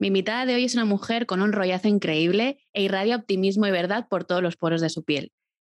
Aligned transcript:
Mi 0.00 0.08
invitada 0.08 0.46
de 0.46 0.54
hoy 0.54 0.64
es 0.64 0.74
una 0.74 0.84
mujer 0.84 1.26
con 1.26 1.42
un 1.42 1.52
rollazo 1.52 1.88
increíble 1.88 2.58
e 2.72 2.82
irradia 2.82 3.16
optimismo 3.16 3.66
y 3.66 3.72
verdad 3.72 4.06
por 4.08 4.24
todos 4.24 4.42
los 4.42 4.56
poros 4.56 4.80
de 4.80 4.90
su 4.90 5.02
piel. 5.02 5.32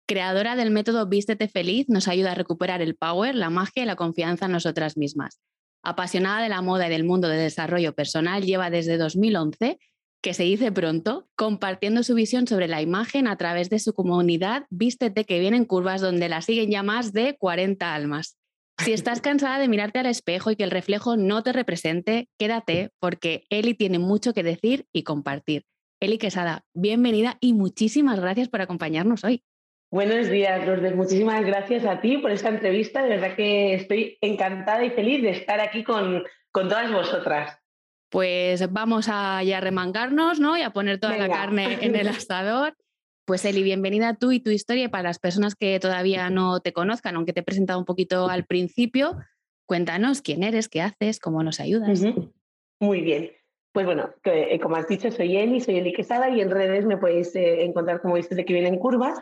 Creadora 0.07 0.57
del 0.57 0.71
método 0.71 1.07
Vístete 1.07 1.47
Feliz, 1.47 1.87
nos 1.87 2.07
ayuda 2.07 2.31
a 2.31 2.35
recuperar 2.35 2.81
el 2.81 2.95
power, 2.95 3.35
la 3.35 3.49
magia 3.49 3.83
y 3.83 3.85
la 3.85 3.95
confianza 3.95 4.47
en 4.47 4.51
nosotras 4.51 4.97
mismas. 4.97 5.39
Apasionada 5.83 6.41
de 6.41 6.49
la 6.49 6.61
moda 6.61 6.87
y 6.87 6.89
del 6.89 7.05
mundo 7.05 7.29
de 7.29 7.37
desarrollo 7.37 7.93
personal, 7.93 8.43
lleva 8.43 8.69
desde 8.69 8.97
2011, 8.97 9.77
que 10.21 10.33
se 10.33 10.43
dice 10.43 10.71
pronto, 10.71 11.29
compartiendo 11.35 12.01
su 12.01 12.15
visión 12.15 12.47
sobre 12.47 12.67
la 12.67 12.81
imagen 12.81 13.27
a 13.27 13.37
través 13.37 13.69
de 13.69 13.79
su 13.79 13.93
comunidad 13.93 14.65
Vístete 14.69 15.25
que 15.25 15.39
viene 15.39 15.57
en 15.57 15.65
curvas 15.65 16.01
donde 16.01 16.27
la 16.27 16.41
siguen 16.41 16.71
ya 16.71 16.81
más 16.81 17.13
de 17.13 17.37
40 17.37 17.93
almas. 17.93 18.38
Si 18.79 18.93
estás 18.93 19.19
cansada 19.19 19.59
de 19.59 19.67
mirarte 19.67 19.99
al 19.99 20.05
espejo 20.05 20.51
y 20.51 20.55
que 20.55 20.63
el 20.63 20.71
reflejo 20.71 21.17
no 21.17 21.43
te 21.43 21.51
represente, 21.51 22.29
quédate 22.39 22.91
porque 22.99 23.43
Eli 23.49 23.73
tiene 23.73 23.99
mucho 23.99 24.33
que 24.33 24.41
decir 24.41 24.87
y 24.93 25.03
compartir. 25.03 25.65
Eli 25.99 26.17
Quesada, 26.17 26.63
bienvenida 26.73 27.37
y 27.41 27.53
muchísimas 27.53 28.21
gracias 28.21 28.47
por 28.47 28.61
acompañarnos 28.61 29.25
hoy. 29.25 29.43
Buenos 29.91 30.29
días, 30.29 30.65
Lourdes. 30.65 30.95
Muchísimas 30.95 31.45
gracias 31.45 31.83
a 31.83 31.99
ti 31.99 32.19
por 32.19 32.31
esta 32.31 32.47
entrevista. 32.47 33.03
De 33.03 33.09
verdad 33.09 33.35
que 33.35 33.73
estoy 33.73 34.17
encantada 34.21 34.85
y 34.85 34.91
feliz 34.91 35.21
de 35.23 35.31
estar 35.31 35.59
aquí 35.59 35.83
con, 35.83 36.23
con 36.51 36.69
todas 36.69 36.89
vosotras. 36.89 37.59
Pues 38.09 38.71
vamos 38.71 39.09
a 39.11 39.43
ya 39.43 39.59
remangarnos 39.59 40.39
¿no? 40.39 40.57
y 40.57 40.61
a 40.61 40.69
poner 40.69 40.99
toda 40.99 41.17
la 41.17 41.27
carne 41.27 41.79
en 41.81 41.97
el 41.97 42.07
asador. 42.07 42.75
Pues 43.29 43.45
Eli, 43.45 43.61
bienvenida 43.61 44.15
tú 44.15 44.31
y 44.31 44.39
tu 44.39 44.49
historia. 44.49 44.89
Para 44.89 45.03
las 45.03 45.19
personas 45.19 45.53
que 45.53 45.79
todavía 45.79 46.31
no 46.31 46.61
te 46.61 46.73
conozcan, 46.73 47.15
aunque 47.15 47.31
te 47.31 47.41
he 47.41 47.43
presentado 47.43 47.77
un 47.77 47.85
poquito 47.85 48.27
al 48.27 48.43
principio, 48.45 49.17
cuéntanos 49.67 50.23
quién 50.23 50.41
eres, 50.41 50.67
qué 50.67 50.81
haces, 50.81 51.19
cómo 51.19 51.43
nos 51.43 51.59
ayudas. 51.59 52.01
Muy 52.79 53.01
bien. 53.01 53.29
Pues 53.71 53.85
bueno, 53.85 54.09
eh, 54.23 54.59
como 54.59 54.77
has 54.77 54.87
dicho, 54.87 55.11
soy 55.11 55.37
Eli, 55.37 55.61
soy 55.61 55.77
Eli 55.77 55.93
Quesada 55.93 56.31
y 56.31 56.41
en 56.41 56.49
redes 56.49 56.87
me 56.87 56.97
podéis 56.97 57.35
eh, 57.35 57.65
encontrar 57.65 58.01
como 58.01 58.15
viste 58.15 58.33
de 58.33 58.45
que 58.45 58.53
vienen 58.53 58.79
curvas. 58.79 59.19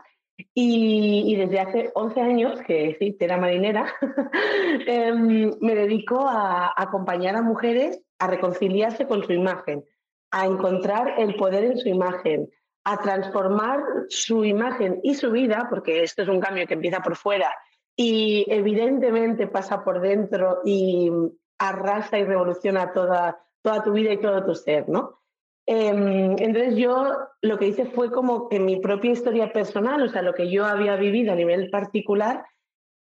Y, 0.53 1.36
desde 1.36 1.59
hace 1.59 1.92
11 1.94 2.21
años, 2.21 2.61
que 2.61 2.95
sí, 2.97 3.11
tera 3.11 3.36
marinera, 3.36 3.94
em, 4.88 5.52
me 5.59 5.75
dedico 5.75 6.25
a 6.30 6.73
acompañar 6.77 7.36
a 7.36 7.42
mujeres 7.42 8.02
a 8.19 8.27
reconciliarse 8.27 9.05
con 9.05 9.25
su 9.25 9.33
imagen, 9.33 9.83
a 10.31 10.45
encontrar 10.45 11.16
el 11.17 11.36
poder 11.36 11.66
en 11.66 11.77
su 11.77 11.89
imagen, 11.89 12.49
a 12.89 13.02
transformar 13.02 13.83
su 14.07 14.45
imagen 14.45 15.02
y 15.03 15.13
su 15.13 15.30
vida, 15.30 15.67
porque 15.69 16.03
esto 16.03 16.21
es 16.21 16.30
un 16.30 16.39
cambio 16.39 16.66
que 16.66 16.75
empieza 16.75 17.02
por 17.02 17.17
fuera 17.17 17.53
y 17.97 18.45
evidentemente 18.47 19.45
pasa 19.47 19.83
por 19.83 19.99
dentro 19.99 20.61
y 20.63 21.11
arrasa 21.59 22.17
y 22.17 22.23
revoluciona 22.23 22.93
toda, 22.93 23.43
toda 23.61 23.83
tu 23.83 23.91
vida 23.91 24.13
y 24.13 24.21
todo 24.21 24.45
tu 24.45 24.55
ser, 24.55 24.88
¿no? 24.88 25.19
Em, 25.65 26.38
entonces 26.39 26.77
yo 26.77 27.11
lo 27.41 27.59
que 27.59 27.67
hice 27.67 27.88
fue 27.88 28.09
como 28.09 28.47
que 28.47 28.58
mi 28.58 28.80
propia 28.80 29.11
historia 29.11 29.52
personal, 29.52 30.02
o 30.03 30.08
sea, 30.08 30.21
lo 30.21 30.33
que 30.33 30.49
yo 30.49 30.65
había 30.65 30.95
vivido 30.95 31.33
a 31.33 31.35
nivel 31.35 31.69
particular, 31.69 32.45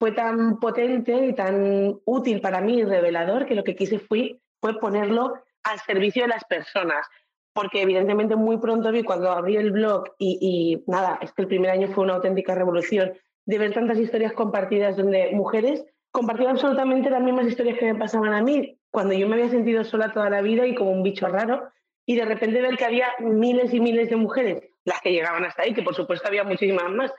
fue 0.00 0.10
tan 0.10 0.58
potente 0.58 1.26
y 1.26 1.32
tan 1.32 2.00
útil 2.04 2.40
para 2.40 2.60
mí 2.60 2.80
y 2.80 2.84
revelador 2.84 3.46
que 3.46 3.54
lo 3.54 3.62
que 3.62 3.76
quise 3.76 4.00
fue, 4.00 4.40
fue 4.60 4.80
ponerlo 4.80 5.34
al 5.62 5.78
servicio 5.78 6.22
de 6.22 6.28
las 6.28 6.44
personas 6.44 7.06
porque 7.56 7.80
evidentemente 7.80 8.36
muy 8.36 8.58
pronto 8.58 8.92
vi 8.92 9.02
cuando 9.02 9.30
abrí 9.30 9.56
el 9.56 9.70
blog 9.70 10.04
y, 10.18 10.84
nada, 10.86 11.18
es 11.22 11.32
que 11.32 11.40
el 11.40 11.48
primer 11.48 11.70
año 11.70 11.88
fue 11.88 12.04
una 12.04 12.16
auténtica 12.16 12.54
revolución 12.54 13.14
de 13.46 13.58
ver 13.58 13.72
tantas 13.72 13.98
historias 13.98 14.34
compartidas 14.34 14.98
donde 14.98 15.30
mujeres 15.32 15.82
compartían 16.10 16.50
absolutamente 16.50 17.08
las 17.08 17.22
mismas 17.22 17.46
historias 17.46 17.78
que 17.78 17.90
me 17.90 17.98
pasaban 17.98 18.34
a 18.34 18.42
mí, 18.42 18.78
cuando 18.90 19.14
yo 19.14 19.26
me 19.26 19.36
había 19.36 19.48
sentido 19.48 19.84
sola 19.84 20.12
toda 20.12 20.28
la 20.28 20.42
vida 20.42 20.66
y 20.66 20.74
como 20.74 20.90
un 20.90 21.02
bicho 21.02 21.28
raro, 21.28 21.70
y 22.04 22.16
de 22.16 22.26
repente 22.26 22.60
ver 22.60 22.76
que 22.76 22.84
había 22.84 23.08
miles 23.20 23.72
y 23.72 23.80
miles 23.80 24.10
de 24.10 24.16
mujeres, 24.16 24.62
las 24.84 25.00
que 25.00 25.12
llegaban 25.12 25.44
hasta 25.44 25.62
ahí, 25.62 25.72
que 25.72 25.82
por 25.82 25.94
supuesto 25.94 26.28
había 26.28 26.44
muchísimas 26.44 26.90
más, 26.90 27.10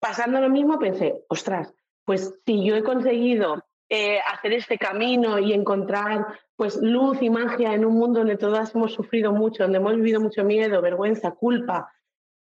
pasando 0.00 0.38
lo 0.38 0.50
mismo, 0.50 0.78
pensé, 0.78 1.14
ostras, 1.28 1.72
pues 2.04 2.34
si 2.44 2.62
yo 2.62 2.76
he 2.76 2.82
conseguido 2.82 3.64
eh, 3.94 4.20
hacer 4.32 4.54
este 4.54 4.78
camino 4.78 5.38
y 5.38 5.52
encontrar 5.52 6.26
pues 6.56 6.80
luz 6.80 7.20
y 7.20 7.28
magia 7.28 7.74
en 7.74 7.84
un 7.84 7.92
mundo 7.92 8.20
donde 8.20 8.38
todas 8.38 8.74
hemos 8.74 8.94
sufrido 8.94 9.32
mucho, 9.32 9.64
donde 9.64 9.76
hemos 9.76 9.96
vivido 9.96 10.18
mucho 10.18 10.44
miedo, 10.44 10.80
vergüenza, 10.80 11.32
culpa. 11.32 11.92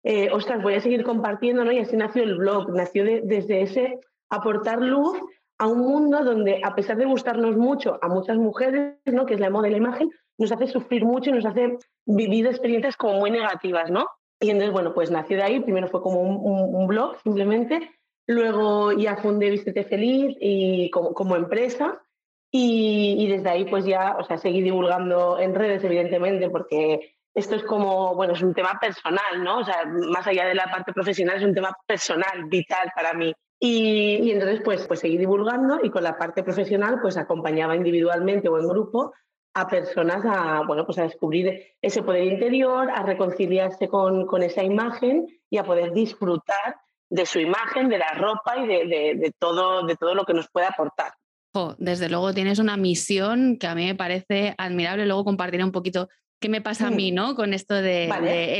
Eh, 0.02 0.30
ostras, 0.32 0.64
voy 0.64 0.76
a 0.76 0.80
seguir 0.80 1.04
compartiendo, 1.04 1.66
¿no? 1.66 1.74
Y 1.74 1.80
así 1.80 1.98
nació 1.98 2.24
el 2.24 2.38
blog, 2.38 2.74
nació 2.74 3.04
desde 3.04 3.64
ese 3.64 4.00
aportar 4.30 4.82
luz 4.82 5.20
a 5.58 5.68
un 5.68 5.80
mundo 5.80 6.24
donde, 6.24 6.62
a 6.64 6.74
pesar 6.74 6.96
de 6.96 7.04
gustarnos 7.04 7.58
mucho 7.58 8.00
a 8.02 8.08
muchas 8.08 8.38
mujeres, 8.38 8.96
¿no? 9.04 9.26
Que 9.26 9.34
es 9.34 9.42
la 9.42 9.50
moda 9.50 9.68
y 9.68 9.72
la 9.72 9.78
imagen, 9.78 10.10
nos 10.38 10.54
hace 10.54 10.68
sufrir 10.68 11.04
mucho 11.04 11.32
y 11.32 11.34
nos 11.34 11.46
hace 11.46 11.80
vivir 12.06 12.48
experiencias 12.48 12.96
como 12.96 13.20
muy 13.20 13.30
negativas, 13.30 13.92
¿no? 13.92 14.08
Y 14.40 14.52
entonces, 14.52 14.72
bueno, 14.72 14.94
pues 14.94 15.12
nació 15.12 15.36
de 15.36 15.44
ahí, 15.44 15.60
primero 15.60 15.90
fue 15.90 16.02
como 16.02 16.22
un, 16.22 16.88
blog 16.88 17.18
simplemente, 17.24 17.92
luego 18.32 18.92
ya 18.94 19.18
fundé 19.18 19.50
Vístete 19.50 19.84
Feliz 19.84 20.36
y 20.40 20.90
como, 20.90 21.36
empresa, 21.36 22.02
y, 22.52 23.28
desde 23.30 23.50
ahí 23.50 23.66
pues 23.66 23.86
ya, 23.86 24.18
o 24.20 24.24
sea, 24.24 24.38
seguí 24.38 24.62
divulgando 24.62 25.40
en 25.40 25.56
redes, 25.56 25.84
evidentemente, 25.84 26.50
porque 26.50 27.16
esto 27.34 27.56
es 27.56 27.64
como, 27.64 28.14
bueno, 28.16 28.34
es 28.34 28.42
un 28.42 28.54
tema 28.54 28.78
personal, 28.80 29.44
¿no? 29.44 29.60
O 29.60 29.64
sea, 29.64 29.86
más 29.86 30.28
allá 30.28 30.46
de 30.46 30.56
la 30.56 30.66
parte 30.66 30.92
profesional, 30.92 31.38
es 31.38 31.44
un 31.44 31.56
tema 31.56 31.76
personal, 31.86 32.46
vital 32.48 32.92
para 32.94 33.14
mí. 33.14 33.34
Y, 33.60 34.32
entonces, 34.32 34.62
pues, 34.66 34.88
pues 34.88 35.00
seguí 35.00 35.18
divulgando 35.18 35.80
y 35.84 35.90
con 35.90 36.04
la 36.04 36.18
parte 36.18 36.44
profesional, 36.44 37.00
pues 37.02 37.16
acompañaba 37.16 37.76
individualmente 37.76 38.50
o 38.50 38.58
en 38.58 38.68
grupo 38.68 39.14
a 39.54 39.68
personas 39.68 40.26
a, 40.26 40.64
bueno, 40.66 40.86
pues 40.86 40.98
a 40.98 41.04
descubrir 41.04 41.76
ese 41.82 42.04
poder 42.04 42.24
interior, 42.24 42.90
a 42.90 43.04
reconciliarse 43.04 43.88
con, 43.88 44.26
con 44.26 44.44
esa 44.44 44.64
imagen 44.64 45.28
y 45.50 45.58
a 45.58 45.64
poder 45.64 45.94
disfrutar 45.94 46.78
de 47.12 47.26
su 47.26 47.40
imagen, 47.40 47.90
de 47.90 48.00
la 48.00 48.14
ropa 48.16 48.58
y 48.58 48.68
de, 48.68 49.16
de, 49.16 49.32
todo, 49.38 49.86
de 49.86 49.96
todo 49.96 50.16
lo 50.16 50.26
que 50.26 50.34
nos 50.34 50.50
puede 50.50 50.68
aportar 50.68 51.14
desde 51.78 52.10
luego 52.10 52.34
tienes 52.34 52.60
una 52.60 52.78
misión 52.78 53.58
que 53.58 53.68
a 53.68 53.76
mí 53.76 53.86
me 53.86 53.96
parece 53.96 54.56
admirable. 54.58 55.06
Luego 55.06 55.26
compartiré 55.26 55.64
un 55.64 55.72
poquito 55.72 56.10
qué 56.40 56.50
me 56.50 56.62
pasa 56.62 56.88
a 56.88 56.92
mí, 56.92 57.12
mm. 57.12 57.16
¿no? 57.16 57.36
Con 57.36 57.54
esto 57.54 57.76
de, 57.76 58.06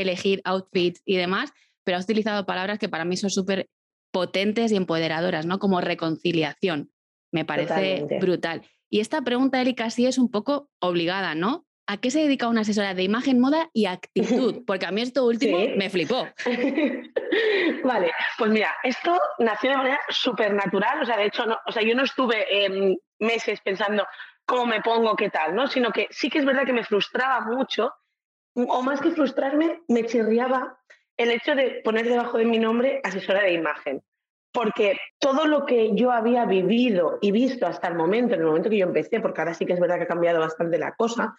elegir 0.00 0.40
outfits 0.44 1.02
y 1.04 1.16
demás, 1.16 1.52
pero 1.84 1.98
has 1.98 2.04
utilizado 2.04 2.46
palabras 2.46 2.78
que 2.78 2.88
para 2.88 3.04
mí 3.04 3.16
son 3.16 3.30
súper 3.30 3.68
potentes 4.12 4.72
y 4.72 4.76
empoderadoras, 4.76 5.46
¿no? 5.46 5.58
Como 5.58 5.80
reconciliación. 5.80 6.90
Me 7.32 7.44
parece 7.44 8.06
brutal. 8.20 8.62
Y 8.90 9.00
esta 9.00 9.22
pregunta, 9.22 9.60
Eli, 9.60 9.74
casi 9.74 10.06
es 10.06 10.18
un 10.18 10.30
poco 10.30 10.68
obligada, 10.80 11.34
¿no? 11.34 11.64
¿A 11.86 11.96
qué 11.96 12.10
se 12.10 12.20
dedica 12.20 12.48
una 12.48 12.60
asesora 12.60 12.94
de 12.94 13.02
imagen, 13.02 13.40
moda 13.40 13.68
y 13.72 13.86
actitud? 13.86 14.62
Porque 14.66 14.86
a 14.86 14.92
mí 14.92 15.02
esto 15.02 15.24
último 15.26 15.58
me 15.76 15.90
flipó. 15.90 16.28
vale, 17.84 18.12
pues 18.38 18.50
mira, 18.50 18.74
esto 18.82 19.18
nació 19.38 19.70
de 19.70 19.76
manera 19.76 20.00
súper 20.08 20.54
natural, 20.54 21.02
o 21.02 21.04
sea, 21.04 21.16
de 21.16 21.26
hecho, 21.26 21.44
no, 21.44 21.58
o 21.66 21.72
sea, 21.72 21.82
yo 21.82 21.94
no 21.94 22.04
estuve 22.04 22.46
meses 23.18 23.60
pensando 23.60 24.06
cómo 24.44 24.66
me 24.66 24.80
pongo, 24.80 25.16
qué 25.16 25.30
tal, 25.30 25.54
¿no? 25.54 25.66
Sino 25.66 25.90
que 25.90 26.06
sí 26.10 26.30
que 26.30 26.38
es 26.38 26.44
verdad 26.44 26.64
que 26.64 26.72
me 26.72 26.84
frustraba 26.84 27.40
mucho, 27.40 27.92
o 28.54 28.82
más 28.82 29.00
que 29.00 29.10
frustrarme, 29.10 29.82
me 29.88 30.04
chirriaba 30.04 30.78
el 31.16 31.30
hecho 31.30 31.54
de 31.54 31.80
poner 31.84 32.06
debajo 32.06 32.38
de 32.38 32.44
mi 32.44 32.58
nombre 32.58 33.00
asesora 33.04 33.42
de 33.42 33.54
imagen. 33.54 34.02
Porque 34.52 34.98
todo 35.18 35.46
lo 35.46 35.64
que 35.64 35.94
yo 35.94 36.12
había 36.12 36.44
vivido 36.44 37.18
y 37.22 37.32
visto 37.32 37.66
hasta 37.66 37.88
el 37.88 37.94
momento, 37.94 38.34
en 38.34 38.40
el 38.40 38.46
momento 38.46 38.68
que 38.68 38.76
yo 38.76 38.86
empecé, 38.86 39.20
porque 39.20 39.40
ahora 39.40 39.54
sí 39.54 39.64
que 39.64 39.72
es 39.72 39.80
verdad 39.80 39.96
que 39.96 40.02
ha 40.02 40.08
cambiado 40.08 40.40
bastante 40.40 40.78
la 40.78 40.94
cosa, 40.94 41.34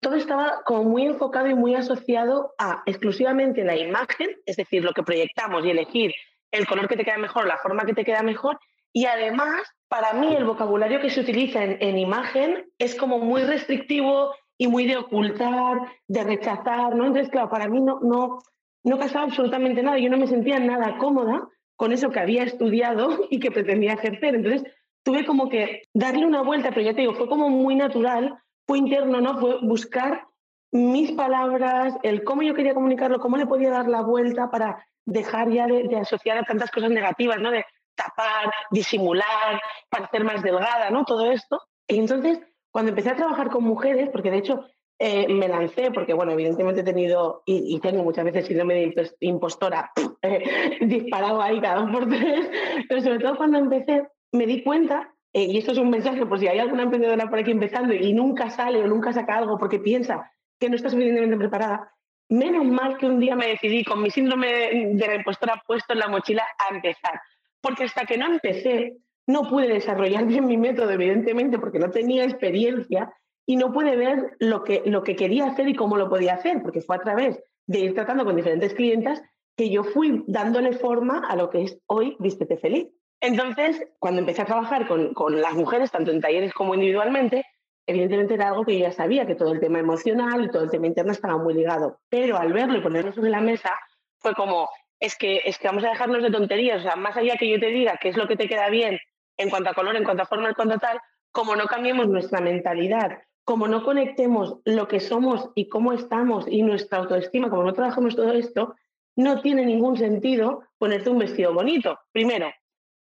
todo 0.00 0.14
estaba 0.14 0.62
como 0.64 0.84
muy 0.84 1.06
enfocado 1.06 1.48
y 1.48 1.54
muy 1.54 1.74
asociado 1.74 2.54
a 2.58 2.82
exclusivamente 2.86 3.64
la 3.64 3.76
imagen, 3.76 4.30
es 4.44 4.56
decir, 4.56 4.84
lo 4.84 4.92
que 4.92 5.02
proyectamos 5.02 5.64
y 5.64 5.70
elegir 5.70 6.12
el 6.52 6.66
color 6.66 6.88
que 6.88 6.96
te 6.96 7.04
queda 7.04 7.18
mejor, 7.18 7.46
la 7.46 7.58
forma 7.58 7.84
que 7.84 7.94
te 7.94 8.04
queda 8.04 8.22
mejor. 8.22 8.58
Y 8.92 9.06
además, 9.06 9.62
para 9.88 10.12
mí, 10.14 10.34
el 10.34 10.44
vocabulario 10.44 11.00
que 11.00 11.10
se 11.10 11.20
utiliza 11.20 11.62
en, 11.62 11.98
imagen 11.98 12.66
es 12.78 12.94
como 12.94 13.18
muy 13.18 13.42
restrictivo 13.42 14.34
y 14.58 14.68
muy 14.68 14.86
de 14.86 14.96
ocultar, 14.96 15.78
de 16.08 16.24
rechazar, 16.24 16.94
¿no? 16.94 17.06
Entonces, 17.06 17.30
claro, 17.30 17.50
para 17.50 17.68
mí 17.68 17.80
no, 17.80 18.00
no, 18.00 18.38
no 18.84 18.98
casaba 18.98 19.24
absolutamente 19.24 19.82
nada. 19.82 19.98
Yo 19.98 20.08
no 20.08 20.16
me 20.16 20.26
sentía 20.26 20.58
nada 20.58 20.96
cómoda 20.98 21.46
con 21.76 21.92
eso 21.92 22.10
que 22.10 22.20
había 22.20 22.44
estudiado 22.44 23.26
y 23.30 23.38
que 23.38 23.50
pretendía 23.50 23.94
ejercer. 23.94 24.34
Entonces, 24.34 24.64
tuve 25.02 25.26
como 25.26 25.48
que 25.48 25.82
darle 25.92 26.24
una 26.24 26.42
vuelta, 26.42 26.70
pero 26.70 26.82
ya 26.82 26.94
te 26.94 27.02
digo, 27.02 27.14
fue 27.14 27.28
como 27.28 27.50
muy 27.50 27.74
natural 27.74 28.38
fue 28.66 28.78
interno, 28.78 29.20
¿no? 29.20 29.38
Fue 29.38 29.58
buscar 29.62 30.26
mis 30.72 31.12
palabras, 31.12 31.94
el 32.02 32.24
cómo 32.24 32.42
yo 32.42 32.54
quería 32.54 32.74
comunicarlo, 32.74 33.20
cómo 33.20 33.36
le 33.36 33.46
podía 33.46 33.70
dar 33.70 33.88
la 33.88 34.02
vuelta 34.02 34.50
para 34.50 34.86
dejar 35.06 35.50
ya 35.50 35.66
de, 35.66 35.96
asociar 35.96 36.38
a 36.38 36.42
tantas 36.42 36.70
cosas 36.70 36.90
negativas, 36.90 37.38
¿no? 37.40 37.50
De 37.50 37.64
tapar, 37.94 38.52
disimular, 38.70 39.60
parecer 39.88 40.24
más 40.24 40.42
delgada, 40.42 40.90
¿no? 40.90 41.04
Todo 41.04 41.30
esto. 41.30 41.62
Y 41.88 41.98
entonces, 41.98 42.40
cuando 42.70 42.90
empecé 42.90 43.10
a 43.10 43.16
trabajar 43.16 43.50
con 43.50 43.64
mujeres, 43.64 44.10
porque 44.10 44.30
de 44.30 44.38
hecho 44.38 44.66
eh, 44.98 45.28
me 45.28 45.48
lancé, 45.48 45.90
porque 45.92 46.12
bueno, 46.12 46.32
evidentemente 46.32 46.80
he 46.80 46.84
tenido 46.84 47.42
y, 47.46 47.78
tengo 47.80 48.02
muchas 48.02 48.24
veces 48.24 48.46
síndrome 48.46 48.74
de 48.74 49.10
impostora 49.20 49.92
eh, 50.22 50.78
disparado 50.82 51.40
ahí 51.40 51.60
cada 51.60 51.82
dos 51.82 51.90
por 51.90 52.08
tres, 52.08 52.50
pero 52.88 53.00
sobre 53.00 53.18
todo 53.20 53.36
cuando 53.36 53.58
empecé 53.58 54.08
me 54.32 54.46
di 54.46 54.62
cuenta, 54.62 55.14
eh, 55.36 55.48
y 55.50 55.58
esto 55.58 55.72
es 55.72 55.78
un 55.78 55.90
mensaje 55.90 56.24
por 56.24 56.38
si 56.38 56.48
hay 56.48 56.60
alguna 56.60 56.84
emprendedora 56.84 57.28
por 57.28 57.38
aquí 57.38 57.50
empezando 57.50 57.92
y 57.92 58.14
nunca 58.14 58.48
sale 58.48 58.82
o 58.82 58.86
nunca 58.86 59.12
saca 59.12 59.36
algo 59.36 59.58
porque 59.58 59.78
piensa 59.78 60.32
que 60.58 60.70
no 60.70 60.76
está 60.76 60.88
suficientemente 60.88 61.36
preparada, 61.36 61.92
menos 62.30 62.64
mal 62.64 62.96
que 62.96 63.04
un 63.04 63.20
día 63.20 63.36
me 63.36 63.48
decidí 63.48 63.84
con 63.84 64.00
mi 64.00 64.10
síndrome 64.10 64.46
de 64.94 65.06
la 65.06 65.14
impostora 65.14 65.62
puesto 65.66 65.92
en 65.92 65.98
la 65.98 66.08
mochila 66.08 66.42
a 66.42 66.74
empezar, 66.74 67.20
porque 67.60 67.84
hasta 67.84 68.06
que 68.06 68.16
no 68.16 68.28
empecé 68.28 68.96
no 69.26 69.42
pude 69.42 69.68
desarrollar 69.68 70.24
bien 70.24 70.46
mi 70.46 70.56
método, 70.56 70.90
evidentemente, 70.90 71.58
porque 71.58 71.80
no 71.80 71.90
tenía 71.90 72.24
experiencia 72.24 73.12
y 73.44 73.56
no 73.56 73.74
pude 73.74 73.94
ver 73.94 74.36
lo 74.38 74.64
que, 74.64 74.84
lo 74.86 75.02
que 75.02 75.16
quería 75.16 75.48
hacer 75.48 75.68
y 75.68 75.74
cómo 75.74 75.98
lo 75.98 76.08
podía 76.08 76.32
hacer, 76.32 76.62
porque 76.62 76.80
fue 76.80 76.96
a 76.96 77.00
través 77.00 77.38
de 77.66 77.80
ir 77.80 77.94
tratando 77.94 78.24
con 78.24 78.36
diferentes 78.36 78.72
clientas 78.72 79.22
que 79.54 79.68
yo 79.68 79.84
fui 79.84 80.24
dándole 80.28 80.72
forma 80.72 81.26
a 81.28 81.36
lo 81.36 81.50
que 81.50 81.64
es 81.64 81.78
hoy 81.88 82.16
Vístete 82.20 82.56
Feliz. 82.56 82.88
Entonces, 83.26 83.82
cuando 83.98 84.20
empecé 84.20 84.42
a 84.42 84.46
trabajar 84.46 84.86
con, 84.86 85.12
con 85.12 85.40
las 85.40 85.54
mujeres, 85.54 85.90
tanto 85.90 86.12
en 86.12 86.20
talleres 86.20 86.52
como 86.52 86.74
individualmente, 86.74 87.44
evidentemente 87.84 88.34
era 88.34 88.48
algo 88.48 88.64
que 88.64 88.78
yo 88.78 88.86
ya 88.86 88.92
sabía, 88.92 89.26
que 89.26 89.34
todo 89.34 89.52
el 89.52 89.58
tema 89.58 89.80
emocional 89.80 90.44
y 90.44 90.48
todo 90.48 90.62
el 90.62 90.70
tema 90.70 90.86
interno 90.86 91.10
estaba 91.10 91.36
muy 91.36 91.52
ligado. 91.52 91.98
Pero 92.08 92.38
al 92.38 92.52
verlo 92.52 92.78
y 92.78 92.82
ponerlo 92.82 93.12
sobre 93.12 93.30
la 93.30 93.40
mesa, 93.40 93.72
fue 94.18 94.32
como, 94.34 94.68
es 95.00 95.16
que, 95.16 95.42
es 95.44 95.58
que 95.58 95.66
vamos 95.66 95.82
a 95.82 95.88
dejarnos 95.88 96.22
de 96.22 96.30
tonterías, 96.30 96.80
o 96.80 96.82
sea, 96.82 96.94
más 96.94 97.16
allá 97.16 97.36
que 97.36 97.50
yo 97.50 97.58
te 97.58 97.66
diga 97.66 97.98
qué 98.00 98.10
es 98.10 98.16
lo 98.16 98.28
que 98.28 98.36
te 98.36 98.48
queda 98.48 98.70
bien 98.70 98.98
en 99.36 99.50
cuanto 99.50 99.70
a 99.70 99.74
color, 99.74 99.96
en 99.96 100.04
cuanto 100.04 100.22
a 100.22 100.26
forma, 100.26 100.48
en 100.48 100.54
cuanto 100.54 100.74
a 100.76 100.78
tal, 100.78 101.00
como 101.32 101.56
no 101.56 101.66
cambiemos 101.66 102.06
nuestra 102.06 102.40
mentalidad 102.40 103.18
como 103.46 103.68
no 103.68 103.84
conectemos 103.84 104.56
lo 104.64 104.88
que 104.88 104.98
somos 104.98 105.50
y 105.54 105.68
cómo 105.68 105.92
estamos 105.92 106.46
y 106.48 106.62
nuestra 106.62 106.98
autoestima, 106.98 107.48
como 107.48 107.62
no 107.62 107.72
trabajamos 107.72 108.16
todo 108.16 108.32
esto, 108.32 108.74
no 109.14 109.40
tiene 109.40 109.64
ningún 109.64 109.96
sentido 109.96 110.64
ponerte 110.78 111.10
un 111.10 111.20
vestido 111.20 111.54
bonito. 111.54 111.96
Primero, 112.10 112.50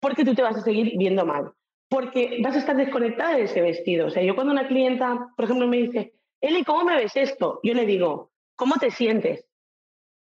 porque 0.05 0.23
tú 0.23 0.35
te 0.35 0.43
vas 0.43 0.55
a 0.55 0.61
seguir 0.61 0.99
viendo 0.99 1.25
mal, 1.25 1.51
porque 1.89 2.37
vas 2.43 2.55
a 2.55 2.59
estar 2.59 2.77
desconectada 2.77 3.37
de 3.37 3.45
ese 3.45 3.59
vestido. 3.59 4.05
O 4.05 4.09
sea, 4.11 4.21
yo 4.21 4.35
cuando 4.35 4.53
una 4.53 4.67
clienta, 4.67 5.33
por 5.35 5.45
ejemplo, 5.45 5.67
me 5.67 5.77
dice, 5.77 6.13
Eli, 6.39 6.63
¿cómo 6.63 6.83
me 6.83 6.95
ves 6.95 7.15
esto? 7.15 7.59
Yo 7.63 7.73
le 7.73 7.87
digo, 7.87 8.29
¿cómo 8.55 8.75
te 8.75 8.91
sientes? 8.91 9.47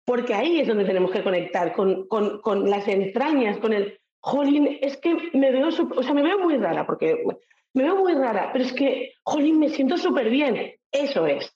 Porque 0.05 0.35
ahí 0.35 0.61
es 0.61 0.69
donde 0.69 0.85
tenemos 0.85 1.11
que 1.11 1.23
conectar 1.23 1.73
con, 1.73 2.07
con, 2.07 2.69
las 2.69 2.87
entrañas, 2.87 3.57
con 3.61 3.73
el, 3.73 3.99
jolín, 4.21 4.79
es 4.83 4.99
que 4.99 5.31
me 5.33 5.51
veo, 5.51 5.69
o 5.69 6.03
sea, 6.03 6.13
me 6.13 6.23
veo 6.23 6.39
muy 6.39 6.59
rara, 6.59 6.85
porque 6.85 7.25
me 7.73 7.85
veo 7.85 7.97
muy 7.97 8.13
rara, 8.13 8.51
pero 8.53 8.67
es 8.67 8.75
que, 8.75 9.15
jolín, 9.23 9.59
me 9.59 9.71
siento 9.71 9.97
súper 9.97 10.29
bien. 10.29 10.75
Eso 10.91 11.27
es, 11.27 11.51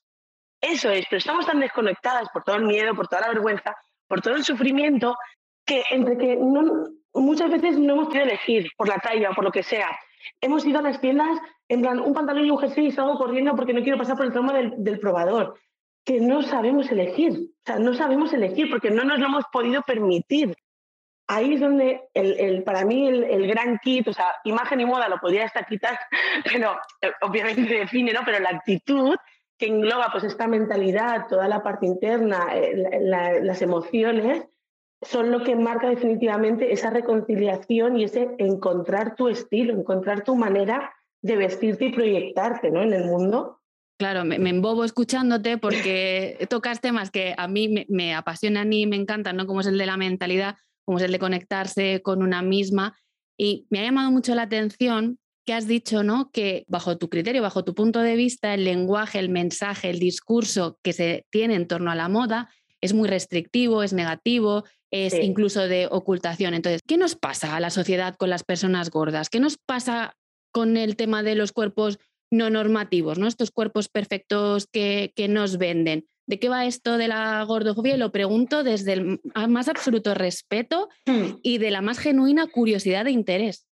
eso 0.62 0.88
es, 0.88 1.04
pero 1.10 1.18
estamos 1.18 1.44
tan 1.44 1.60
desconectadas 1.60 2.30
por 2.30 2.44
todo 2.44 2.56
el 2.56 2.64
miedo, 2.64 2.94
por 2.94 3.08
toda 3.08 3.20
la 3.20 3.28
vergüenza, 3.28 3.76
por 4.08 4.22
todo 4.22 4.36
el 4.36 4.42
sufrimiento, 4.42 5.18
que 5.66 5.82
entre 5.90 6.16
que 6.16 6.36
no, 6.36 6.86
muchas 7.16 7.50
veces 7.50 7.78
no 7.78 7.94
hemos 7.94 8.08
querido 8.08 8.26
elegir 8.26 8.70
por 8.76 8.88
la 8.88 8.98
talla 8.98 9.30
o 9.30 9.34
por 9.34 9.44
lo 9.44 9.52
que 9.52 9.62
sea. 9.62 9.88
Hemos 10.40 10.64
ido 10.66 10.78
a 10.78 10.82
las 10.82 11.00
tiendas 11.00 11.38
en 11.68 11.82
plan 11.82 12.00
un 12.00 12.14
pantalón 12.14 12.46
y 12.46 12.50
un 12.50 12.58
jersey 12.58 12.86
y 12.86 12.92
salgo 12.92 13.18
corriendo 13.18 13.54
porque 13.56 13.74
no 13.74 13.82
quiero 13.82 13.98
pasar 13.98 14.16
por 14.16 14.26
el 14.26 14.32
trauma 14.32 14.52
del, 14.52 14.72
del 14.76 14.98
probador. 14.98 15.58
Que 16.04 16.20
no 16.20 16.42
sabemos 16.42 16.90
elegir, 16.90 17.32
o 17.32 17.64
sea, 17.64 17.78
no 17.78 17.94
sabemos 17.94 18.32
elegir 18.32 18.70
porque 18.70 18.90
no 18.90 19.04
nos 19.04 19.18
lo 19.18 19.26
hemos 19.26 19.44
podido 19.52 19.82
permitir 19.82 20.54
ahí 21.28 21.54
es 21.54 21.60
donde 21.60 22.08
el, 22.14 22.62
para 22.62 22.84
mí 22.84 23.08
el, 23.08 23.46
gran 23.46 23.78
kit, 23.78 24.08
o 24.08 24.12
sea, 24.12 24.26
imagen 24.44 24.80
y 24.80 24.86
moda 24.86 25.08
lo 25.08 25.18
podría 25.18 25.44
estar 25.44 25.66
quitar, 25.66 25.98
pero 26.44 26.78
eh, 27.00 27.12
obviamente 27.22 27.62
define, 27.62 28.12
¿no? 28.12 28.20
Pero 28.24 28.38
la 28.40 28.50
actitud 28.50 29.16
que 29.58 29.66
engloba 29.66 30.08
pues 30.12 30.24
esta 30.24 30.46
mentalidad, 30.46 31.26
toda 31.28 31.48
la 31.48 31.62
parte 31.62 31.86
interna, 31.86 32.48
eh, 32.52 33.00
las 33.42 33.62
emociones, 33.62 34.44
son 35.02 35.30
lo 35.30 35.44
que 35.44 35.56
marca 35.56 35.88
definitivamente 35.88 36.72
esa 36.72 36.90
reconciliación 36.90 37.98
y 37.98 38.04
ese 38.04 38.34
encontrar 38.38 39.14
tu 39.14 39.28
estilo, 39.28 39.72
encontrar 39.74 40.24
tu 40.24 40.36
manera 40.36 40.94
de 41.22 41.36
vestirte 41.36 41.86
y 41.86 41.92
proyectarte 41.92 42.70
¿no? 42.70 42.82
en 42.82 42.92
el 42.92 43.04
mundo. 43.04 43.60
Claro, 43.98 44.24
me, 44.24 44.38
me 44.38 44.50
embobo 44.50 44.84
escuchándote 44.84 45.58
porque 45.58 46.38
tocas 46.50 46.80
temas 46.80 47.10
que 47.10 47.34
a 47.36 47.48
mí 47.48 47.68
me, 47.68 47.86
me, 47.88 48.14
apasionan 48.14 48.72
y 48.72 48.86
me 48.86 48.96
encantan, 48.96 49.36
¿no? 49.36 49.46
Como 49.46 49.60
es 49.60 49.66
el 49.66 49.78
de 49.78 49.86
la 49.86 49.96
mentalidad, 49.96 50.56
como 50.84 50.98
es 50.98 51.04
el 51.04 51.12
de 51.12 51.18
conectarse 51.18 52.02
con 52.02 52.22
una 52.22 52.42
misma. 52.42 52.96
Y 53.38 53.66
me 53.70 53.80
ha 53.80 53.84
llamado 53.84 54.10
mucho 54.10 54.34
la 54.34 54.42
atención 54.42 55.18
que 55.46 55.54
has 55.54 55.66
dicho, 55.66 56.02
¿no? 56.02 56.30
Que 56.30 56.64
bajo 56.68 56.98
tu 56.98 57.08
criterio, 57.08 57.40
bajo 57.40 57.64
tu 57.64 57.74
punto 57.74 58.00
de 58.00 58.16
vista, 58.16 58.52
el 58.52 58.64
lenguaje, 58.64 59.18
el 59.18 59.28
mensaje, 59.28 59.88
el 59.88 59.98
discurso 59.98 60.78
que 60.82 60.92
se 60.92 61.24
tiene 61.30 61.54
en 61.54 61.68
torno 61.68 61.90
a 61.90 61.94
la 61.94 62.08
moda 62.08 62.50
es 62.86 62.94
muy 62.94 63.08
restrictivo, 63.08 63.82
es 63.82 63.92
negativo, 63.92 64.64
es 64.90 65.14
incluso 65.14 65.68
de 65.68 65.88
ocultación. 65.90 66.54
Entonces, 66.54 66.80
¿qué 66.86 66.96
nos 66.96 67.16
pasa 67.16 67.56
a 67.56 67.60
la 67.60 67.70
sociedad 67.70 68.16
con 68.16 68.30
las 68.30 68.44
personas 68.44 68.90
gordas? 68.90 69.28
¿Qué 69.28 69.40
nos 69.40 69.58
pasa 69.58 70.16
con 70.52 70.76
el 70.76 70.96
tema 70.96 71.22
de 71.22 71.34
los 71.34 71.52
cuerpos 71.52 71.98
no 72.30 72.50
normativos, 72.50 73.18
¿no? 73.18 73.26
Estos 73.26 73.50
cuerpos 73.50 73.88
perfectos 73.88 74.66
que, 74.66 75.12
que 75.14 75.28
nos 75.28 75.58
venden. 75.58 76.06
¿De 76.26 76.40
qué 76.40 76.48
va 76.48 76.66
esto 76.66 76.98
de 76.98 77.08
la 77.08 77.42
gordofobia? 77.44 77.94
Y 77.94 77.98
lo 77.98 78.10
pregunto 78.10 78.64
desde 78.64 78.94
el 78.94 79.20
más 79.48 79.68
absoluto 79.68 80.14
respeto 80.14 80.88
hmm. 81.06 81.38
y 81.42 81.58
de 81.58 81.70
la 81.70 81.82
más 81.82 81.98
genuina 81.98 82.48
curiosidad 82.48 83.06
e 83.06 83.12
interés. 83.12 83.66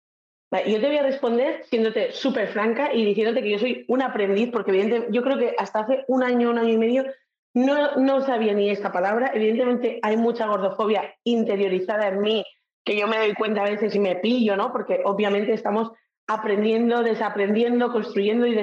Yo 0.67 0.81
te 0.81 0.87
voy 0.87 0.99
a 0.99 1.03
responder 1.03 1.65
siéndote 1.65 2.13
súper 2.13 2.47
franca 2.49 2.95
y 2.95 3.05
diciéndote 3.05 3.43
que 3.43 3.51
yo 3.51 3.59
soy 3.59 3.85
un 3.89 4.03
aprendiz, 4.03 4.51
porque 4.53 4.71
evidentemente 4.71 5.09
yo 5.13 5.23
creo 5.23 5.37
que 5.37 5.55
hasta 5.59 5.81
hace 5.81 6.05
un 6.07 6.23
año, 6.23 6.51
un 6.51 6.59
año 6.59 6.73
y 6.73 6.79
medio, 6.79 7.05
no, 7.55 7.97
no 7.97 8.21
sabía 8.21 8.53
ni 8.53 8.71
esta 8.71 8.93
palabra. 8.93 9.31
Evidentemente 9.33 10.01
hay 10.03 10.17
mucha 10.17 10.47
gordofobia 10.47 11.15
interiorizada 11.25 12.09
en 12.09 12.21
mí, 12.21 12.45
que 12.85 12.97
yo 12.97 13.07
me 13.07 13.19
doy 13.19 13.35
cuenta 13.35 13.63
a 13.63 13.71
veces 13.71 13.95
y 13.95 14.01
me 14.01 14.17
pillo, 14.17 14.57
¿no? 14.57 14.73
Porque 14.73 15.01
obviamente 15.05 15.53
estamos 15.53 15.93
aprendiendo, 16.27 17.03
desaprendiendo, 17.03 17.93
construyendo 17.93 18.47
y 18.47 18.57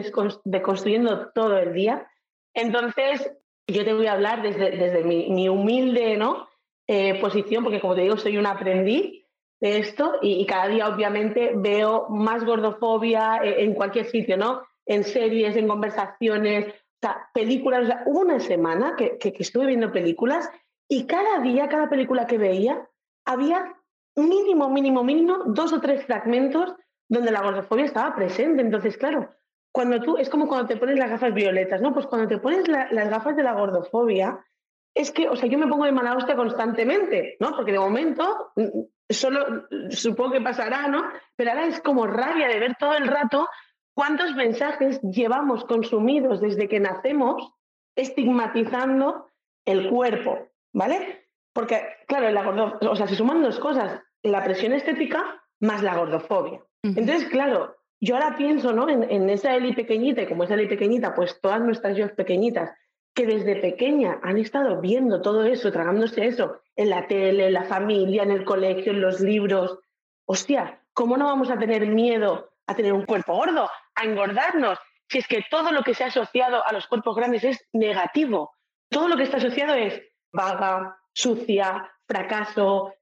deconstruyendo 0.43 1.31
todo 1.33 1.57
el 1.57 1.73
día. 1.73 2.07
Entonces, 2.53 3.31
yo 3.67 3.85
te 3.85 3.93
voy 3.93 4.07
a 4.07 4.13
hablar 4.13 4.41
desde, 4.41 4.71
desde 4.71 5.03
mi, 5.03 5.47
humilde 5.47 6.17
¿no? 6.17 6.49
Eh, 6.87 7.19
posición, 7.21 7.63
porque 7.63 7.79
como 7.79 7.95
te 7.95 8.01
digo, 8.01 8.17
soy 8.17 8.37
un 8.37 8.45
aprendiz 8.45 9.25
de 9.61 9.77
esto 9.77 10.15
y, 10.21 10.45
cada 10.45 10.67
día 10.67 10.87
obviamente 10.87 11.51
veo 11.55 12.07
más 12.09 12.43
gordofobia 12.43 13.39
eh, 13.43 13.63
en, 13.63 13.73
cualquier 13.73 14.07
sitio, 14.07 14.35
¿no? 14.35 14.63
En 14.85 15.03
series, 15.03 15.55
en 15.55 15.67
conversaciones, 15.67 16.73
o 17.01 17.07
sea, 17.07 17.29
películas. 17.33 18.03
hubo 18.05 18.19
una 18.19 18.39
semana 18.39 18.95
que, 18.95 19.17
que, 19.17 19.33
estuve 19.39 19.65
viendo 19.65 19.91
películas 19.91 20.49
y 20.87 21.07
cada 21.07 21.39
día, 21.39 21.67
cada 21.67 21.89
película 21.89 22.27
que 22.27 22.37
veía, 22.37 22.87
había 23.25 23.75
mínimo, 24.15 24.69
mínimo, 24.69 25.03
mínimo 25.03 25.39
dos 25.45 25.73
o 25.73 25.81
tres 25.81 26.05
fragmentos 26.05 26.75
donde 27.09 27.31
la 27.31 27.41
gordofobia 27.41 27.85
estaba 27.85 28.15
presente. 28.15 28.61
Entonces, 28.61 28.97
claro, 28.97 29.29
cuando 29.71 29.99
tú, 30.01 30.17
es 30.17 30.29
como 30.29 30.47
cuando 30.47 30.67
te 30.67 30.77
pones 30.77 30.99
las 30.99 31.09
gafas 31.09 31.33
violetas, 31.33 31.81
¿no? 31.81 31.93
Pues 31.93 32.05
cuando 32.05 32.27
te 32.27 32.37
pones 32.37 32.67
las 32.67 33.09
gafas 33.09 33.35
de 33.35 33.43
la 33.43 33.53
gordofobia, 33.53 34.45
es 34.93 35.11
que, 35.11 35.27
o 35.27 35.35
sea, 35.35 35.49
yo 35.49 35.57
me 35.57 35.67
pongo 35.67 35.85
de 35.85 35.91
mala 35.91 36.15
hostia 36.15 36.35
constantemente, 36.35 37.37
¿no? 37.39 37.55
Porque 37.55 37.71
de 37.71 37.79
momento, 37.79 38.51
mm, 38.55 38.81
solo 39.09 39.63
supongo 39.89 40.33
que 40.33 40.41
pasará, 40.41 40.87
¿no? 40.87 41.03
Pero 41.35 41.51
ahora 41.51 41.65
es 41.65 41.81
como 41.81 42.05
rabia 42.05 42.47
de 42.47 42.59
ver 42.59 42.75
todo 42.77 42.93
el 42.93 43.07
rato 43.07 43.47
cuántos 43.93 44.35
mensajes 44.35 45.01
llevamos 45.01 45.65
consumidos 45.65 46.41
desde 46.41 46.67
que 46.67 46.79
nacemos 46.79 47.53
estigmatizando 47.95 49.27
el 49.65 49.89
cuerpo, 49.89 50.47
¿vale? 50.73 51.27
Porque, 51.53 51.81
claro, 52.07 52.29
la 52.31 52.77
o 52.89 52.95
sea, 52.95 53.07
se 53.07 53.15
suman 53.15 53.41
dos 53.41 53.59
cosas, 53.59 54.01
la 54.23 54.43
presión 54.43 54.73
estética 54.73 55.43
más 55.59 55.83
la 55.83 55.95
gordofobia. 55.95 56.63
Entonces, 56.83 57.25
claro, 57.29 57.75
yo 57.99 58.15
ahora 58.15 58.35
pienso 58.37 58.73
¿no? 58.73 58.89
en, 58.89 59.29
esa 59.29 59.55
Eli 59.55 59.73
pequeñita, 59.73 60.23
y 60.23 60.27
como 60.27 60.43
es 60.43 60.51
Eli 60.51 60.67
pequeñita, 60.67 61.13
pues 61.13 61.39
todas 61.39 61.61
nuestras 61.61 61.95
yo 61.95 62.13
pequeñitas, 62.15 62.71
que 63.13 63.27
desde 63.27 63.57
pequeña 63.57 64.19
han 64.23 64.37
estado 64.37 64.79
viendo 64.79 65.21
todo 65.21 65.43
eso, 65.43 65.71
tragándose 65.71 66.25
eso, 66.25 66.61
en 66.75 66.89
la 66.89 67.07
tele, 67.07 67.47
en 67.47 67.53
la 67.53 67.65
familia, 67.65 68.23
en 68.23 68.31
el 68.31 68.45
colegio, 68.45 68.93
en 68.93 69.01
los 69.01 69.19
libros. 69.19 69.79
Hostia, 70.25 70.81
¿cómo 70.93 71.17
no 71.17 71.25
vamos 71.25 71.51
a 71.51 71.59
tener 71.59 71.85
miedo 71.87 72.50
a 72.67 72.75
tener 72.75 72.93
un 72.93 73.05
cuerpo 73.05 73.35
gordo, 73.35 73.69
a 73.95 74.03
engordarnos? 74.03 74.79
Si 75.09 75.17
es 75.17 75.27
que 75.27 75.43
todo 75.49 75.71
lo 75.71 75.83
que 75.83 75.93
se 75.93 76.03
ha 76.03 76.07
asociado 76.07 76.65
a 76.65 76.71
los 76.71 76.87
cuerpos 76.87 77.15
grandes 77.15 77.43
es 77.43 77.67
negativo. 77.73 78.53
Todo 78.89 79.07
lo 79.07 79.17
que 79.17 79.23
está 79.23 79.37
asociado 79.37 79.73
es 79.75 80.01
vaga, 80.31 80.97
sucia, 81.13 81.91
fracaso. 82.07 82.93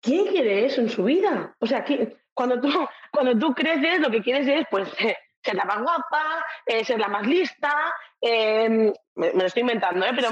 ¿Quién 0.00 0.26
quiere 0.26 0.64
eso 0.64 0.80
en 0.80 0.88
su 0.88 1.04
vida? 1.04 1.54
O 1.60 1.66
sea, 1.66 1.84
cuando 2.34 2.60
tú, 2.60 2.68
cuando 3.12 3.38
tú 3.38 3.54
creces, 3.54 4.00
lo 4.00 4.10
que 4.10 4.22
quieres 4.22 4.46
es, 4.46 4.66
pues, 4.70 4.88
ser 5.42 5.54
la 5.54 5.64
más 5.64 5.82
guapa, 5.82 6.44
eh, 6.66 6.84
ser 6.84 6.98
la 6.98 7.08
más 7.08 7.26
lista, 7.26 7.74
em, 8.20 8.92
me, 9.14 9.32
lo 9.32 9.44
estoy 9.46 9.62
inventando, 9.62 10.04
¿eh? 10.04 10.12
pero 10.14 10.28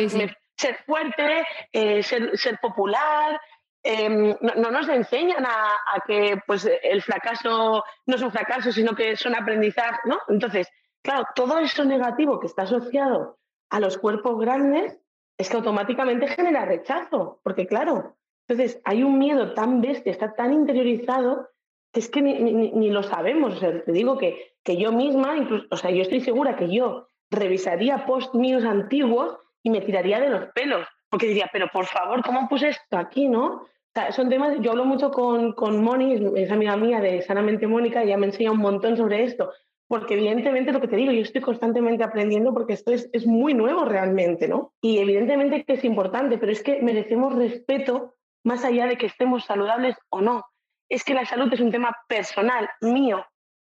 ser 0.56 0.76
fuerte, 0.86 1.46
eh, 1.72 2.02
ser, 2.02 2.36
ser, 2.36 2.58
popular. 2.58 3.40
Em, 3.88 4.34
no, 4.40 4.70
nos 4.72 4.88
enseñan 4.88 5.46
a, 5.46 6.02
que 6.08 6.40
pues, 6.44 6.68
el 6.82 7.02
fracaso 7.02 7.84
no 8.06 8.16
es 8.16 8.20
un 8.20 8.32
fracaso, 8.32 8.72
sino 8.72 8.96
que 8.96 9.16
son 9.16 9.36
aprendizaje, 9.36 10.00
¿no? 10.06 10.18
Entonces, 10.28 10.68
claro, 11.04 11.24
todo 11.36 11.60
eso 11.60 11.84
negativo 11.84 12.40
que 12.40 12.48
está 12.48 12.62
asociado 12.62 13.38
a 13.70 13.78
los 13.78 13.96
cuerpos 13.96 14.40
grandes 14.40 14.98
es 15.38 15.48
que 15.48 15.56
automáticamente 15.56 16.26
genera 16.26 16.64
rechazo, 16.64 17.40
porque 17.44 17.68
claro, 17.68 18.16
entonces 18.48 18.80
hay 18.84 19.04
un 19.04 19.20
miedo 19.20 19.54
tan 19.54 19.80
bestia, 19.80 20.10
está 20.10 20.34
tan 20.34 20.52
interiorizado 20.52 21.50
que 21.92 22.00
es 22.00 22.10
que 22.10 22.22
ni, 22.22 22.90
lo 22.90 23.04
sabemos. 23.04 23.54
O 23.54 23.58
sea, 23.58 23.84
te 23.84 23.92
digo 23.92 24.18
que, 24.18 24.56
que 24.64 24.76
yo 24.78 24.90
misma, 24.90 25.36
incluso, 25.36 25.64
o 25.70 25.76
sea, 25.76 25.92
yo 25.92 26.02
estoy 26.02 26.22
segura 26.22 26.56
que 26.56 26.74
yo 26.74 27.06
revisaría 27.30 28.04
post 28.04 28.34
míos 28.34 28.64
antiguos 28.64 29.36
y 29.62 29.70
me 29.70 29.80
tiraría 29.80 30.18
de 30.18 30.30
los 30.30 30.46
pelos, 30.54 30.88
porque 31.08 31.28
diría, 31.28 31.48
pero 31.52 31.68
por 31.72 31.86
favor, 31.86 32.24
¿cómo 32.24 32.48
puse 32.48 32.70
esto 32.70 32.98
aquí, 32.98 33.28
no? 33.28 33.64
Sea, 33.96 34.12
son 34.12 34.28
temas, 34.28 34.54
yo 34.60 34.72
hablo 34.72 34.84
mucho 34.84 35.10
con, 35.10 35.54
con 35.54 35.82
Moni, 35.82 36.22
es 36.36 36.50
amiga 36.50 36.76
mía 36.76 37.00
de 37.00 37.22
Sanamente 37.22 37.66
Mónica, 37.66 38.04
y 38.04 38.08
ella 38.08 38.18
me 38.18 38.26
enseña 38.26 38.52
un 38.52 38.58
montón 38.58 38.94
sobre 38.98 39.24
esto, 39.24 39.50
porque 39.88 40.12
evidentemente 40.12 40.70
lo 40.70 40.82
que 40.82 40.88
te 40.88 40.96
digo, 40.96 41.12
yo 41.12 41.22
estoy 41.22 41.40
constantemente 41.40 42.04
aprendiendo 42.04 42.52
porque 42.52 42.74
esto 42.74 42.92
es, 42.92 43.08
es 43.14 43.26
muy 43.26 43.54
nuevo 43.54 43.86
realmente, 43.86 44.48
¿no? 44.48 44.74
Y 44.82 44.98
evidentemente 44.98 45.64
que 45.64 45.72
es 45.72 45.84
importante, 45.84 46.36
pero 46.36 46.52
es 46.52 46.62
que 46.62 46.82
merecemos 46.82 47.34
respeto 47.36 48.12
más 48.44 48.66
allá 48.66 48.86
de 48.86 48.98
que 48.98 49.06
estemos 49.06 49.46
saludables 49.46 49.96
o 50.10 50.20
no. 50.20 50.44
Es 50.90 51.02
que 51.02 51.14
la 51.14 51.24
salud 51.24 51.50
es 51.50 51.60
un 51.60 51.70
tema 51.70 51.96
personal, 52.06 52.68
mío, 52.82 53.24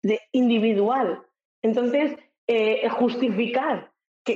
de 0.03 0.19
individual. 0.33 1.23
Entonces, 1.63 2.15
eh, 2.45 2.87
justificar 2.89 3.90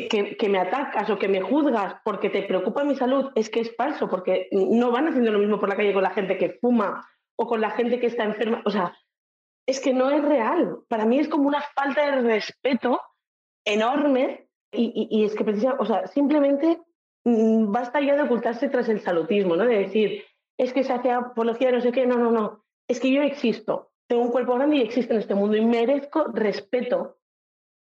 que, 0.09 0.37
que, 0.37 0.49
me 0.49 0.59
atacas 0.59 1.09
o 1.09 1.17
que 1.17 1.27
me 1.27 1.41
juzgas 1.41 1.95
porque 2.03 2.29
te 2.29 2.43
preocupa 2.43 2.83
mi 2.83 2.95
salud 2.95 3.31
es 3.35 3.49
que 3.49 3.61
es 3.61 3.75
falso, 3.75 4.07
porque 4.07 4.47
no 4.51 4.91
van 4.91 5.07
haciendo 5.07 5.31
lo 5.31 5.39
mismo 5.39 5.59
por 5.59 5.69
la 5.69 5.75
calle 5.75 5.93
con 5.93 6.03
la 6.03 6.11
gente 6.11 6.37
que 6.37 6.57
fuma 6.61 7.07
o 7.37 7.47
con 7.47 7.61
la 7.61 7.71
gente 7.71 7.99
que 7.99 8.07
está 8.07 8.23
enferma. 8.23 8.61
O 8.65 8.69
sea, 8.69 8.95
es 9.67 9.79
que 9.79 9.93
no 9.93 10.09
es 10.11 10.23
real. 10.23 10.77
Para 10.87 11.05
mí 11.05 11.19
es 11.19 11.27
como 11.27 11.47
una 11.47 11.61
falta 11.75 12.05
de 12.05 12.21
respeto 12.21 13.01
enorme 13.65 14.47
y, 14.71 15.23
es 15.23 15.35
que 15.35 15.43
precisamente, 15.43 15.81
o 15.81 15.85
sea, 15.85 16.07
simplemente 16.07 16.81
mm, 17.23 17.71
basta 17.71 18.01
ya 18.01 18.15
de 18.15 18.23
ocultarse 18.23 18.69
tras 18.69 18.89
el 18.89 18.99
salutismo, 18.99 19.55
¿no? 19.55 19.65
De 19.65 19.79
decir, 19.79 20.23
es 20.57 20.73
que 20.73 20.83
se 20.83 20.93
hace 20.93 21.11
apología 21.11 21.71
no 21.71 21.81
sé 21.81 21.91
qué, 21.91 22.05
no, 22.05 22.17
no, 22.17 22.31
no, 22.31 22.65
es 22.87 22.99
que 22.99 23.11
yo 23.11 23.21
existo, 23.21 23.91
tengo 24.07 24.23
un 24.23 24.31
cuerpo 24.31 24.55
grande 24.55 24.77
y 24.77 24.81
existo 24.81 25.13
en 25.13 25.19
este 25.19 25.35
mundo 25.35 25.57
y 25.57 25.65
merezco 25.65 26.25
respeto. 26.33 27.17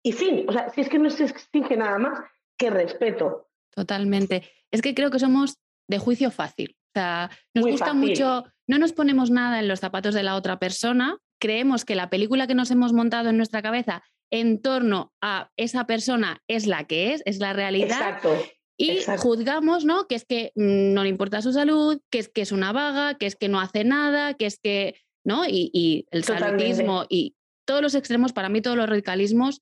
Y 0.03 0.11
fin, 0.11 0.45
o 0.47 0.51
sea, 0.51 0.69
si 0.69 0.81
es 0.81 0.89
que 0.89 0.99
no 0.99 1.09
se 1.09 1.25
exige 1.25 1.77
nada 1.77 1.97
más 1.97 2.19
que 2.57 2.69
respeto. 2.69 3.49
Totalmente. 3.73 4.43
Es 4.71 4.81
que 4.81 4.93
creo 4.93 5.09
que 5.09 5.19
somos 5.19 5.57
de 5.87 5.97
juicio 5.97 6.29
fácil. 6.29 6.75
O 6.95 6.99
sea, 6.99 7.31
nos 7.55 7.65
gusta 7.65 7.93
mucho, 7.93 8.43
no 8.67 8.77
nos 8.77 8.93
ponemos 8.93 9.31
nada 9.31 9.59
en 9.59 9.67
los 9.67 9.79
zapatos 9.79 10.13
de 10.13 10.23
la 10.23 10.35
otra 10.35 10.59
persona, 10.59 11.17
creemos 11.39 11.85
que 11.85 11.95
la 11.95 12.09
película 12.09 12.47
que 12.47 12.55
nos 12.55 12.71
hemos 12.71 12.93
montado 12.93 13.29
en 13.29 13.37
nuestra 13.37 13.61
cabeza 13.61 14.03
en 14.31 14.61
torno 14.61 15.13
a 15.21 15.51
esa 15.57 15.85
persona 15.85 16.41
es 16.47 16.67
la 16.67 16.85
que 16.85 17.13
es, 17.13 17.21
es 17.25 17.39
la 17.39 17.53
realidad. 17.53 17.97
Exacto. 17.97 18.35
Y 18.77 18.99
juzgamos, 19.17 19.85
¿no? 19.85 20.07
Que 20.07 20.15
es 20.15 20.25
que 20.25 20.51
mm, 20.55 20.93
no 20.93 21.03
le 21.03 21.09
importa 21.09 21.41
su 21.41 21.53
salud, 21.53 21.99
que 22.09 22.19
es 22.19 22.29
que 22.29 22.41
es 22.41 22.51
una 22.51 22.71
vaga, 22.71 23.15
que 23.15 23.25
es 23.25 23.35
que 23.35 23.49
no 23.49 23.59
hace 23.59 23.83
nada, 23.83 24.33
que 24.33 24.45
es 24.45 24.59
que, 24.59 24.95
¿no? 25.23 25.45
Y, 25.47 26.07
el 26.11 26.23
salutismo 26.23 27.05
y 27.09 27.35
todos 27.65 27.81
los 27.81 27.95
extremos, 27.95 28.33
para 28.33 28.49
mí 28.49 28.61
todos 28.61 28.77
los 28.77 28.89
radicalismos 28.89 29.61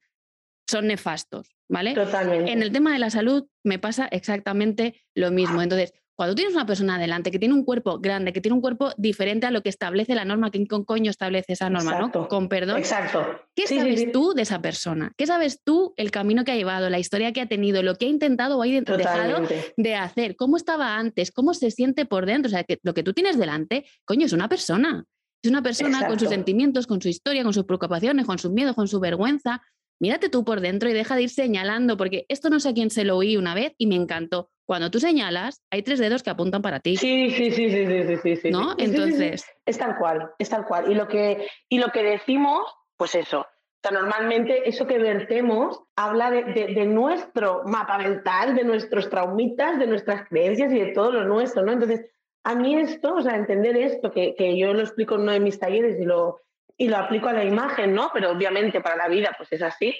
son 0.71 0.87
nefastos, 0.87 1.55
¿vale? 1.69 1.93
Totalmente. 1.93 2.51
En 2.51 2.63
el 2.63 2.71
tema 2.71 2.93
de 2.93 2.99
la 2.99 3.09
salud 3.09 3.47
me 3.63 3.77
pasa 3.77 4.07
exactamente 4.11 5.03
lo 5.13 5.29
mismo. 5.31 5.61
Entonces, 5.61 5.93
cuando 6.15 6.35
tienes 6.35 6.53
una 6.53 6.67
persona 6.67 6.95
adelante 6.95 7.31
que 7.31 7.39
tiene 7.39 7.55
un 7.55 7.65
cuerpo 7.65 7.99
grande, 7.99 8.31
que 8.31 8.41
tiene 8.41 8.53
un 8.53 8.61
cuerpo 8.61 8.91
diferente 8.97 9.47
a 9.47 9.51
lo 9.51 9.63
que 9.63 9.69
establece 9.69 10.13
la 10.13 10.23
norma, 10.23 10.51
¿quién 10.51 10.67
con 10.67 10.85
coño 10.85 11.09
establece 11.09 11.53
esa 11.53 11.69
norma? 11.69 11.99
¿no? 11.99 12.27
Con 12.27 12.47
perdón. 12.47 12.77
Exacto. 12.77 13.25
¿Qué 13.55 13.65
sabes 13.65 14.11
tú 14.11 14.33
de 14.33 14.43
esa 14.43 14.61
persona? 14.61 15.13
¿Qué 15.17 15.25
sabes 15.25 15.63
tú 15.63 15.93
el 15.97 16.11
camino 16.11 16.43
que 16.43 16.51
ha 16.51 16.55
llevado, 16.55 16.89
la 16.89 16.99
historia 16.99 17.33
que 17.33 17.41
ha 17.41 17.47
tenido, 17.47 17.81
lo 17.81 17.95
que 17.95 18.05
ha 18.05 18.09
intentado 18.09 18.57
o 18.57 18.61
ha 18.61 18.67
dejado 18.67 19.47
de 19.77 19.95
hacer? 19.95 20.35
¿Cómo 20.35 20.57
estaba 20.57 20.95
antes? 20.95 21.31
¿Cómo 21.31 21.55
se 21.55 21.71
siente 21.71 22.05
por 22.05 22.27
dentro? 22.27 22.49
O 22.49 22.51
sea, 22.51 22.63
que 22.65 22.79
lo 22.83 22.93
que 22.93 23.01
tú 23.01 23.13
tienes 23.13 23.39
delante, 23.39 23.85
coño, 24.05 24.27
es 24.27 24.33
una 24.33 24.47
persona. 24.47 25.05
Es 25.43 25.49
una 25.49 25.63
persona 25.63 26.05
con 26.05 26.19
sus 26.19 26.29
sentimientos, 26.29 26.85
con 26.85 27.01
su 27.01 27.09
historia, 27.09 27.41
con 27.41 27.53
sus 27.53 27.65
preocupaciones, 27.65 28.27
con 28.27 28.37
sus 28.37 28.51
miedos, 28.51 28.75
con 28.75 28.87
su 28.87 28.99
vergüenza 28.99 29.63
mírate 30.01 30.29
tú 30.29 30.43
por 30.43 30.59
dentro 30.59 30.89
y 30.89 30.93
deja 30.93 31.15
de 31.15 31.21
ir 31.21 31.29
señalando, 31.29 31.95
porque 31.95 32.25
esto 32.27 32.49
no 32.49 32.59
sé 32.59 32.69
a 32.69 32.73
quién 32.73 32.89
se 32.89 33.05
lo 33.05 33.15
oí 33.17 33.37
una 33.37 33.53
vez 33.53 33.73
y 33.77 33.85
me 33.85 33.95
encantó. 33.95 34.49
Cuando 34.65 34.89
tú 34.89 34.99
señalas, 34.99 35.61
hay 35.69 35.83
tres 35.83 35.99
dedos 35.99 36.23
que 36.23 36.31
apuntan 36.31 36.61
para 36.61 36.79
ti. 36.79 36.97
Sí, 36.97 37.29
sí, 37.29 37.51
sí, 37.51 37.69
sí, 37.69 37.85
sí, 37.85 38.17
sí, 38.17 38.35
sí. 38.35 38.51
¿No? 38.51 38.73
Entonces. 38.77 39.45
Es 39.65 39.77
tal 39.77 39.97
cual, 39.97 40.31
es 40.39 40.49
tal 40.49 40.65
cual. 40.65 40.91
Y 40.91 40.95
lo 40.95 41.07
que, 41.07 41.47
y 41.69 41.77
lo 41.77 41.89
que 41.89 42.03
decimos, 42.03 42.65
pues 42.97 43.15
eso. 43.15 43.41
O 43.41 43.87
sea, 43.87 43.91
normalmente 43.91 44.67
eso 44.67 44.87
que 44.87 44.97
vertemos 44.97 45.81
habla 45.95 46.31
de, 46.31 46.43
de, 46.43 46.85
nuestro 46.85 47.63
mapa 47.65 47.97
mental, 47.97 48.55
de 48.55 48.63
nuestros 48.63 49.09
traumitas, 49.09 49.79
de 49.79 49.87
nuestras 49.87 50.27
creencias 50.27 50.71
y 50.71 50.79
de 50.79 50.93
todo 50.93 51.11
lo 51.11 51.25
nuestro, 51.25 51.63
¿no? 51.63 51.73
Entonces, 51.73 52.05
a 52.43 52.55
mí 52.55 52.75
esto, 52.75 53.15
o 53.15 53.21
sea, 53.21 53.35
entender 53.35 53.77
esto, 53.77 54.11
que, 54.11 54.35
que 54.35 54.57
yo 54.57 54.73
lo 54.73 54.81
explico 54.81 55.15
en 55.15 55.21
uno 55.21 55.31
de 55.31 55.39
mis 55.39 55.59
talleres 55.59 55.99
y 55.99 56.05
lo, 56.05 56.41
y 56.81 56.87
lo 56.87 56.97
aplico 56.97 57.29
a 57.29 57.33
la 57.33 57.43
imagen, 57.43 57.93
¿no? 57.93 58.09
Pero 58.11 58.31
obviamente 58.31 58.81
para 58.81 58.95
la 58.95 59.07
vida 59.07 59.35
pues 59.37 59.53
es 59.53 59.61
así. 59.61 59.95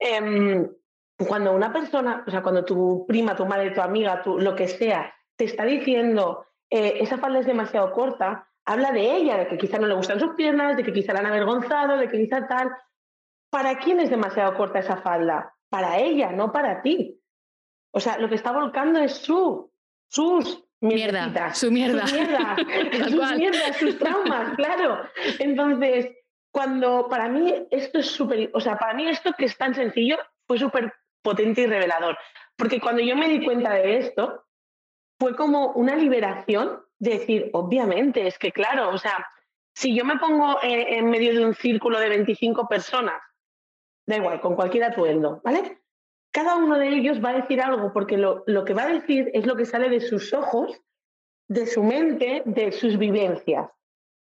Em, 0.00 0.68
cuando 1.16 1.52
una 1.52 1.72
persona, 1.72 2.24
o 2.26 2.30
sea, 2.30 2.42
cuando 2.42 2.64
tu 2.64 3.06
prima, 3.06 3.36
tu 3.36 3.46
madre, 3.46 3.70
tu 3.70 3.80
amiga, 3.80 4.20
tu, 4.20 4.40
lo 4.40 4.56
que 4.56 4.66
sea, 4.66 5.14
te 5.36 5.44
está 5.44 5.64
diciendo 5.64 6.44
eh, 6.68 6.94
esa 6.98 7.18
falda 7.18 7.38
es 7.38 7.46
demasiado 7.46 7.92
corta, 7.92 8.48
habla 8.64 8.90
de 8.90 9.14
ella, 9.14 9.36
de 9.36 9.46
que 9.46 9.56
quizá 9.56 9.78
no 9.78 9.86
le 9.86 9.94
gustan 9.94 10.18
sus 10.18 10.34
piernas, 10.34 10.76
de 10.76 10.82
que 10.82 10.92
quizá 10.92 11.12
la 11.12 11.20
han 11.20 11.26
avergonzado, 11.26 11.98
de 11.98 12.08
que 12.08 12.18
quizá 12.18 12.48
tal. 12.48 12.68
¿Para 13.48 13.78
quién 13.78 14.00
es 14.00 14.10
demasiado 14.10 14.56
corta 14.56 14.80
esa 14.80 14.96
falda? 14.96 15.54
Para 15.68 16.00
ella, 16.00 16.32
no 16.32 16.50
para 16.50 16.82
ti. 16.82 17.16
O 17.92 18.00
sea, 18.00 18.18
lo 18.18 18.28
que 18.28 18.34
está 18.34 18.50
volcando 18.50 18.98
es 18.98 19.12
su, 19.12 19.70
sus 20.08 20.64
mierda, 20.80 21.54
su 21.54 21.70
mierda. 21.70 22.08
Su 22.08 22.16
mierda, 22.16 22.56
sus 23.08 23.36
mierdas, 23.36 23.76
sus 23.76 23.98
traumas, 24.00 24.56
claro. 24.56 24.98
Entonces, 25.38 26.08
cuando 26.54 27.08
para 27.08 27.28
mí 27.28 27.66
esto 27.72 27.98
es 27.98 28.06
súper, 28.06 28.48
o 28.54 28.60
sea, 28.60 28.78
para 28.78 28.94
mí 28.94 29.08
esto 29.08 29.32
que 29.36 29.46
es 29.46 29.58
tan 29.58 29.74
sencillo 29.74 30.16
fue 30.46 30.56
súper 30.56 30.94
potente 31.20 31.62
y 31.62 31.66
revelador, 31.66 32.16
porque 32.56 32.80
cuando 32.80 33.02
yo 33.02 33.16
me 33.16 33.28
di 33.28 33.44
cuenta 33.44 33.74
de 33.74 33.98
esto, 33.98 34.44
fue 35.18 35.34
como 35.34 35.72
una 35.72 35.96
liberación 35.96 36.80
de 37.00 37.18
decir, 37.18 37.50
obviamente, 37.54 38.28
es 38.28 38.38
que 38.38 38.52
claro, 38.52 38.90
o 38.90 38.98
sea, 38.98 39.26
si 39.74 39.96
yo 39.96 40.04
me 40.04 40.16
pongo 40.16 40.58
en, 40.62 41.10
medio 41.10 41.34
de 41.34 41.44
un 41.44 41.54
círculo 41.54 41.98
de 41.98 42.10
25 42.10 42.68
personas, 42.68 43.20
da 44.06 44.16
igual, 44.16 44.40
con 44.40 44.54
cualquier 44.54 44.84
atuendo, 44.84 45.40
¿vale? 45.42 45.82
Cada 46.32 46.54
uno 46.54 46.78
de 46.78 46.88
ellos 46.88 47.24
va 47.24 47.30
a 47.30 47.40
decir 47.40 47.60
algo, 47.60 47.92
porque 47.92 48.16
lo, 48.16 48.44
lo 48.46 48.64
que 48.64 48.74
va 48.74 48.84
a 48.84 48.92
decir 48.92 49.28
es 49.34 49.44
lo 49.44 49.56
que 49.56 49.66
sale 49.66 49.88
de 49.88 50.00
sus 50.00 50.32
ojos, 50.32 50.80
de 51.48 51.66
su 51.66 51.82
mente, 51.82 52.42
de 52.44 52.70
sus 52.70 52.96
vivencias. 52.96 53.68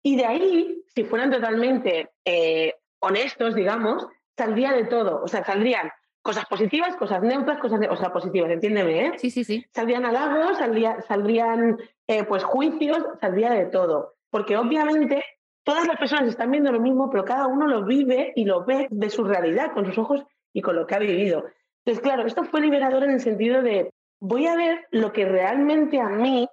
Y 0.03 0.15
de 0.15 0.25
ahí, 0.25 0.83
si 0.87 1.03
fueran 1.03 1.31
totalmente 1.31 2.11
eh, 2.25 2.73
honestos, 2.99 3.55
digamos, 3.55 4.07
saldría 4.37 4.71
de 4.73 4.85
todo. 4.85 5.21
O 5.23 5.27
sea, 5.27 5.43
saldrían 5.43 5.89
cosas 6.21 6.45
positivas, 6.45 6.95
cosas 6.95 7.21
neutras, 7.21 7.59
cosas 7.59 7.79
o 7.89 7.95
sea, 7.95 8.11
positivas, 8.11 8.51
entiéndeme, 8.51 9.07
¿eh? 9.07 9.11
Sí, 9.17 9.29
sí, 9.31 9.43
sí. 9.43 9.65
Saldrían 9.73 10.05
halagos, 10.05 10.57
saldría, 10.57 11.01
saldrían 11.01 11.77
eh, 12.07 12.23
pues 12.23 12.43
juicios, 12.43 13.03
saldría 13.19 13.51
de 13.51 13.65
todo. 13.65 14.15
Porque 14.29 14.57
obviamente 14.57 15.23
todas 15.63 15.87
las 15.87 15.97
personas 15.97 16.27
están 16.27 16.51
viendo 16.51 16.71
lo 16.71 16.79
mismo, 16.79 17.09
pero 17.09 17.25
cada 17.25 17.47
uno 17.47 17.67
lo 17.67 17.85
vive 17.85 18.33
y 18.35 18.45
lo 18.45 18.65
ve 18.65 18.87
de 18.89 19.09
su 19.09 19.23
realidad, 19.23 19.73
con 19.73 19.85
sus 19.85 19.97
ojos 19.97 20.23
y 20.53 20.61
con 20.61 20.75
lo 20.75 20.87
que 20.87 20.95
ha 20.95 20.99
vivido. 20.99 21.45
Entonces, 21.85 22.03
claro, 22.03 22.25
esto 22.25 22.43
fue 22.43 22.61
liberador 22.61 23.03
en 23.03 23.11
el 23.11 23.19
sentido 23.19 23.61
de 23.61 23.91
voy 24.19 24.47
a 24.47 24.55
ver 24.55 24.87
lo 24.91 25.13
que 25.13 25.25
realmente 25.25 25.99
a 25.99 26.09
mí 26.09 26.47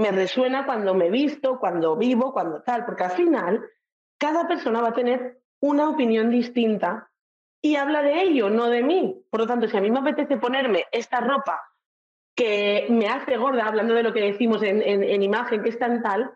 me 0.00 0.10
resuena 0.12 0.64
cuando 0.64 0.94
me 0.94 1.10
visto, 1.10 1.58
cuando 1.58 1.96
vivo, 1.96 2.32
cuando 2.32 2.62
tal, 2.62 2.86
porque 2.86 3.04
al 3.04 3.10
final 3.10 3.62
cada 4.18 4.48
persona 4.48 4.80
va 4.80 4.88
a 4.88 4.94
tener 4.94 5.42
una 5.60 5.90
opinión 5.90 6.30
distinta 6.30 7.10
y 7.62 7.76
habla 7.76 8.02
de 8.02 8.22
ello, 8.22 8.48
no 8.48 8.68
de 8.68 8.82
mí. 8.82 9.22
Por 9.30 9.40
lo 9.40 9.46
tanto, 9.46 9.68
si 9.68 9.76
a 9.76 9.80
mí 9.80 9.90
me 9.90 10.00
apetece 10.00 10.38
ponerme 10.38 10.84
esta 10.90 11.20
ropa 11.20 11.60
que 12.34 12.86
me 12.88 13.08
hace 13.08 13.36
gorda, 13.36 13.66
hablando 13.66 13.92
de 13.92 14.02
lo 14.02 14.14
que 14.14 14.22
decimos 14.22 14.62
en, 14.62 15.22
imagen, 15.22 15.62
que 15.62 15.68
es 15.68 15.78
tan 15.78 16.02
tal, 16.02 16.30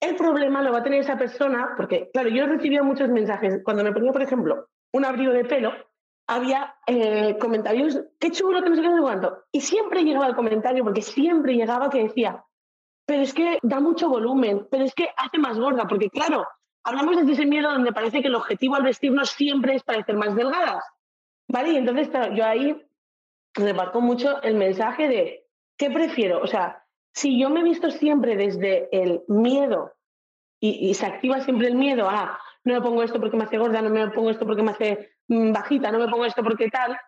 el 0.00 0.14
problema 0.14 0.62
lo 0.62 0.72
va 0.72 0.78
a 0.78 0.82
tener 0.84 1.00
esa 1.00 1.18
persona, 1.18 1.74
porque, 1.76 2.08
claro, 2.12 2.28
yo 2.28 2.46
recibía 2.46 2.84
muchos 2.84 3.08
mensajes. 3.08 3.60
Cuando 3.64 3.82
me 3.82 3.92
ponía, 3.92 4.12
por 4.12 4.22
ejemplo, 4.22 4.68
un 4.92 5.04
abrigo 5.04 5.32
de 5.32 5.44
pelo, 5.44 5.72
había 6.28 6.76
eh, 6.86 7.36
comentarios, 7.40 8.00
qué 8.20 8.30
chulo, 8.30 8.62
que 8.62 8.70
no 8.70 8.76
sé 8.76 8.82
qué. 8.82 8.88
Y 9.50 9.60
siempre 9.60 10.04
llegaba 10.04 10.28
el 10.28 10.36
comentario, 10.36 10.84
porque 10.84 11.02
siempre 11.02 11.54
llegaba 11.54 11.90
que 11.90 12.04
decía, 12.04 12.44
pero 13.12 13.24
es 13.24 13.34
que 13.34 13.58
da 13.60 13.78
mucho 13.78 14.08
volumen, 14.08 14.66
pero 14.70 14.84
es 14.84 14.94
que 14.94 15.10
hace 15.18 15.36
más 15.36 15.58
gorda, 15.58 15.86
porque 15.86 16.08
claro, 16.08 16.46
hablamos 16.82 17.26
de 17.26 17.30
ese 17.30 17.44
miedo 17.44 17.70
donde 17.70 17.92
parece 17.92 18.22
que 18.22 18.28
el 18.28 18.34
objetivo 18.34 18.76
al 18.76 18.84
vestirnos 18.84 19.28
siempre 19.28 19.74
es 19.74 19.82
parecer 19.82 20.16
más 20.16 20.34
delgadas. 20.34 20.82
¿Vale? 21.46 21.72
Y 21.72 21.76
entonces 21.76 22.08
yo 22.34 22.42
ahí 22.42 22.74
remarco 23.52 24.00
mucho 24.00 24.40
el 24.40 24.54
mensaje 24.54 25.08
de 25.08 25.46
¿qué 25.76 25.90
prefiero? 25.90 26.40
O 26.40 26.46
sea, 26.46 26.86
si 27.12 27.38
yo 27.38 27.50
me 27.50 27.60
he 27.60 27.64
visto 27.64 27.90
siempre 27.90 28.34
desde 28.34 28.88
el 28.92 29.20
miedo 29.28 29.92
y, 30.58 30.94
se 30.94 31.04
activa 31.04 31.40
siempre 31.40 31.66
el 31.66 31.74
miedo 31.74 32.08
a 32.08 32.40
no 32.64 32.72
me 32.72 32.80
pongo 32.80 33.02
esto 33.02 33.20
porque 33.20 33.36
me 33.36 33.44
hace 33.44 33.58
gorda, 33.58 33.82
no 33.82 33.90
me 33.90 34.08
pongo 34.08 34.30
esto 34.30 34.46
porque 34.46 34.62
me 34.62 34.70
hace 34.70 35.16
mm, 35.28 35.52
bajita, 35.52 35.92
no 35.92 35.98
me 35.98 36.08
pongo 36.08 36.24
esto 36.24 36.42
porque 36.42 36.70
tal, 36.70 36.98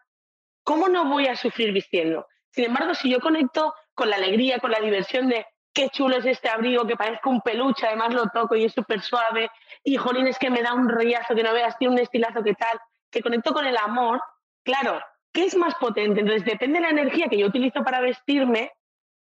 ¿cómo 0.64 0.87
no 0.90 1.08
voy 1.08 1.28
a 1.28 1.34
sufrir 1.37 1.73
vistiendo? 1.73 2.26
Sin 2.50 2.66
embargo, 2.66 2.94
si 2.94 3.08
yo 3.08 3.20
conecto 3.20 3.73
con 3.94 4.11
la 4.11 4.16
alegría, 4.16 4.58
con 4.58 4.70
la 4.70 4.80
diversión 4.80 5.30
de 5.30 5.46
qué 5.75 5.88
chulo 5.90 6.16
es 6.16 6.25
este 6.25 6.49
abrigo, 6.49 6.87
que 6.87 6.97
parezca 6.97 7.28
un 7.28 7.40
peluche, 7.40 7.87
además 7.87 8.14
lo 8.14 8.28
toco 8.28 8.54
y 8.54 8.64
es 8.64 8.73
súper 8.73 9.02
suave, 9.02 9.50
y 9.83 9.97
jolín, 9.97 10.28
es 10.28 10.38
que 10.38 10.49
me 10.49 10.62
da 10.62 10.73
un 10.73 10.88
rollazo, 10.88 11.35
que 11.35 11.43
no 11.43 11.52
veas, 11.52 11.76
tiene 11.76 11.95
un 11.95 12.00
estilazo, 12.00 12.43
que 12.43 12.54
tal, 12.54 12.78
que 13.11 13.23
conecto 13.23 13.52
con 13.52 13.66
el 13.66 13.76
amor, 13.76 14.23
claro, 14.62 15.00
¿qué 15.33 15.45
es 15.45 15.57
más 15.57 15.75
potente? 15.75 16.21
Entonces, 16.21 16.45
depende 16.45 16.78
de 16.78 16.85
la 16.85 16.90
energía 16.90 17.28
que 17.28 17.38
yo 17.38 17.49
utilizo 17.49 17.83
para 17.83 18.00
vestirme, 18.00 18.73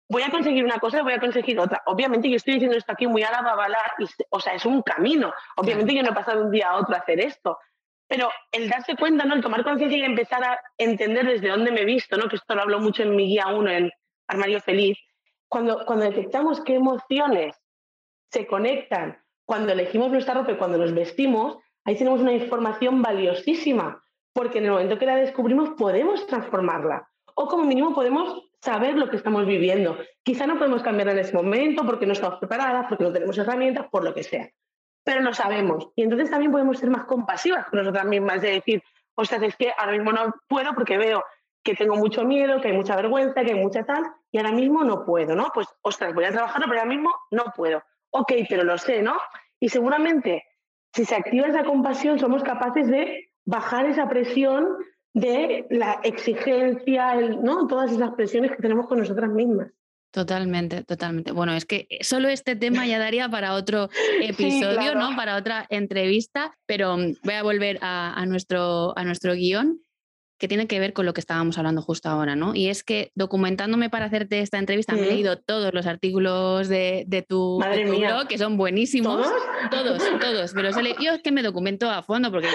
voy 0.10 0.24
a 0.24 0.30
conseguir 0.30 0.66
una 0.66 0.78
cosa, 0.78 1.04
voy 1.04 1.14
a 1.14 1.20
conseguir 1.20 1.58
otra. 1.58 1.82
Obviamente 1.86 2.30
yo 2.30 2.36
estoy 2.36 2.56
diciendo 2.56 2.78
esto 2.78 2.92
aquí 2.92 3.08
muy 3.08 3.24
a 3.24 3.32
la 3.32 3.42
babala, 3.42 3.78
o 4.30 4.40
sea, 4.42 4.54
es 4.54 4.66
un 4.66 4.82
camino. 4.82 5.34
Obviamente 5.56 5.96
yo 5.96 6.04
no 6.04 6.10
he 6.10 6.14
pasado 6.14 6.40
de 6.40 6.46
un 6.48 6.52
día 6.52 6.70
a 6.70 6.76
otro 6.76 6.94
a 6.94 7.00
hacer 7.00 7.22
esto. 7.22 7.58
Pero 8.10 8.30
el 8.52 8.68
darse 8.70 8.98
cuenta, 8.98 9.24
¿no? 9.24 9.36
el 9.36 9.42
tomar 9.42 9.64
conciencia 9.64 9.98
y 9.98 10.04
empezar 10.04 10.44
a 10.44 10.60
entender 10.78 11.26
desde 11.26 11.48
dónde 11.48 11.72
me 11.72 11.82
he 11.82 11.86
visto, 11.86 12.18
¿no? 12.18 12.28
que 12.28 12.36
esto 12.36 12.56
lo 12.56 12.64
hablo 12.64 12.82
mucho 12.82 13.04
en 13.04 13.16
mi 13.16 13.28
guía 13.28 13.48
1, 13.48 13.70
en 13.72 13.92
Armario 14.28 14.60
Feliz, 14.60 14.98
cuando, 15.52 15.86
cuando 15.86 16.06
detectamos 16.06 16.62
qué 16.62 16.76
emociones 16.76 17.62
se 18.32 18.48
conectan 18.48 19.22
cuando 19.46 19.74
elegimos 19.74 20.10
nuestra 20.10 20.34
ropa 20.34 20.54
y 20.54 20.58
cuando 20.58 20.78
nos 20.78 20.94
vestimos, 20.94 21.58
ahí 21.84 21.98
tenemos 21.98 22.22
una 22.22 22.32
información 22.32 23.02
valiosísima, 23.02 24.02
porque 24.32 24.60
en 24.60 24.66
el 24.66 24.72
momento 24.72 24.98
que 24.98 25.06
la 25.06 25.18
descubrimos 25.18 25.72
podemos 25.72 26.26
transformarla 26.26 27.10
o 27.36 27.48
como 27.48 27.66
mínimo 27.66 27.94
podemos 27.94 28.50
saber 28.62 28.96
lo 28.96 29.10
que 29.10 29.18
estamos 29.18 29.46
viviendo. 29.46 29.98
Quizá 30.24 30.48
no 30.48 30.58
podemos 30.58 30.84
cambiar 30.84 31.10
en 31.10 31.20
ese 31.20 31.34
momento 31.34 31.86
porque 31.86 32.06
no 32.06 32.14
estamos 32.14 32.40
preparadas, 32.40 32.86
porque 32.88 33.04
no 33.04 33.12
tenemos 33.12 33.38
herramientas, 33.38 33.88
por 33.92 34.06
lo 34.06 34.14
que 34.14 34.24
sea. 34.24 34.50
Pero 35.04 35.20
lo 35.20 35.34
sabemos. 35.34 35.90
Y 35.96 36.04
entonces 36.04 36.30
también 36.30 36.54
podemos 36.54 36.78
ser 36.78 36.90
más 36.90 37.04
compasivas 37.04 37.68
con 37.68 37.80
nosotras 37.80 38.06
mismas, 38.06 38.42
de 38.42 38.52
decir, 38.52 38.84
ostras, 39.16 39.42
es 39.44 39.56
que 39.58 39.74
ahora 39.78 39.92
mismo 39.92 40.14
no 40.14 40.34
puedo 40.48 40.74
porque 40.76 40.98
veo 40.98 41.26
que 41.64 41.76
tengo 41.76 41.96
mucho 41.96 42.24
miedo, 42.24 42.60
que 42.62 42.70
hay 42.70 42.74
mucha 42.74 42.96
vergüenza, 42.96 43.44
que 43.44 43.54
hay 43.54 43.60
mucha 43.60 43.84
tal, 43.84 44.04
y 44.32 44.38
ahora 44.38 44.52
mismo 44.52 44.84
no 44.84 45.06
puedo, 45.06 45.36
¿no? 45.36 45.52
Pues, 45.54 45.68
ostras, 45.82 46.14
voy 46.14 46.26
a 46.26 46.32
trabajarlo, 46.32 46.68
pero 46.68 46.82
ahora 46.82 46.92
mismo 46.92 47.12
no 47.32 47.46
puedo. 47.56 47.84
Ok, 48.12 48.34
pero 48.50 48.64
lo 48.64 48.78
sé, 48.78 49.02
¿no? 49.02 49.18
Y 49.60 49.70
seguramente, 49.70 50.44
si 50.94 51.06
se 51.06 51.16
activa 51.16 51.48
esa 51.48 51.64
compasión, 51.64 52.20
somos 52.20 52.44
capaces 52.44 52.88
de 52.88 53.30
bajar 53.46 53.86
esa 53.86 54.10
presión 54.10 54.68
de 55.14 55.66
la 55.70 56.00
exigencia, 56.04 57.16
¿no? 57.16 57.68
todas 57.68 57.92
esas 57.92 58.12
presiones 58.12 58.52
que 58.52 58.62
tenemos 58.62 58.88
con 58.88 59.00
nosotras 59.00 59.30
mismas. 59.30 59.72
Totalmente, 60.12 60.84
totalmente. 60.84 61.32
Bueno, 61.32 61.54
es 61.54 61.66
que 61.66 61.88
solo 62.02 62.28
este 62.28 62.58
tema 62.58 62.86
ya 62.86 63.00
daría 63.00 63.30
para 63.30 63.54
otro 63.54 63.90
episodio, 64.22 64.94
¿no? 64.94 65.16
Para 65.16 65.38
otra 65.38 65.66
entrevista, 65.70 66.54
pero 66.66 66.98
mm, 66.98 67.16
voy 67.24 67.34
a 67.34 67.44
volver 67.44 67.80
a, 67.82 68.26
nuestro, 68.26 68.98
a 68.98 69.06
nuestro 69.06 69.34
guion 69.34 69.80
que 70.42 70.48
tiene 70.48 70.66
que 70.66 70.80
ver 70.80 70.92
con 70.94 71.06
lo 71.06 71.14
que 71.14 71.22
estábamos 71.22 71.60
hablando 71.60 71.84
justo 71.84 72.10
ahora, 72.10 72.36
¿no? 72.36 72.56
Y 72.56 72.70
es 72.70 72.84
que 72.84 73.12
documentándome 73.14 73.92
para 73.92 74.06
hacerte 74.06 74.40
esta 74.40 74.58
entrevista, 74.58 74.94
me 74.94 75.04
he 75.04 75.06
leído 75.06 75.38
todos 75.38 75.72
los 75.72 75.86
artículos 75.86 76.68
de, 76.68 77.26
tu, 77.30 77.60
blog, 77.60 78.28
que 78.28 78.40
son 78.40 78.58
buenísimos. 78.58 79.22
¿Todos? 79.70 80.02
Todos, 80.20 80.54
Pero 80.56 80.72
yo 81.00 81.14
es 81.14 81.22
que 81.22 81.32
me 81.32 81.44
documento 81.44 81.92
a 81.92 82.02
fondo, 82.02 82.32
porque 82.32 82.48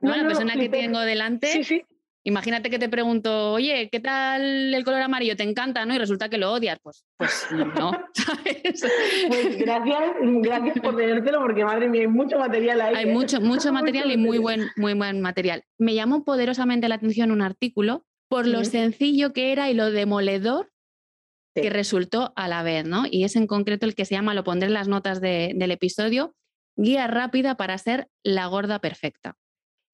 la 0.00 0.22
persona 0.26 0.54
que 0.54 0.70
tengo 0.70 1.00
delante 1.00 1.52
sí, 1.52 1.64
sí. 1.64 1.84
Imagínate 2.26 2.70
que 2.70 2.78
te 2.78 2.88
pregunto, 2.88 3.52
oye, 3.52 3.90
¿qué 3.92 4.00
tal 4.00 4.72
el 4.74 4.84
color 4.84 5.02
amarillo? 5.02 5.36
¿Te 5.36 5.42
encanta? 5.42 5.84
¿no? 5.84 5.94
Y 5.94 5.98
resulta 5.98 6.30
que 6.30 6.38
lo 6.38 6.52
odias. 6.52 6.78
Pues, 6.82 7.04
pues 7.18 7.46
no, 7.52 7.92
Pues 9.28 9.58
gracias, 9.58 10.02
gracias 10.20 10.80
por 10.80 10.96
tenértelo, 10.96 11.40
porque 11.40 11.64
madre 11.64 11.88
mía, 11.88 12.02
hay 12.02 12.06
mucho 12.08 12.38
material 12.38 12.80
ahí. 12.80 12.94
Hay 12.96 13.08
¿eh? 13.08 13.12
mucho, 13.12 13.40
mucho 13.40 13.72
material 13.72 14.10
y 14.10 14.16
muy 14.16 14.38
buen, 14.38 14.68
muy 14.76 14.94
buen 14.94 15.20
material. 15.20 15.64
Me 15.78 15.94
llamó 15.94 16.24
poderosamente 16.24 16.88
la 16.88 16.94
atención 16.94 17.30
un 17.30 17.42
artículo 17.42 18.06
por 18.28 18.46
lo 18.46 18.64
sencillo 18.64 19.32
que 19.32 19.52
era 19.52 19.70
y 19.70 19.74
lo 19.74 19.90
demoledor 19.90 20.72
que 21.54 21.70
resultó 21.70 22.32
a 22.36 22.48
la 22.48 22.62
vez, 22.62 22.84
¿no? 22.84 23.04
Y 23.08 23.24
es 23.24 23.36
en 23.36 23.46
concreto 23.46 23.86
el 23.86 23.94
que 23.94 24.06
se 24.06 24.14
llama, 24.14 24.34
lo 24.34 24.44
pondré 24.44 24.68
en 24.68 24.74
las 24.74 24.88
notas 24.88 25.20
del 25.20 25.70
episodio, 25.70 26.34
Guía 26.76 27.06
rápida 27.06 27.56
para 27.56 27.78
ser 27.78 28.08
la 28.24 28.46
gorda 28.46 28.80
perfecta. 28.80 29.36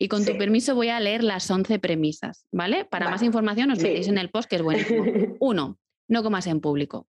Y 0.02 0.08
con 0.08 0.24
tu 0.24 0.38
permiso 0.38 0.74
voy 0.74 0.88
a 0.88 0.98
leer 0.98 1.22
las 1.22 1.50
11 1.50 1.78
premisas, 1.78 2.46
¿vale? 2.50 2.86
Para 2.86 3.10
más 3.10 3.22
información 3.22 3.70
os 3.70 3.78
metéis 3.78 4.08
en 4.08 4.16
el 4.16 4.30
post, 4.30 4.48
que 4.48 4.56
es 4.56 4.62
buenísimo. 4.62 5.04
Uno, 5.40 5.78
no 6.08 6.22
comas 6.22 6.46
en 6.46 6.62
público. 6.62 7.06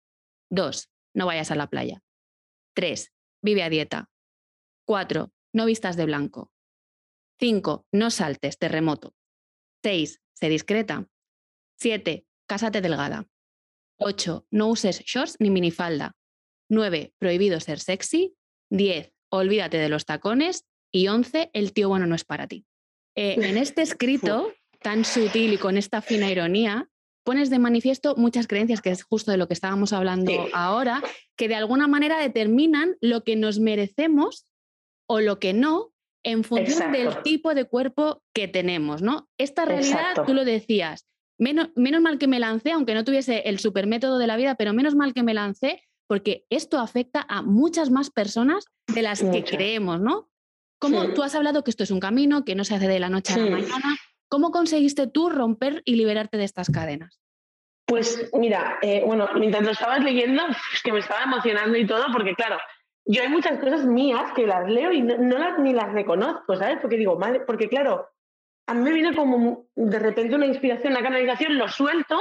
Dos, 0.50 0.92
no 1.16 1.26
vayas 1.26 1.52
a 1.52 1.56
la 1.56 1.68
playa. 1.68 2.04
Tres, 2.76 3.14
vive 3.42 3.64
a 3.64 3.70
dieta. 3.70 4.10
Cuatro, 4.86 5.32
no 5.54 5.66
vistas 5.66 5.96
de 5.96 6.06
blanco. 6.06 6.52
Cinco, 7.40 7.86
no 7.94 8.12
saltes, 8.12 8.58
terremoto. 8.58 9.16
Seis, 9.82 10.22
sé 10.34 10.50
discreta. 10.50 11.08
Siete, 11.80 12.26
cásate 12.46 12.82
delgada. 12.82 13.26
Ocho, 13.98 14.46
no 14.52 14.68
uses 14.68 15.00
shorts 15.06 15.38
ni 15.40 15.50
minifalda. 15.50 16.18
Nueve, 16.70 17.14
prohibido 17.20 17.62
ser 17.62 17.80
sexy. 17.80 18.36
Diez, 18.70 19.14
olvídate 19.30 19.78
de 19.78 19.88
los 19.88 20.04
tacones. 20.04 20.66
Y 20.92 21.08
once, 21.08 21.50
el 21.54 21.72
tío 21.72 21.88
bueno 21.88 22.06
no 22.06 22.16
es 22.16 22.26
para 22.26 22.48
ti. 22.48 22.66
Eh, 23.16 23.36
en 23.42 23.58
este 23.58 23.82
escrito 23.82 24.54
tan 24.82 25.06
sutil 25.06 25.54
y 25.54 25.58
con 25.58 25.78
esta 25.78 26.02
fina 26.02 26.32
ironía, 26.32 26.90
pones 27.24 27.50
de 27.50 27.60
manifiesto 27.60 28.16
muchas 28.16 28.48
creencias, 28.48 28.82
que 28.82 28.90
es 28.90 29.04
justo 29.04 29.32
de 29.32 29.38
lo 29.38 29.48
que 29.48 29.54
estábamos 29.54 29.94
hablando 29.94 30.32
ahora, 30.54 31.04
que 31.36 31.48
de 31.48 31.56
alguna 31.56 31.88
manera 31.88 32.20
determinan 32.20 32.96
lo 33.02 33.24
que 33.24 33.36
nos 33.36 33.60
merecemos 33.60 34.48
o 35.08 35.20
lo 35.20 35.40
que 35.40 35.54
no 35.54 35.94
en 36.24 36.44
función 36.44 36.92
del 36.92 37.22
tipo 37.24 37.54
de 37.54 37.66
cuerpo 37.66 38.24
que 38.34 38.48
tenemos, 38.48 39.02
¿no? 39.02 39.30
Esta 39.38 39.66
realidad, 39.66 40.24
tú 40.26 40.34
lo 40.34 40.46
decías, 40.46 41.08
menos, 41.40 41.70
menos 41.76 42.02
mal 42.02 42.18
que 42.18 42.28
me 42.28 42.40
lancé, 42.40 42.72
aunque 42.72 42.94
no 42.94 43.04
tuviese 43.04 43.40
el 43.46 43.60
supermétodo 43.60 44.18
de 44.20 44.28
la 44.28 44.38
vida, 44.38 44.56
pero 44.56 44.74
menos 44.74 44.96
mal 44.96 45.14
que 45.14 45.24
me 45.24 45.34
lancé, 45.34 45.82
porque 46.08 46.46
esto 46.50 46.80
afecta 46.80 47.26
a 47.28 47.42
muchas 47.42 47.90
más 47.90 48.10
personas 48.10 48.66
de 48.94 49.02
las 49.02 49.24
que 49.24 49.44
creemos, 49.44 50.00
¿no? 50.00 50.31
¿Cómo 50.82 51.14
tú 51.14 51.22
has 51.22 51.36
hablado 51.36 51.64
que 51.64 51.70
esto 51.70 51.84
es 51.84 51.92
un 51.92 52.00
camino, 52.00 52.44
que 52.44 52.56
no 52.56 52.64
se 52.64 52.74
hace 52.74 52.88
de 52.88 53.00
la 53.00 53.08
noche 53.08 53.36
a 53.36 53.38
la 53.38 53.52
mañana? 53.52 53.98
¿Cómo 54.28 54.50
conseguiste 54.50 55.06
tú 55.06 55.30
romper 55.30 55.84
y 55.86 55.96
liberarte 55.96 56.38
de 56.38 56.44
estas 56.44 56.72
cadenas? 56.72 57.22
Pues 57.86 58.32
mira, 58.34 58.80
eh, 58.82 59.04
bueno, 59.06 59.30
mientras 59.36 59.64
lo 59.64 59.72
estabas 59.72 60.04
leyendo, 60.04 60.42
es 60.74 60.82
que 60.82 60.92
me 60.92 61.00
estaba 61.00 61.24
emocionando 61.24 61.78
y 61.78 61.86
todo, 61.86 62.06
porque 62.12 62.34
claro, 62.34 62.58
yo 63.06 63.22
hay 63.22 63.30
muchas 63.30 63.60
cosas 63.60 63.86
mías 63.86 64.32
que 64.36 64.48
las 64.48 64.68
leo 64.68 64.92
y 64.92 65.04
no, 65.04 65.38
las, 65.38 65.60
ni 65.60 65.72
las 65.72 65.94
reconozco, 65.94 66.56
¿sabes? 66.56 66.80
Porque 66.82 66.98
digo, 66.98 67.20
madre, 67.20 67.42
porque 67.42 67.70
claro, 67.70 68.08
a 68.68 68.74
mí 68.74 68.82
me 68.82 68.94
viene 68.94 69.16
como 69.16 69.68
de 69.76 70.00
repente 70.00 70.34
una 70.34 70.48
inspiración, 70.48 70.94
una 70.94 71.04
canalización, 71.04 71.60
lo 71.60 71.68
suelto 71.68 72.20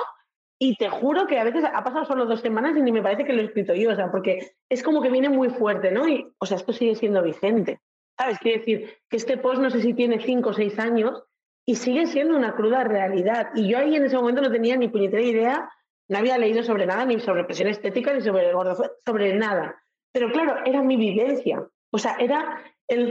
y 0.59 0.77
te 0.77 0.91
juro 0.91 1.27
que 1.27 1.39
a 1.39 1.45
veces 1.45 1.65
ha 1.65 1.83
pasado 1.83 2.05
solo 2.05 2.27
dos 2.27 2.43
semanas 2.43 2.77
y 2.77 2.83
ni 2.83 2.93
me 2.93 3.03
parece 3.03 3.25
que 3.25 3.33
lo 3.33 3.41
he 3.41 3.47
escrito 3.47 3.73
yo, 3.73 3.93
o 3.93 3.97
sea, 3.97 4.11
porque 4.11 4.53
es 4.69 4.83
como 4.83 5.01
que 5.01 5.09
viene 5.09 5.31
muy 5.31 5.49
fuerte, 5.49 5.91
¿no? 5.91 6.07
Y, 6.07 6.31
o 6.39 6.45
sea, 6.45 6.59
esto 6.59 6.75
sigue 6.75 6.95
siendo 6.95 7.23
vigente. 7.23 7.81
¿Sabes? 8.21 8.39
Quiere 8.39 8.59
decir 8.59 8.99
que 9.09 9.17
este 9.17 9.39
post 9.39 9.63
no 9.63 9.71
sé 9.71 9.81
si 9.81 9.95
tiene 9.95 10.21
cinco 10.21 10.51
o 10.51 10.53
seis 10.53 10.79
años 10.79 11.23
y 11.65 11.77
sigue 11.77 12.07
siendo 12.07 12.37
una 12.37 12.55
cruda 12.55 12.85
realidad. 12.85 13.49
Y 13.55 13.71
yo 13.71 13.79
ahí 13.79 13.97
en 13.97 14.05
ese 14.05 14.17
momento 14.17 14.43
no 14.43 14.51
tenía 14.51 14.77
ni 14.77 14.89
puñetera 14.89 15.23
idea, 15.23 15.71
no 16.07 16.19
había 16.19 16.37
leído 16.37 16.63
sobre 16.63 16.85
nada, 16.85 17.07
ni 17.07 17.19
sobre 17.19 17.45
presión 17.45 17.69
estética, 17.69 18.13
ni 18.13 18.21
sobre 18.21 18.47
el 18.47 18.55
gordo, 18.55 18.77
sobre 19.07 19.35
nada. 19.37 19.83
Pero 20.13 20.31
claro, 20.33 20.57
era 20.67 20.83
mi 20.83 20.97
vivencia. 20.97 21.67
O 21.91 21.97
sea, 21.97 22.17
era 22.19 22.63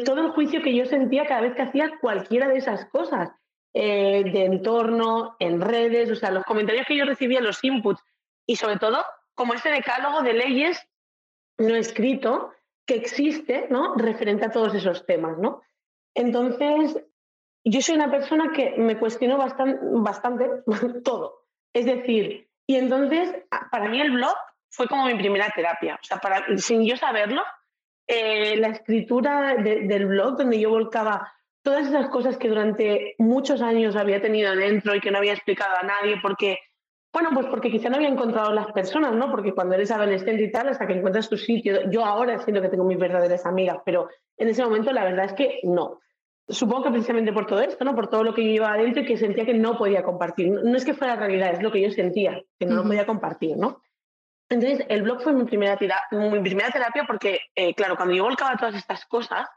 todo 0.05 0.27
el 0.27 0.29
juicio 0.29 0.61
que 0.61 0.75
yo 0.75 0.85
sentía 0.85 1.25
cada 1.25 1.41
vez 1.41 1.55
que 1.55 1.63
hacía 1.63 1.97
cualquiera 1.99 2.47
de 2.47 2.57
esas 2.57 2.85
cosas. 2.85 3.31
Eh, 3.73 4.23
de 4.31 4.45
entorno, 4.45 5.35
en 5.39 5.59
redes, 5.59 6.11
o 6.11 6.15
sea, 6.15 6.29
los 6.29 6.43
comentarios 6.43 6.85
que 6.85 6.97
yo 6.97 7.05
recibía, 7.05 7.41
los 7.41 7.63
inputs 7.63 8.03
y 8.47 8.57
sobre 8.57 8.77
todo 8.77 9.03
como 9.33 9.55
este 9.55 9.69
decálogo 9.69 10.21
de 10.21 10.33
leyes 10.33 10.87
no 11.57 11.75
escrito 11.75 12.51
que 12.89 12.95
existe, 12.95 13.67
¿no? 13.69 13.93
Referente 13.93 14.47
a 14.47 14.51
todos 14.51 14.73
esos 14.73 15.05
temas, 15.05 15.37
¿no? 15.37 15.61
Entonces, 16.15 16.99
yo 17.63 17.81
soy 17.81 17.93
una 17.93 18.09
persona 18.09 18.51
que 18.51 18.71
me 18.79 18.97
cuestiono 18.97 19.37
bastante, 19.37 19.79
bastante 19.93 20.49
todo. 21.03 21.45
Es 21.71 21.85
decir, 21.85 22.49
y 22.67 22.77
entonces, 22.77 23.31
para 23.71 23.89
mí 23.89 24.01
el 24.01 24.09
blog 24.09 24.33
fue 24.71 24.87
como 24.87 25.05
mi 25.05 25.13
primera 25.13 25.51
terapia. 25.55 25.99
O 26.01 26.03
sea, 26.03 26.17
para, 26.17 26.57
sin 26.57 26.83
yo 26.83 26.97
saberlo, 26.97 27.43
eh, 28.07 28.57
la 28.57 28.69
escritura 28.69 29.53
del 29.53 30.07
blog, 30.07 30.37
donde 30.37 30.59
yo 30.59 30.71
volcaba 30.71 31.31
todas 31.61 31.87
esas 31.87 32.09
cosas 32.09 32.37
que 32.37 32.47
durante 32.47 33.13
muchos 33.19 33.61
años 33.61 33.95
había 33.95 34.19
tenido 34.19 34.55
dentro 34.55 34.95
y 34.95 34.99
que 34.99 35.11
no 35.11 35.19
había 35.19 35.33
explicado 35.33 35.75
a 35.77 35.83
nadie, 35.83 36.15
porque 36.23 36.57
bueno, 37.11 37.29
pues 37.33 37.47
porque 37.47 37.71
quizá 37.71 37.89
no 37.89 37.95
había 37.95 38.09
encontrado 38.09 38.53
las 38.53 38.71
personas, 38.71 39.13
¿no? 39.13 39.31
Porque 39.31 39.53
cuando 39.53 39.75
eres 39.75 39.89
adolescente 39.89 40.43
y 40.43 40.51
tal, 40.51 40.69
hasta 40.69 40.85
que 40.85 40.93
encuentras 40.93 41.27
tu 41.27 41.37
sitio, 41.37 41.89
yo 41.89 42.05
ahora 42.05 42.39
siento 42.39 42.61
que 42.61 42.69
tengo 42.69 42.83
mis 42.83 42.99
verdaderas 42.99 43.45
amigas, 43.45 43.77
pero 43.83 44.09
en 44.37 44.49
ese 44.49 44.63
momento 44.63 44.91
la 44.91 45.03
verdad 45.03 45.25
es 45.25 45.33
que 45.33 45.59
no. 45.63 45.99
Supongo 46.47 46.85
que 46.85 46.91
precisamente 46.91 47.33
por 47.33 47.47
todo 47.47 47.61
esto, 47.61 47.83
¿no? 47.83 47.95
Por 47.95 48.09
todo 48.09 48.23
lo 48.23 48.33
que 48.33 48.43
yo 48.43 48.51
llevaba 48.51 48.75
adentro 48.75 49.01
y 49.01 49.05
que 49.05 49.17
sentía 49.17 49.45
que 49.45 49.53
no 49.53 49.77
podía 49.77 50.03
compartir. 50.03 50.51
No 50.51 50.75
es 50.77 50.85
que 50.85 50.93
fuera 50.93 51.15
realidad, 51.15 51.53
es 51.53 51.61
lo 51.61 51.71
que 51.71 51.81
yo 51.81 51.91
sentía, 51.91 52.41
que 52.59 52.65
no 52.65 52.75
lo 52.75 52.83
podía 52.83 53.05
compartir, 53.05 53.57
¿no? 53.57 53.81
Entonces, 54.49 54.85
el 54.89 55.03
blog 55.03 55.21
fue 55.21 55.33
mi 55.33 55.45
primera, 55.45 55.77
mi 56.11 56.39
primera 56.39 56.71
terapia 56.71 57.05
porque, 57.05 57.39
eh, 57.55 57.73
claro, 57.75 57.95
cuando 57.95 58.15
yo 58.15 58.23
volcaba 58.23 58.57
todas 58.57 58.75
estas 58.75 59.05
cosas, 59.05 59.47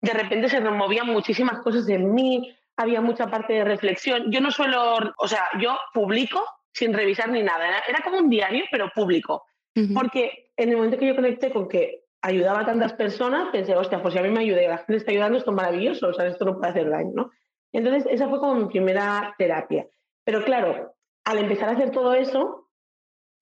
de 0.00 0.12
repente 0.12 0.48
se 0.48 0.60
removían 0.60 1.08
muchísimas 1.08 1.60
cosas 1.62 1.86
de 1.86 1.98
mí, 1.98 2.56
había 2.76 3.00
mucha 3.00 3.26
parte 3.28 3.54
de 3.54 3.64
reflexión. 3.64 4.30
Yo 4.30 4.40
no 4.40 4.52
suelo, 4.52 4.98
o 5.18 5.28
sea, 5.28 5.48
yo 5.58 5.76
publico 5.92 6.44
sin 6.76 6.92
revisar 6.92 7.30
ni 7.30 7.42
nada. 7.42 7.82
Era, 7.88 8.00
como 8.04 8.18
un 8.18 8.28
diario, 8.28 8.64
pero 8.70 8.90
público. 8.94 9.46
Porque 9.92 10.52
en 10.56 10.70
el 10.70 10.76
momento 10.76 10.98
que 10.98 11.06
yo 11.06 11.14
conecté 11.14 11.50
con 11.50 11.68
que 11.68 12.04
ayudaba 12.22 12.60
a 12.60 12.66
tantas 12.66 12.94
personas, 12.94 13.48
pensé, 13.52 13.74
hostia, 13.74 14.00
pues 14.00 14.14
si 14.14 14.20
a 14.20 14.22
mí 14.22 14.30
me 14.30 14.40
ayuda 14.40 14.62
y 14.62 14.68
la 14.68 14.78
gente 14.78 14.96
está 14.96 15.10
ayudando, 15.10 15.36
esto 15.36 15.50
es 15.50 15.56
maravilloso, 15.56 16.08
o 16.08 16.12
sea, 16.14 16.26
esto 16.26 16.46
no 16.46 16.56
puede 16.56 16.70
hacer 16.70 16.88
daño, 16.88 17.12
¿no? 17.14 17.30
Entonces, 17.72 18.06
esa 18.10 18.28
fue 18.28 18.38
como 18.38 18.54
mi 18.54 18.66
primera 18.66 19.34
terapia. 19.36 19.86
Pero 20.24 20.44
claro, 20.44 20.94
al 21.24 21.38
empezar 21.38 21.68
a 21.68 21.72
hacer 21.72 21.90
todo 21.90 22.14
eso, 22.14 22.68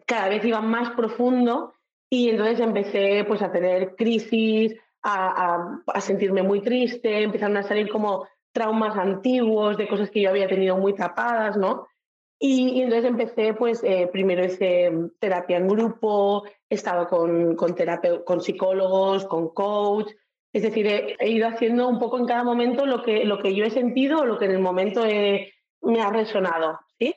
cada 0.07 0.29
vez 0.29 0.45
iba 0.45 0.61
más 0.61 0.91
profundo 0.91 1.75
y 2.11 2.31
entonces 2.31 2.61
empecé 2.61 3.25
pues 3.25 3.43
a 3.43 3.53
tener 3.53 3.95
crisis, 3.97 4.75
a, 5.03 5.81
a, 5.87 6.01
sentirme 6.01 6.43
muy 6.43 6.61
triste, 6.63 7.23
empezaron 7.23 7.57
a 7.57 7.63
salir 7.63 7.89
como 7.89 8.27
traumas 8.53 8.97
antiguos 8.97 9.77
de 9.77 9.87
cosas 9.87 10.11
que 10.11 10.23
yo 10.23 10.31
había 10.31 10.49
tenido 10.49 10.77
muy 10.77 10.95
tapadas, 10.95 11.57
¿no? 11.57 11.87
Y, 12.47 12.83
entonces 12.83 13.07
empecé, 13.07 13.55
pues, 13.55 13.83
eh, 13.85 14.07
primero 14.13 14.45
hice 14.45 14.93
terapia 15.19 15.57
en 15.57 15.67
grupo, 15.67 16.45
he 16.69 16.75
estado 16.75 17.09
con, 17.09 17.57
con, 17.57 17.75
con 18.27 18.41
psicólogos, 18.43 19.25
con 19.25 19.49
coach, 19.55 20.13
es 20.53 20.63
decir, 20.63 20.87
he, 20.87 21.31
ido 21.31 21.49
haciendo 21.49 21.89
un 21.89 21.99
poco 21.99 22.19
en 22.19 22.27
cada 22.27 22.45
momento 22.45 22.85
lo 22.85 23.03
que, 23.03 23.25
lo 23.25 23.39
que 23.39 23.55
yo 23.55 23.65
he 23.65 23.71
sentido 23.71 24.21
o 24.21 24.27
lo 24.27 24.39
que 24.39 24.45
en 24.45 24.51
el 24.51 24.59
momento 24.59 25.05
me 25.81 26.03
ha 26.03 26.11
resonado, 26.11 26.81
¿sí? 26.99 27.17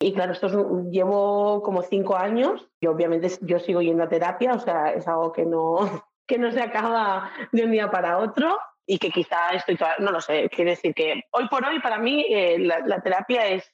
Y 0.00 0.12
claro, 0.12 0.32
esto 0.32 0.48
llevo 0.90 1.62
como 1.62 1.82
cinco 1.82 2.16
años 2.16 2.68
y 2.80 2.88
obviamente 2.88 3.30
yo 3.42 3.60
sigo 3.60 3.80
yendo 3.80 4.02
a 4.02 4.08
terapia, 4.08 4.54
o 4.54 4.58
sea, 4.58 4.92
es 4.92 5.06
algo 5.06 5.30
que 5.30 5.46
no, 5.46 5.78
que 6.26 6.36
no 6.36 6.50
se 6.50 6.60
acaba 6.60 7.30
de 7.52 7.62
un 7.62 7.70
día 7.70 7.92
para 7.92 8.18
otro 8.18 8.58
y 8.84 8.98
que 8.98 9.10
quizá 9.10 9.50
estoy, 9.50 9.78
no 10.00 10.10
lo 10.10 10.20
sé, 10.20 10.48
quiere 10.48 10.72
decir 10.72 10.94
que 10.94 11.22
hoy 11.30 11.46
por 11.48 11.64
hoy 11.64 11.78
para 11.78 11.98
mí 11.98 12.26
eh, 12.28 12.58
la, 12.58 13.00
terapia 13.02 13.46
es, 13.46 13.72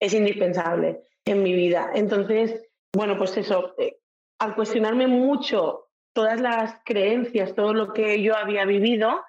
es 0.00 0.14
indispensable 0.14 1.02
en 1.24 1.42
mi 1.42 1.52
vida. 1.52 1.90
Entonces, 1.94 2.68
bueno, 2.94 3.16
pues 3.18 3.36
eso, 3.36 3.74
eh, 3.78 3.98
al 4.38 4.54
cuestionarme 4.54 5.06
mucho 5.06 5.88
todas 6.12 6.40
las 6.40 6.80
creencias, 6.84 7.54
todo 7.54 7.72
lo 7.72 7.92
que 7.92 8.22
yo 8.22 8.36
había 8.36 8.64
vivido, 8.64 9.22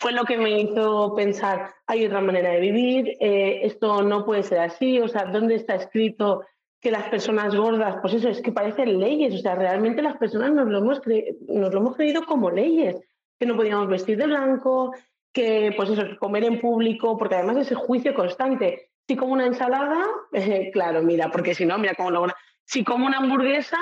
fue 0.00 0.12
lo 0.12 0.24
que 0.24 0.36
me 0.36 0.60
hizo 0.60 1.14
pensar, 1.16 1.74
hay 1.86 2.06
otra 2.06 2.20
manera 2.20 2.50
de 2.50 2.60
vivir, 2.60 3.16
eh, 3.20 3.60
esto 3.64 4.02
no 4.02 4.24
puede 4.24 4.44
ser 4.44 4.60
así, 4.60 5.00
o 5.00 5.08
sea, 5.08 5.24
¿dónde 5.24 5.56
está 5.56 5.74
escrito 5.74 6.44
que 6.80 6.90
las 6.90 7.08
personas 7.08 7.54
gordas, 7.56 7.96
pues 8.00 8.14
eso, 8.14 8.28
es 8.28 8.40
que 8.40 8.52
parecen 8.52 9.00
leyes, 9.00 9.34
o 9.34 9.38
sea, 9.38 9.56
realmente 9.56 10.00
las 10.00 10.16
personas 10.16 10.52
nos 10.52 10.68
lo 10.68 10.78
hemos, 10.78 11.96
creído 11.96 12.24
como 12.24 12.50
leyes, 12.50 12.96
que 13.38 13.46
no 13.46 13.56
podíamos 13.56 13.88
vestir 13.88 14.16
de 14.16 14.26
blanco, 14.26 14.94
que 15.32 15.72
pues 15.76 15.90
eso, 15.90 16.02
comer 16.20 16.44
en 16.44 16.60
público, 16.60 17.18
porque 17.18 17.34
además 17.34 17.56
es 17.56 17.70
el 17.72 17.78
juicio 17.78 18.14
constante. 18.14 18.90
Si 19.08 19.16
como 19.16 19.32
una 19.32 19.46
ensalada, 19.46 20.04
eh, 20.34 20.70
claro, 20.70 21.02
mira, 21.02 21.30
porque 21.30 21.54
si 21.54 21.64
no, 21.64 21.78
mira 21.78 21.94
cómo 21.94 22.10
lo... 22.10 22.26
Si 22.64 22.84
como 22.84 23.06
una 23.06 23.16
hamburguesa, 23.16 23.78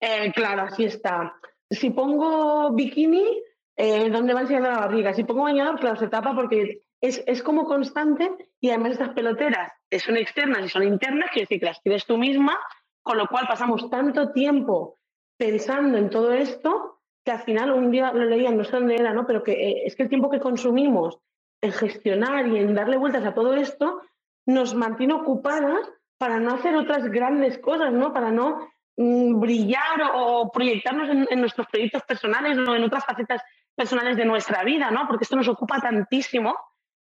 eh, 0.00 0.32
claro, 0.32 0.62
así 0.62 0.86
está. 0.86 1.34
Si 1.68 1.90
pongo 1.90 2.72
bikini, 2.72 3.42
eh, 3.76 4.08
¿dónde 4.08 4.32
va 4.32 4.40
enseñando 4.40 4.70
la 4.70 4.78
barriga? 4.78 5.12
Si 5.12 5.24
pongo 5.24 5.42
bañador, 5.42 5.78
claro, 5.78 5.96
se 5.96 6.08
tapa 6.08 6.34
porque 6.34 6.80
es, 6.98 7.22
es, 7.26 7.42
como 7.42 7.66
constante 7.66 8.30
y 8.58 8.70
además 8.70 8.92
estas 8.92 9.10
peloteras 9.10 9.70
son 10.02 10.16
externas 10.16 10.64
y 10.64 10.68
son 10.70 10.84
internas, 10.84 11.28
quiere 11.30 11.42
decir 11.42 11.60
que 11.60 11.66
las 11.66 11.82
tienes 11.82 12.06
tú 12.06 12.16
misma, 12.16 12.58
con 13.02 13.18
lo 13.18 13.26
cual 13.26 13.46
pasamos 13.46 13.90
tanto 13.90 14.32
tiempo 14.32 14.98
pensando 15.36 15.98
en 15.98 16.08
todo 16.08 16.32
esto 16.32 17.00
que 17.22 17.32
al 17.32 17.40
final 17.40 17.72
un 17.72 17.90
día 17.90 18.12
lo 18.12 18.24
leía, 18.24 18.50
no 18.50 18.64
sé 18.64 18.72
dónde 18.72 18.94
era, 18.94 19.12
¿no? 19.12 19.26
pero 19.26 19.42
que 19.42 19.82
es 19.84 19.94
que 19.94 20.04
el 20.04 20.08
tiempo 20.08 20.30
que 20.30 20.40
consumimos 20.40 21.18
en 21.60 21.72
gestionar 21.72 22.48
y 22.48 22.56
en 22.56 22.74
darle 22.74 22.96
vueltas 22.96 23.26
a 23.26 23.34
todo 23.34 23.52
esto 23.54 24.00
nos 24.46 24.74
mantiene 24.74 25.14
ocupadas 25.14 25.88
para 26.18 26.38
no 26.38 26.54
hacer 26.54 26.76
otras 26.76 27.10
grandes 27.10 27.58
cosas, 27.58 27.92
¿no? 27.92 28.12
para 28.12 28.30
no 28.30 28.68
mm, 28.96 29.40
brillar 29.40 30.10
o, 30.14 30.50
proyectarnos 30.52 31.08
en, 31.30 31.40
nuestros 31.40 31.66
proyectos 31.68 32.02
personales 32.02 32.58
o 32.58 32.74
en 32.74 32.84
otras 32.84 33.04
facetas 33.04 33.42
personales 33.74 34.16
de 34.16 34.24
nuestra 34.24 34.64
vida, 34.64 34.90
¿no? 34.90 35.06
porque 35.08 35.24
esto 35.24 35.36
nos 35.36 35.48
ocupa 35.48 35.80
tantísimo. 35.80 36.54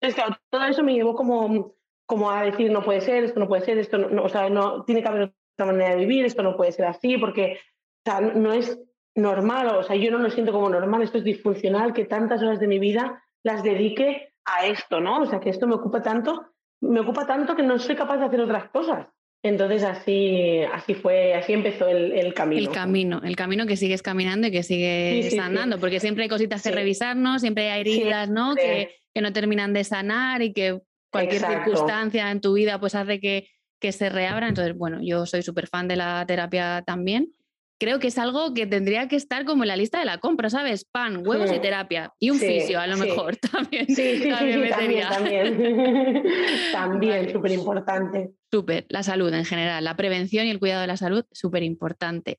Entonces, 0.00 0.22
claro, 0.22 0.40
todo 0.50 0.64
eso 0.64 0.82
me 0.82 0.94
llevó 0.94 1.14
como, 1.14 1.74
como 2.06 2.30
a 2.30 2.42
decir, 2.42 2.70
no 2.70 2.82
puede 2.82 3.00
ser, 3.00 3.24
esto 3.24 3.40
no 3.40 3.48
puede 3.48 3.64
ser, 3.64 3.78
esto 3.78 3.98
no, 3.98 4.22
o 4.22 4.28
sea, 4.28 4.48
no, 4.48 4.84
tiene 4.84 5.02
que 5.02 5.08
haber 5.08 5.34
otra 5.54 5.66
manera 5.66 5.90
de 5.90 5.96
vivir, 5.96 6.24
esto 6.24 6.42
no 6.42 6.56
puede 6.56 6.72
ser 6.72 6.87
así, 6.87 7.18
porque 7.18 7.58
o 8.06 8.10
sea, 8.10 8.20
no 8.20 8.52
es 8.52 8.78
normal, 9.14 9.68
o 9.68 9.82
sea, 9.82 9.96
yo 9.96 10.10
no 10.10 10.18
lo 10.18 10.30
siento 10.30 10.52
como 10.52 10.68
normal, 10.68 11.02
esto 11.02 11.18
es 11.18 11.24
disfuncional, 11.24 11.92
que 11.92 12.04
tantas 12.04 12.42
horas 12.42 12.60
de 12.60 12.66
mi 12.66 12.78
vida 12.78 13.22
las 13.42 13.62
dedique 13.62 14.32
a 14.44 14.66
esto, 14.66 15.00
¿no? 15.00 15.22
O 15.22 15.26
sea, 15.26 15.40
que 15.40 15.50
esto 15.50 15.66
me 15.66 15.74
ocupa 15.74 16.02
tanto, 16.02 16.53
me 16.88 17.01
ocupa 17.01 17.27
tanto 17.27 17.57
que 17.57 17.62
no 17.62 17.79
soy 17.79 17.97
capaz 17.97 18.18
de 18.18 18.27
hacer 18.27 18.40
otras 18.40 18.68
cosas. 18.70 19.07
Entonces 19.42 19.83
así, 19.83 20.62
así 20.73 20.94
fue, 20.94 21.35
así 21.35 21.53
empezó 21.53 21.87
el, 21.87 22.33
camino. 22.33 22.62
El 22.62 22.70
camino, 22.70 23.20
el 23.23 23.37
camino 23.37 23.66
que 23.66 23.77
sigues 23.77 24.01
caminando 24.01 24.47
y 24.47 24.51
que 24.51 24.62
sigues 24.62 25.38
andando, 25.38 25.79
porque 25.79 26.01
siempre 26.01 26.23
hay 26.25 26.31
cositas 26.31 26.62
que 26.62 26.70
revisarnos, 26.70 27.42
siempre 27.42 27.70
hay 27.70 27.83
heridas, 27.83 28.31
¿no? 28.31 28.55
Que, 28.55 28.94
que, 29.12 29.20
no 29.20 29.35
terminan 29.35 29.75
de 29.75 29.85
sanar 29.85 30.40
y 30.40 30.55
que 30.55 30.81
cualquier 31.11 31.42
circunstancia 31.42 32.31
en 32.31 32.40
tu 32.40 32.55
vida 32.55 32.81
pues 32.81 32.94
hace 32.94 33.20
que, 33.20 33.49
que 33.79 33.92
se 33.92 34.09
reabra. 34.09 34.49
Entonces, 34.49 34.75
bueno, 34.75 35.01
yo 35.03 35.27
soy 35.27 35.42
súper 35.42 35.66
fan 35.66 35.88
de 35.88 35.97
la 35.97 36.25
terapia 36.27 36.83
también 36.87 37.35
creo 37.78 37.98
que 37.98 38.08
es 38.08 38.18
algo 38.18 38.54
que 38.54 38.66
tendría 38.66 39.08
que 39.08 39.16
estar 39.16 39.44
como 39.44 39.64
en 39.64 39.68
la 39.68 39.76
lista 39.76 39.98
de 39.98 40.04
la 40.04 40.18
compra, 40.18 40.50
¿sabes? 40.50 40.84
Pan, 40.84 41.26
huevos 41.26 41.50
y 41.52 41.58
terapia. 41.58 42.12
Y 42.18 42.30
un 42.30 42.38
fisio, 42.38 42.80
a 42.80 42.87
lo 42.87 42.96
mejor 42.96 43.37
también. 43.52 43.87
Sí, 43.88 44.18
sí, 44.18 44.28
también, 44.28 44.70
también, 44.70 45.08
también. 45.08 46.24
también, 46.72 47.32
súper 47.32 47.52
importante. 47.52 48.34
Súper, 48.50 48.87
la 48.88 49.02
salud 49.02 49.32
en 49.32 49.44
general, 49.44 49.84
la 49.84 49.96
prevención 49.96 50.46
y 50.46 50.50
el 50.50 50.58
cuidado 50.58 50.82
de 50.82 50.87
la 50.87 50.96
salud, 50.96 51.24
súper 51.32 51.62
importante. 51.62 52.38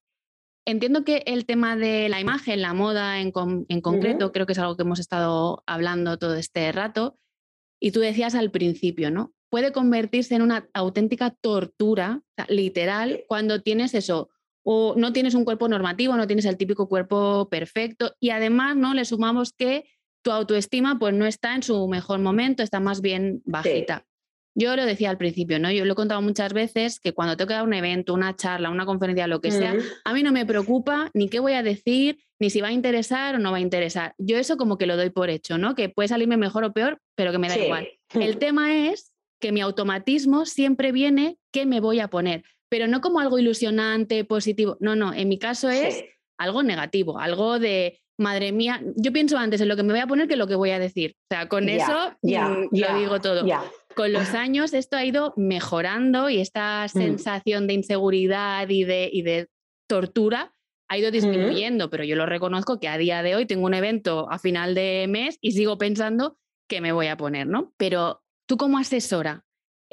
Entiendo 0.67 1.03
que 1.03 1.21
el 1.27 1.45
tema 1.45 1.75
de 1.75 2.09
la 2.09 2.19
imagen, 2.19 2.61
la 2.61 2.73
moda 2.73 3.19
en, 3.19 3.31
concreto, 3.31 4.31
creo 4.31 4.47
que 4.47 4.53
es 4.53 4.59
algo 4.59 4.75
que 4.75 4.81
hemos 4.81 4.99
estado 4.99 5.63
hablando 5.67 6.17
todo 6.17 6.35
este 6.35 6.71
rato. 6.71 7.19
Y 7.79 7.91
tú 7.91 7.99
decías 7.99 8.33
al 8.33 8.49
principio, 8.49 9.11
¿no? 9.11 9.31
Puede 9.51 9.71
convertirse 9.71 10.33
en 10.33 10.41
una 10.41 10.67
auténtica 10.73 11.29
tortura, 11.29 12.23
literal, 12.47 13.25
cuando 13.27 13.61
tienes 13.61 13.93
eso, 13.93 14.29
o 14.65 14.95
no 14.97 15.13
tienes 15.13 15.35
un 15.35 15.45
cuerpo 15.45 15.69
normativo, 15.69 16.17
no 16.17 16.27
tienes 16.27 16.45
el 16.45 16.57
típico 16.57 16.89
cuerpo 16.89 17.47
perfecto 17.49 18.15
y 18.19 18.31
además 18.31 18.75
no 18.75 18.93
le 18.95 19.05
sumamos 19.05 19.53
que 19.53 19.85
tu 20.23 20.31
autoestima 20.31 20.97
pues 20.97 21.13
no 21.13 21.27
está 21.27 21.53
en 21.53 21.61
su 21.61 21.87
mejor 21.87 22.19
momento, 22.19 22.63
está 22.63 22.79
más 22.79 22.99
bien 22.99 23.43
bajita. 23.45 24.05
Yo 24.57 24.75
lo 24.75 24.85
decía 24.85 25.09
al 25.11 25.17
principio, 25.17 25.59
¿no? 25.59 25.69
Yo 25.69 25.85
lo 25.85 25.93
he 25.93 25.95
contado 25.95 26.21
muchas 26.21 26.53
veces 26.53 26.99
que 26.99 27.13
cuando 27.13 27.37
tengo 27.37 27.49
que 27.49 27.53
dar 27.53 27.63
un 27.63 27.73
evento, 27.73 28.13
una 28.13 28.35
charla, 28.35 28.69
una 28.69 28.85
conferencia, 28.85 29.27
lo 29.27 29.41
que 29.41 29.51
sea, 29.51 29.75
a 30.03 30.13
mí 30.13 30.23
no 30.23 30.31
me 30.31 30.45
preocupa 30.45 31.11
ni 31.13 31.29
qué 31.29 31.39
voy 31.39 31.53
a 31.53 31.61
decir, 31.61 32.17
ni 32.39 32.49
si 32.49 32.61
va 32.61 32.69
a 32.69 32.71
interesar 32.71 33.35
o 33.35 33.39
no 33.39 33.51
va 33.51 33.57
a 33.57 33.61
interesar. 33.61 34.15
Yo 34.17 34.37
eso 34.37 34.57
como 34.57 34.77
que 34.77 34.87
lo 34.87 34.95
doy 34.95 35.09
por 35.09 35.29
hecho, 35.29 35.57
¿no? 35.57 35.75
Que 35.75 35.89
puede 35.89 36.07
salirme 36.07 36.37
mejor 36.37 36.63
o 36.63 36.73
peor, 36.73 36.99
pero 37.15 37.31
que 37.31 37.37
me 37.37 37.49
da 37.49 37.57
igual. 37.57 37.87
El 38.13 38.37
tema 38.39 38.73
es 38.87 39.13
que 39.39 39.51
mi 39.51 39.61
automatismo 39.61 40.45
siempre 40.45 40.93
viene 40.93 41.37
qué 41.51 41.65
me 41.65 41.81
voy 41.81 41.99
a 41.99 42.07
poner 42.07 42.45
pero 42.75 42.89
no 42.89 42.99
como 42.99 43.21
algo 43.21 43.39
ilusionante, 43.39 44.25
positivo. 44.25 44.75
No, 44.81 44.97
no, 44.97 45.13
en 45.13 45.29
mi 45.29 45.39
caso 45.39 45.69
es 45.69 46.03
algo 46.37 46.61
negativo, 46.61 47.19
algo 47.19 47.57
de, 47.57 48.01
madre 48.17 48.51
mía, 48.51 48.81
yo 48.97 49.13
pienso 49.13 49.37
antes 49.37 49.61
en 49.61 49.69
lo 49.69 49.77
que 49.77 49.83
me 49.83 49.93
voy 49.93 50.01
a 50.01 50.07
poner 50.07 50.27
que 50.27 50.35
lo 50.35 50.45
que 50.45 50.55
voy 50.55 50.71
a 50.71 50.77
decir. 50.79 51.15
O 51.31 51.33
sea, 51.33 51.47
con 51.47 51.69
eso 51.69 52.17
mm, 52.21 52.67
lo 52.71 52.99
digo 52.99 53.21
todo. 53.21 53.45
Con 53.95 54.11
los 54.11 54.33
años 54.33 54.73
esto 54.73 54.97
ha 54.97 55.05
ido 55.05 55.33
mejorando 55.37 56.29
y 56.29 56.41
esta 56.41 56.85
mm. 56.85 56.89
sensación 56.89 57.65
de 57.65 57.75
inseguridad 57.75 58.67
y 58.67 58.83
de, 58.83 59.09
y 59.09 59.21
de 59.21 59.47
tortura 59.87 60.53
ha 60.89 60.97
ido 60.97 61.11
disminuyendo, 61.11 61.89
pero 61.89 62.03
yo 62.03 62.17
lo 62.17 62.25
reconozco 62.25 62.77
que 62.81 62.89
a 62.89 62.97
día 62.97 63.23
de 63.23 63.37
hoy 63.37 63.45
tengo 63.45 63.67
un 63.67 63.73
evento 63.73 64.29
a 64.29 64.37
final 64.37 64.75
de 64.75 65.05
mes 65.07 65.37
y 65.39 65.53
sigo 65.53 65.77
pensando 65.77 66.37
que 66.67 66.81
me 66.81 66.91
voy 66.91 67.07
a 67.07 67.15
poner, 67.15 67.47
¿no? 67.47 67.73
Pero 67.77 68.21
tú 68.49 68.57
como 68.57 68.79
asesora, 68.79 69.44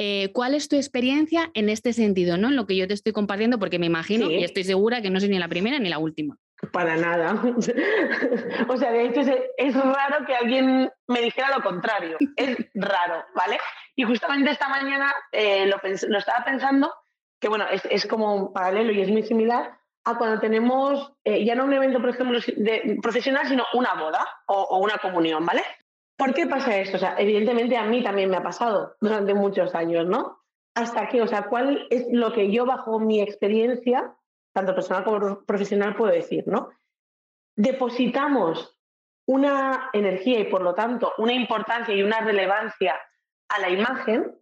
eh, 0.04 0.32
¿Cuál 0.32 0.54
es 0.54 0.68
tu 0.68 0.74
experiencia 0.74 1.52
en 1.54 1.68
este 1.68 1.92
sentido, 1.92 2.36
¿no? 2.36 2.48
en 2.48 2.56
lo 2.56 2.66
que 2.66 2.74
yo 2.74 2.88
te 2.88 2.94
estoy 2.94 3.12
compartiendo? 3.12 3.60
Porque 3.60 3.78
me 3.78 3.86
imagino 3.86 4.28
y 4.32 4.42
estoy 4.42 4.64
segura 4.64 5.00
que 5.00 5.10
no 5.10 5.20
soy 5.20 5.28
ni 5.28 5.38
la 5.38 5.46
primera 5.46 5.78
ni 5.78 5.88
la 5.88 5.98
última. 5.98 6.36
Para 6.72 6.96
nada. 6.96 7.40
o 8.68 8.76
sea, 8.76 8.90
de 8.90 9.06
hecho 9.06 9.20
es, 9.20 9.74
raro 9.76 10.26
que 10.26 10.34
alguien 10.34 10.90
me 11.06 11.20
dijera 11.20 11.56
lo 11.56 11.62
contrario. 11.62 12.16
Es 12.34 12.56
raro, 12.74 13.24
¿vale? 13.36 13.58
Y 13.94 14.02
justamente 14.02 14.50
esta 14.50 14.68
mañana 14.68 15.14
eh, 15.30 15.66
lo, 15.66 15.76
estaba 16.18 16.44
pensando, 16.44 16.92
que 17.40 17.46
bueno, 17.46 17.66
es, 17.70 18.04
como 18.06 18.34
un 18.34 18.52
paralelo 18.52 18.90
y 18.90 19.02
es 19.02 19.08
muy 19.08 19.22
similar 19.22 19.78
a 20.04 20.18
cuando 20.18 20.40
tenemos 20.40 21.12
eh, 21.22 21.44
ya 21.44 21.54
no 21.54 21.64
un 21.64 21.74
evento, 21.74 22.00
por 22.00 22.10
ejemplo, 22.10 22.40
de, 22.56 22.98
profesional, 23.00 23.46
sino 23.46 23.64
una 23.72 23.94
boda 23.94 24.26
o, 24.48 24.62
o 24.62 24.78
una 24.78 24.98
comunión, 24.98 25.46
¿vale? 25.46 25.62
¿Por 26.22 26.34
qué 26.34 26.46
pasa 26.46 26.76
esto? 26.76 26.98
O 26.98 27.00
sea, 27.00 27.16
evidentemente 27.18 27.76
a 27.76 27.82
mí 27.82 28.00
también 28.00 28.30
me 28.30 28.36
ha 28.36 28.44
pasado 28.44 28.94
durante 29.00 29.34
muchos 29.34 29.74
años, 29.74 30.06
¿no? 30.06 30.38
¿Hasta 30.72 31.08
qué? 31.08 31.20
O 31.20 31.26
sea, 31.26 31.48
¿cuál 31.48 31.88
es 31.90 32.06
lo 32.12 32.32
que 32.32 32.48
yo 32.52 32.64
bajo 32.64 33.00
mi 33.00 33.20
experiencia, 33.20 34.14
tanto 34.54 34.72
personal 34.72 35.02
como 35.02 35.44
profesional, 35.44 35.96
puedo 35.96 36.12
decir, 36.12 36.44
¿no? 36.46 36.68
Depositamos 37.56 38.78
una 39.26 39.90
energía 39.92 40.38
y 40.38 40.44
por 40.44 40.62
lo 40.62 40.74
tanto 40.74 41.12
una 41.18 41.32
importancia 41.32 41.92
y 41.92 42.04
una 42.04 42.20
relevancia 42.20 42.94
a 43.48 43.58
la 43.58 43.70
imagen 43.70 44.38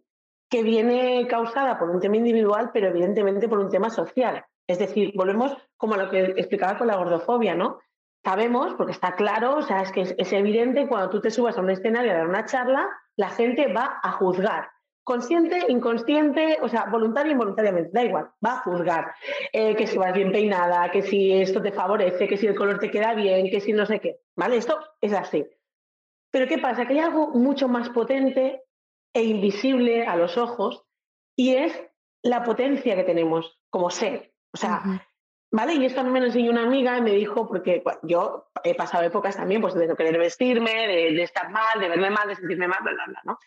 que 0.51 0.61
viene 0.61 1.25
causada 1.27 1.79
por 1.79 1.89
un 1.89 1.99
tema 1.99 2.17
individual, 2.17 2.69
pero 2.71 2.89
evidentemente 2.89 3.49
por 3.49 3.57
un 3.57 3.71
tema 3.71 3.89
social. 3.89 4.45
Es 4.67 4.77
decir, 4.77 5.13
volvemos 5.15 5.57
como 5.77 5.95
a 5.95 5.97
lo 5.97 6.11
que 6.11 6.25
explicaba 6.25 6.77
con 6.77 6.85
la 6.85 6.97
gordofobia, 6.97 7.55
¿no? 7.55 7.79
Sabemos, 8.23 8.75
porque 8.75 8.91
está 8.91 9.15
claro, 9.15 9.57
o 9.57 9.61
sea, 9.63 9.81
es 9.81 9.91
que 9.91 10.01
es, 10.01 10.33
evidente 10.33 10.87
cuando 10.87 11.09
tú 11.09 11.21
te 11.21 11.31
subas 11.31 11.57
a 11.57 11.61
un 11.61 11.71
escenario 11.71 12.11
a 12.11 12.15
dar 12.15 12.27
una 12.27 12.45
charla, 12.45 12.87
la 13.15 13.29
gente 13.29 13.73
va 13.73 13.99
a 14.03 14.11
juzgar. 14.11 14.69
Consciente, 15.03 15.65
inconsciente, 15.69 16.59
o 16.61 16.69
sea, 16.69 16.85
voluntario, 16.85 17.31
involuntariamente, 17.31 17.89
da 17.91 18.03
igual, 18.03 18.29
va 18.45 18.53
a 18.53 18.61
juzgar. 18.61 19.15
Eh, 19.51 19.75
que 19.75 19.87
si 19.87 19.97
vas 19.97 20.13
bien 20.13 20.31
peinada, 20.31 20.91
que 20.91 21.01
si 21.01 21.33
esto 21.33 21.63
te 21.63 21.71
favorece, 21.71 22.27
que 22.27 22.37
si 22.37 22.45
el 22.45 22.55
color 22.55 22.77
te 22.77 22.91
queda 22.91 23.15
bien, 23.15 23.49
que 23.49 23.59
si 23.59 23.73
no 23.73 23.87
sé 23.87 23.99
qué. 23.99 24.19
¿Vale? 24.35 24.57
Esto 24.57 24.79
es 25.01 25.13
así. 25.13 25.43
Pero 26.31 26.47
¿qué 26.47 26.59
pasa? 26.59 26.85
Que 26.85 26.93
hay 26.93 26.99
algo 26.99 27.29
mucho 27.29 27.67
más 27.67 27.89
potente 27.89 28.61
e 29.13 29.23
invisible 29.23 30.05
a 30.05 30.15
los 30.15 30.37
ojos 30.37 30.85
y 31.35 31.55
es 31.55 31.73
la 32.21 32.43
potencia 32.43 32.95
que 32.95 33.03
tenemos 33.03 33.59
como 33.71 33.89
ser. 33.89 34.33
O 34.53 34.57
sea, 34.57 34.83
¿vale? 35.51 35.75
Y 35.75 35.85
esto 35.85 36.01
a 36.01 36.03
mí 36.03 36.09
me 36.09 36.19
lo 36.19 36.27
enseñó 36.27 36.51
una 36.51 36.63
amiga 36.63 36.97
y 36.97 37.01
me 37.01 37.11
dijo, 37.11 37.47
porque 37.47 37.83
yo 38.03 38.47
he 38.63 38.73
pasado 38.73 39.03
épocas 39.03 39.35
también 39.35 39.61
pues, 39.61 39.73
de 39.73 39.87
no 39.87 39.95
querer 39.95 40.17
vestirme, 40.17 40.71
de, 40.87 41.21
estar 41.21 41.49
mal, 41.51 41.79
de 41.79 41.89
verme 41.89 42.09
mal, 42.09 42.27
de 42.27 42.35
sentirme 42.35 42.67
mal, 42.67 42.79
bla, 42.81 42.93
bla, 42.93 43.05
bla, 43.05 43.21
¿no? 43.25 43.37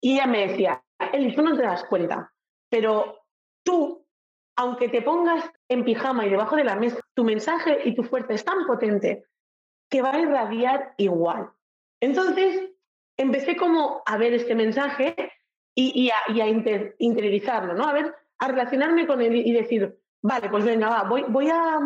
Y 0.00 0.14
ella 0.14 0.26
me 0.26 0.46
decía, 0.46 0.82
Eli, 1.12 1.34
tú 1.34 1.42
no 1.42 1.56
te 1.56 1.62
das 1.62 1.84
cuenta, 1.84 2.32
pero 2.68 3.24
tú, 3.64 4.06
aunque 4.56 4.88
te 4.88 5.02
pongas 5.02 5.50
en 5.68 5.84
pijama 5.84 6.26
y 6.26 6.30
debajo 6.30 6.56
de 6.56 6.64
la 6.64 6.76
mesa, 6.76 7.00
tu 7.14 7.24
mensaje 7.24 7.80
y 7.84 7.94
tu 7.94 8.04
fuerza 8.04 8.34
es 8.34 8.44
tan 8.44 8.66
potente 8.66 9.24
que 9.90 10.02
va 10.02 10.12
a 10.12 10.20
irradiar 10.20 10.94
igual. 10.98 11.50
Entonces, 12.00 12.70
empecé 13.16 13.56
como 13.56 14.02
a 14.04 14.18
ver 14.18 14.34
este 14.34 14.54
mensaje 14.54 15.14
y, 15.74 16.10
a, 16.10 16.48
interiorizarlo, 16.98 17.74
¿no? 17.74 17.84
A 17.84 17.92
ver, 17.92 18.14
a 18.38 18.48
relacionarme 18.48 19.06
con 19.06 19.20
él 19.22 19.36
y 19.36 19.52
decir, 19.52 19.98
vale, 20.26 20.48
pues 20.48 20.64
venga, 20.64 20.88
va, 20.88 21.02
voy, 21.04 21.24
voy, 21.28 21.48
a, 21.48 21.78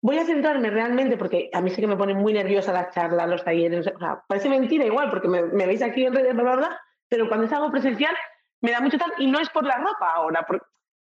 voy 0.00 0.18
a 0.18 0.24
centrarme 0.24 0.70
realmente, 0.70 1.18
porque 1.18 1.50
a 1.52 1.60
mí 1.60 1.70
sí 1.70 1.80
que 1.80 1.86
me 1.86 1.96
ponen 1.96 2.16
muy 2.16 2.32
nerviosa 2.32 2.72
las 2.72 2.94
charlas, 2.94 3.28
los 3.28 3.44
talleres, 3.44 3.86
o 3.86 3.98
sea, 3.98 4.24
parece 4.26 4.48
mentira 4.48 4.86
igual, 4.86 5.10
porque 5.10 5.28
me, 5.28 5.66
veis 5.66 5.82
aquí 5.82 6.06
en 6.06 6.14
redes, 6.14 6.34
bla, 6.34 6.56
bla, 6.56 6.80
pero 7.08 7.28
cuando 7.28 7.46
es 7.46 7.52
algo 7.52 7.70
presencial 7.70 8.14
me 8.62 8.70
da 8.70 8.80
mucho 8.80 8.96
tal, 8.96 9.12
y 9.18 9.26
no 9.26 9.40
es 9.40 9.50
por 9.50 9.64
la 9.64 9.76
ropa 9.76 10.10
ahora, 10.14 10.44
porque, 10.46 10.64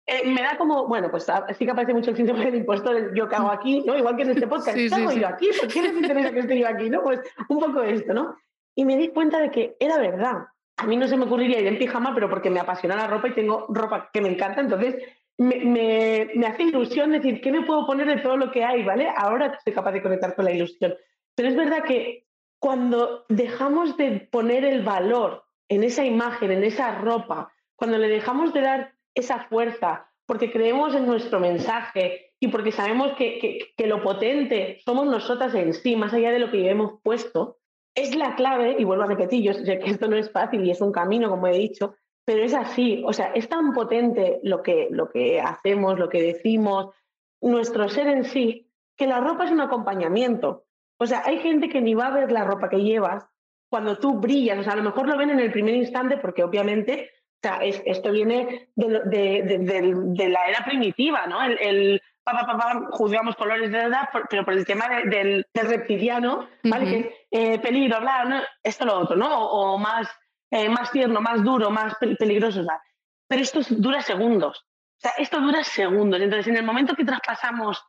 eh, 0.08 0.28
me 0.28 0.42
da 0.42 0.58
como, 0.58 0.88
bueno, 0.88 1.10
pues 1.10 1.26
sí 1.58 1.66
que 1.66 1.72
aparece 1.72 1.94
mucho 1.94 2.12
el 2.12 2.18
síndrome 2.18 2.46
del 2.46 2.56
impostor, 2.56 3.16
yo 3.16 3.28
hago 3.32 3.52
aquí, 3.52 3.82
¿no? 3.86 3.98
Igual 3.98 4.18
que 4.18 4.24
en 4.24 4.30
este 4.32 4.48
podcast, 4.48 4.76
¿qué 4.76 4.90
hago 4.94 5.12
yo 5.12 5.28
aquí? 5.28 5.50
¿Por 5.58 5.72
qué 5.72 5.82
les 5.82 5.94
interesa 5.94 6.32
que 6.32 6.40
esté 6.40 6.60
yo 6.60 6.68
aquí? 6.68 6.90
¿no? 6.90 7.02
Pues 7.02 7.22
un 7.48 7.60
poco 7.60 7.82
esto, 7.82 8.14
¿no? 8.14 8.36
Y 8.76 8.86
me 8.86 8.98
di 8.98 9.10
cuenta 9.10 9.40
de 9.40 9.50
que 9.50 9.78
era 9.80 9.98
verdad. 9.98 10.48
A 10.78 10.86
mí 10.86 10.98
no 10.98 11.08
se 11.08 11.16
me 11.18 11.26
ocurriría 11.26 11.62
ir 11.62 11.68
en 11.68 11.80
pijama, 11.80 12.14
pero 12.14 12.30
porque 12.30 12.50
me 12.50 12.60
apasiona 12.60 12.96
la 12.96 13.08
ropa 13.08 13.30
y 13.30 13.34
tengo 13.34 13.66
ropa 13.70 14.10
que 14.12 14.22
me 14.22 14.30
encanta, 14.30 14.62
entonces 14.62 14.96
me, 15.38 16.30
me, 16.34 16.48
hace 16.48 16.64
ilusión 16.64 17.12
decir, 17.12 17.42
¿qué 17.42 17.52
me 17.52 17.64
puedo 17.64 17.86
poner 17.86 18.08
de 18.08 18.22
todo 18.22 18.38
lo 18.38 18.52
que 18.52 18.64
hay? 18.64 18.84
¿vale? 18.84 19.10
Ahora 19.16 19.58
soy 19.64 19.74
capaz 19.74 19.92
de 19.92 20.02
conectar 20.02 20.36
con 20.36 20.46
la 20.46 20.52
ilusión. 20.52 20.96
Pero 21.36 21.50
es 21.50 21.56
verdad 21.56 21.84
que 21.84 22.26
cuando 22.60 23.26
dejamos 23.30 23.98
de 23.98 24.28
poner 24.32 24.64
el 24.64 24.84
valor 24.84 25.44
en 25.70 25.84
esa 25.84 26.06
imagen, 26.06 26.52
en 26.52 26.64
esa 26.64 27.00
ropa, 27.00 27.52
cuando 27.76 27.98
le 27.98 28.08
dejamos 28.08 28.54
de 28.54 28.62
dar 28.62 28.94
esa 29.14 29.46
fuerza, 29.46 30.10
porque 30.26 30.52
creemos 30.52 30.96
en 30.96 31.06
nuestro 31.06 31.40
mensaje 31.40 32.34
y 32.40 32.48
porque 32.48 32.72
sabemos 32.72 33.14
que, 33.18 33.40
que, 33.40 33.74
que 33.76 33.88
lo 33.88 34.02
potente 34.02 34.80
somos 34.86 35.06
nosotras 35.06 35.54
en 35.56 35.74
sí, 35.74 35.96
más 35.96 36.14
allá 36.14 36.32
de 36.32 36.40
lo 36.40 36.50
que 36.50 36.58
llevemos 36.58 37.00
puesto, 37.04 37.60
es 37.96 38.16
la 38.16 38.36
clave, 38.36 38.76
y 38.78 38.84
vuelvo 38.84 39.04
a 39.04 39.08
repetir, 39.08 39.42
yo 39.42 39.54
sé 39.54 39.80
que 39.80 39.90
esto 39.90 40.08
no 40.08 40.18
es 40.18 40.30
fácil 40.32 40.66
y 40.66 40.72
es 40.72 40.82
un 40.82 40.92
camino, 40.92 41.30
como 41.30 41.48
he 41.48 41.58
dicho, 41.58 41.96
pero 42.26 42.44
es 42.44 42.54
así, 42.54 43.04
o 43.06 43.14
sea, 43.14 43.28
es 43.34 43.48
tan 43.48 43.74
potente 43.74 44.40
lo 44.44 44.64
que, 44.64 44.88
lo 44.92 45.10
que 45.10 45.40
hacemos, 45.40 46.00
lo 46.00 46.10
que 46.10 46.22
decimos, 46.22 46.94
nuestro 47.42 47.88
ser 47.88 48.08
en 48.08 48.26
sí, 48.26 48.72
que 48.98 49.08
la 49.08 49.20
ropa 49.20 49.46
es 49.46 49.52
un 49.52 49.62
acompañamiento. 49.62 50.66
O 50.98 51.06
sea, 51.06 51.22
hay 51.26 51.40
gente 51.40 51.70
que 51.70 51.82
ni 51.82 51.94
va 51.94 52.08
a 52.08 52.16
ver 52.16 52.32
la 52.32 52.44
ropa 52.44 52.70
que 52.70 52.82
llevas 52.82 53.28
cuando 53.70 53.98
tú 53.98 54.20
brillas, 54.20 54.60
o 54.60 54.64
sea, 54.64 54.74
a 54.74 54.78
lo 54.78 54.84
mejor 54.84 55.08
lo 55.08 55.18
ven 55.18 55.30
en 55.30 55.40
el 55.40 55.52
primer 55.52 55.76
instante 55.76 56.18
porque 56.18 56.44
obviamente, 56.44 57.12
o 57.14 57.48
sea, 57.48 57.60
esto 57.64 58.12
viene 58.12 58.70
de, 58.76 60.30
la 60.30 60.40
era 60.48 60.66
primitiva, 60.66 61.28
¿no? 61.28 61.44
el, 61.44 62.02
juzgamos 62.92 63.36
colores 63.36 63.72
de 63.72 63.80
edad, 63.80 64.10
pero 64.30 64.44
por 64.44 64.54
el 64.54 64.66
tema 64.66 64.88
del, 65.06 65.46
reptiliano, 65.54 66.48
¿vale? 66.64 67.28
Eh, 67.30 67.60
peligro, 67.60 68.00
bla, 68.00 68.44
esto 68.64 68.86
lo 68.86 69.00
otro, 69.00 69.16
¿no? 69.16 69.48
O, 69.50 69.78
más, 69.78 70.08
eh, 70.52 70.70
más 70.70 70.92
tierno, 70.92 71.22
más 71.22 71.44
duro, 71.44 71.70
más 71.70 71.96
peligroso. 71.96 72.62
Pero 73.28 73.42
esto 73.42 73.62
dura 73.70 74.02
segundos. 74.02 74.60
O 74.60 75.02
sea, 75.02 75.12
esto 75.18 75.40
dura 75.42 75.64
segundos. 75.64 76.22
Entonces, 76.22 76.48
en 76.48 76.58
el 76.58 76.64
momento 76.64 76.96
que 76.96 77.06
traspasamos 77.06 77.84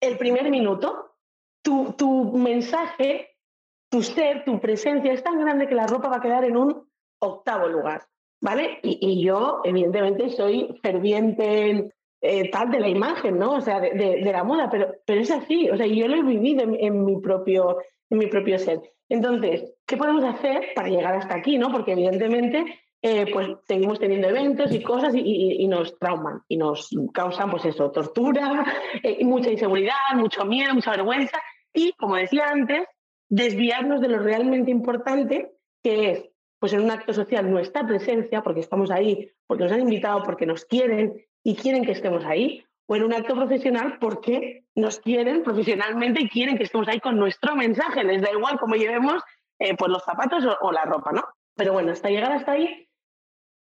el 0.00 0.18
primer 0.18 0.50
minuto, 0.50 1.16
tu, 1.62 1.94
tu 1.96 2.36
mensaje, 2.36 3.36
tu 3.90 4.02
ser, 4.02 4.44
tu 4.44 4.60
presencia 4.60 5.12
es 5.12 5.22
tan 5.22 5.40
grande 5.40 5.66
que 5.66 5.74
la 5.74 5.86
ropa 5.86 6.08
va 6.08 6.16
a 6.16 6.20
quedar 6.20 6.44
en 6.44 6.56
un 6.56 6.90
octavo 7.20 7.68
lugar. 7.68 8.06
¿Vale? 8.40 8.80
Y, 8.82 8.98
y 9.00 9.24
yo, 9.24 9.62
evidentemente, 9.64 10.28
soy 10.30 10.78
ferviente 10.82 11.94
eh, 12.26 12.48
tal 12.50 12.70
de 12.70 12.80
la 12.80 12.88
imagen, 12.88 13.38
¿no? 13.38 13.56
O 13.56 13.60
sea, 13.60 13.80
de, 13.80 14.18
la 14.24 14.44
moda, 14.44 14.70
pero, 14.70 14.94
pero 15.04 15.20
es 15.20 15.30
así, 15.30 15.68
o 15.68 15.76
sea, 15.76 15.86
yo 15.86 16.08
lo 16.08 16.16
he 16.16 16.22
vivido 16.22 16.62
en, 16.62 17.04
mi 17.04 17.20
propio, 17.20 17.76
en 18.08 18.16
mi 18.16 18.28
propio 18.28 18.58
ser. 18.58 18.80
Entonces, 19.10 19.74
¿qué 19.86 19.98
podemos 19.98 20.24
hacer 20.24 20.68
para 20.74 20.88
llegar 20.88 21.16
hasta 21.16 21.34
aquí, 21.34 21.58
no? 21.58 21.70
Porque 21.70 21.92
evidentemente, 21.92 22.64
eh, 23.02 23.26
pues 23.30 23.48
seguimos 23.68 23.98
teniendo 24.00 24.26
eventos 24.26 24.72
y 24.72 24.82
cosas 24.82 25.12
y, 25.14 25.68
nos 25.68 25.98
trauman 25.98 26.40
y 26.48 26.56
nos 26.56 26.88
causan, 27.12 27.50
pues 27.50 27.66
eso, 27.66 27.90
tortura, 27.90 28.64
eh, 29.02 29.22
mucha 29.22 29.50
inseguridad, 29.50 30.14
mucho 30.14 30.46
miedo, 30.46 30.72
mucha 30.72 30.92
vergüenza 30.92 31.38
y, 31.74 31.92
como 31.92 32.16
decía 32.16 32.46
antes, 32.46 32.86
desviarnos 33.28 34.00
de 34.00 34.08
lo 34.08 34.20
realmente 34.20 34.70
importante, 34.70 35.52
que 35.82 36.10
es 36.10 36.30
pues 36.58 36.72
en 36.72 36.80
un 36.80 36.90
acto 36.90 37.12
social 37.12 37.50
nuestra 37.50 37.86
presencia, 37.86 38.42
porque 38.42 38.60
estamos 38.60 38.90
ahí, 38.90 39.30
porque 39.46 39.64
nos 39.64 39.72
han 39.72 39.82
invitado, 39.82 40.22
porque 40.22 40.46
nos 40.46 40.64
quieren 40.64 41.22
y 41.44 41.54
quieren 41.54 41.84
que 41.84 41.92
estemos 41.92 42.24
ahí, 42.24 42.64
o 42.86 42.96
en 42.96 43.04
un 43.04 43.12
acto 43.12 43.34
profesional 43.34 43.98
porque 44.00 44.64
nos 44.74 44.98
quieren 44.98 45.42
profesionalmente 45.42 46.22
y 46.22 46.28
quieren 46.28 46.56
que 46.56 46.64
estemos 46.64 46.88
ahí 46.88 47.00
con 47.00 47.16
nuestro 47.16 47.54
mensaje. 47.54 48.02
Les 48.02 48.20
da 48.20 48.32
igual 48.32 48.58
cómo 48.58 48.74
llevemos 48.74 49.22
eh, 49.58 49.76
pues 49.76 49.90
los 49.90 50.02
zapatos 50.02 50.44
o, 50.60 50.72
la 50.72 50.84
ropa, 50.84 51.12
¿no? 51.12 51.24
Pero 51.54 51.72
bueno, 51.72 51.92
hasta 51.92 52.10
llegar 52.10 52.32
hasta 52.32 52.52
ahí, 52.52 52.88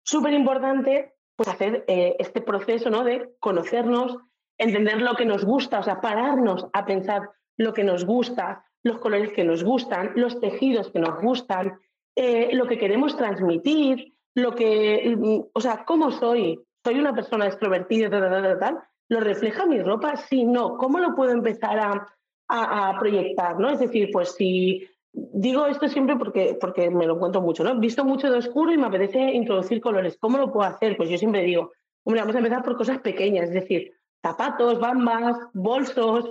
súper 0.04 0.34
importante 0.34 1.14
pues 1.36 1.50
hacer 1.50 1.84
eh, 1.88 2.16
este 2.20 2.42
proceso 2.42 2.90
¿no? 2.90 3.04
de 3.04 3.32
conocernos, 3.40 4.18
entender 4.58 5.02
lo 5.02 5.16
que 5.16 5.26
nos 5.26 5.44
gusta, 5.44 5.80
o 5.80 5.84
sea, 5.84 6.00
pararnos 6.00 6.68
a 6.74 6.86
pensar 6.86 7.32
lo 7.58 7.74
que 7.74 7.84
nos 7.84 8.06
gusta, 8.06 8.64
los 8.84 9.00
colores 9.00 9.34
que 9.34 9.44
nos 9.44 9.64
gustan, 9.64 10.12
los 10.16 10.40
tejidos 10.40 10.92
que 10.92 11.00
nos 11.00 11.20
gustan, 11.22 11.80
eh, 12.16 12.50
lo 12.54 12.68
que 12.68 12.78
queremos 12.78 13.18
transmitir, 13.18 14.14
lo 14.36 14.54
que, 14.54 15.16
mm, 15.18 15.50
o 15.54 15.62
sea, 15.62 15.84
cómo 15.86 16.12
soy, 16.12 16.60
soy 16.84 17.00
una 17.00 17.14
persona 17.14 17.48
extrovertida, 17.48 18.10
tal, 18.10 18.60
tal, 18.60 18.80
¿lo 19.10 19.20
refleja 19.20 19.66
mi 19.66 19.82
ropa? 19.82 20.16
Si 20.16 20.44
no, 20.44 20.78
¿cómo 20.78 21.00
lo 21.00 21.16
puedo 21.16 21.32
empezar 21.32 21.80
a, 21.80 22.08
a, 22.48 22.98
proyectar? 23.00 23.60
¿no? 23.60 23.70
Es 23.70 23.80
decir, 23.80 24.10
pues 24.12 24.34
si 24.34 24.88
digo 25.14 25.68
esto 25.68 25.88
siempre 25.88 26.16
porque, 26.16 26.58
porque 26.60 26.90
me 26.90 27.06
lo 27.06 27.16
encuentro 27.16 27.42
mucho, 27.42 27.64
¿no? 27.64 27.80
Visto 27.80 28.06
mucho 28.06 28.32
de 28.32 28.38
oscuro 28.38 28.72
y 28.72 28.78
me 28.78 28.88
apetece 28.88 29.20
introducir 29.20 29.82
colores. 29.82 30.18
¿Cómo 30.20 30.38
lo 30.38 30.52
puedo 30.52 30.68
hacer? 30.68 30.98
Pues 30.98 31.10
yo 31.10 31.18
siempre 31.18 31.44
digo, 31.44 31.72
hombre, 32.04 32.22
vamos 32.22 32.36
a 32.36 32.40
empezar 32.40 32.64
por 32.64 32.78
cosas 32.78 33.00
pequeñas, 33.00 33.50
es 33.50 33.54
decir, 33.54 33.94
zapatos, 34.22 34.80
bambas, 34.80 35.38
bolsos, 35.54 36.30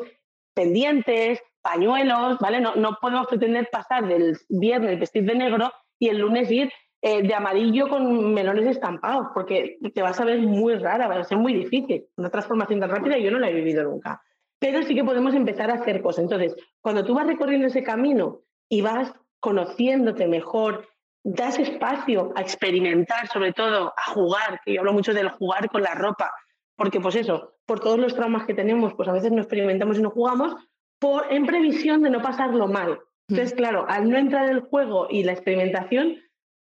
pendientes, 0.55 1.41
pañuelos, 1.61 2.39
¿vale? 2.39 2.61
No, 2.61 2.75
no 2.75 2.97
podemos 3.01 3.27
pretender 3.27 3.69
pasar 3.71 4.07
del 4.07 4.37
viernes 4.49 4.99
vestir 4.99 5.25
de 5.25 5.35
negro 5.35 5.71
y 5.99 6.09
el 6.09 6.19
lunes 6.19 6.51
ir 6.51 6.73
eh, 7.03 7.23
de 7.23 7.35
amarillo 7.35 7.89
con 7.89 8.35
melones 8.35 8.67
estampados, 8.67 9.29
porque 9.33 9.79
te 9.95 10.03
vas 10.03 10.21
a 10.21 10.25
ver 10.25 10.39
muy 10.41 10.75
rara, 10.75 11.09
va 11.09 11.17
a 11.17 11.25
ser 11.25 11.39
muy 11.39 11.55
difícil. 11.55 12.05
Una 12.17 12.29
transformación 12.29 12.81
tan 12.81 12.91
rápida 12.91 13.17
yo 13.17 13.31
no 13.31 13.39
la 13.39 13.49
he 13.49 13.55
vivido 13.55 13.85
nunca. 13.85 14.23
Pero 14.59 14.83
sí 14.83 14.95
que 14.95 15.05
podemos 15.05 15.35
empezar 15.35 15.71
a 15.71 15.75
hacer 15.75 16.03
cosas. 16.03 16.25
Entonces, 16.25 16.55
cuando 16.83 17.05
tú 17.05 17.15
vas 17.15 17.27
recorriendo 17.27 17.69
ese 17.69 17.83
camino 17.83 18.41
y 18.69 18.83
vas 18.83 19.15
conociéndote 19.41 20.29
mejor, 20.29 20.89
das 21.23 21.59
espacio 21.59 22.33
a 22.37 22.43
experimentar, 22.43 23.29
sobre 23.29 23.53
todo 23.53 23.95
a 23.97 24.11
jugar, 24.13 24.61
que 24.65 24.75
yo 24.75 24.81
hablo 24.81 24.93
mucho 24.93 25.15
del 25.15 25.31
jugar 25.31 25.71
con 25.71 25.83
la 25.83 25.95
ropa, 25.95 26.31
porque 26.77 27.01
pues 27.01 27.17
eso, 27.17 27.55
por 27.67 27.81
todos 27.81 27.99
los 27.99 28.15
traumas 28.15 28.47
que 28.47 28.55
tenemos, 28.55 28.95
pues 28.95 29.09
a 29.09 29.13
veces 29.13 29.33
no 29.33 29.41
experimentamos 29.41 29.99
y 29.99 30.03
no 30.03 30.11
jugamos, 30.11 30.55
por, 30.99 31.33
en 31.33 31.47
previsión 31.47 32.03
de 32.03 32.11
no 32.11 32.21
pasarlo 32.21 32.69
mal. 32.69 33.01
Entonces, 33.29 33.55
claro, 33.55 33.87
al 33.89 34.11
no 34.11 34.19
entrar 34.19 34.51
el 34.51 34.61
juego 34.61 35.07
y 35.09 35.23
la 35.23 35.33
experimentación, 35.33 36.19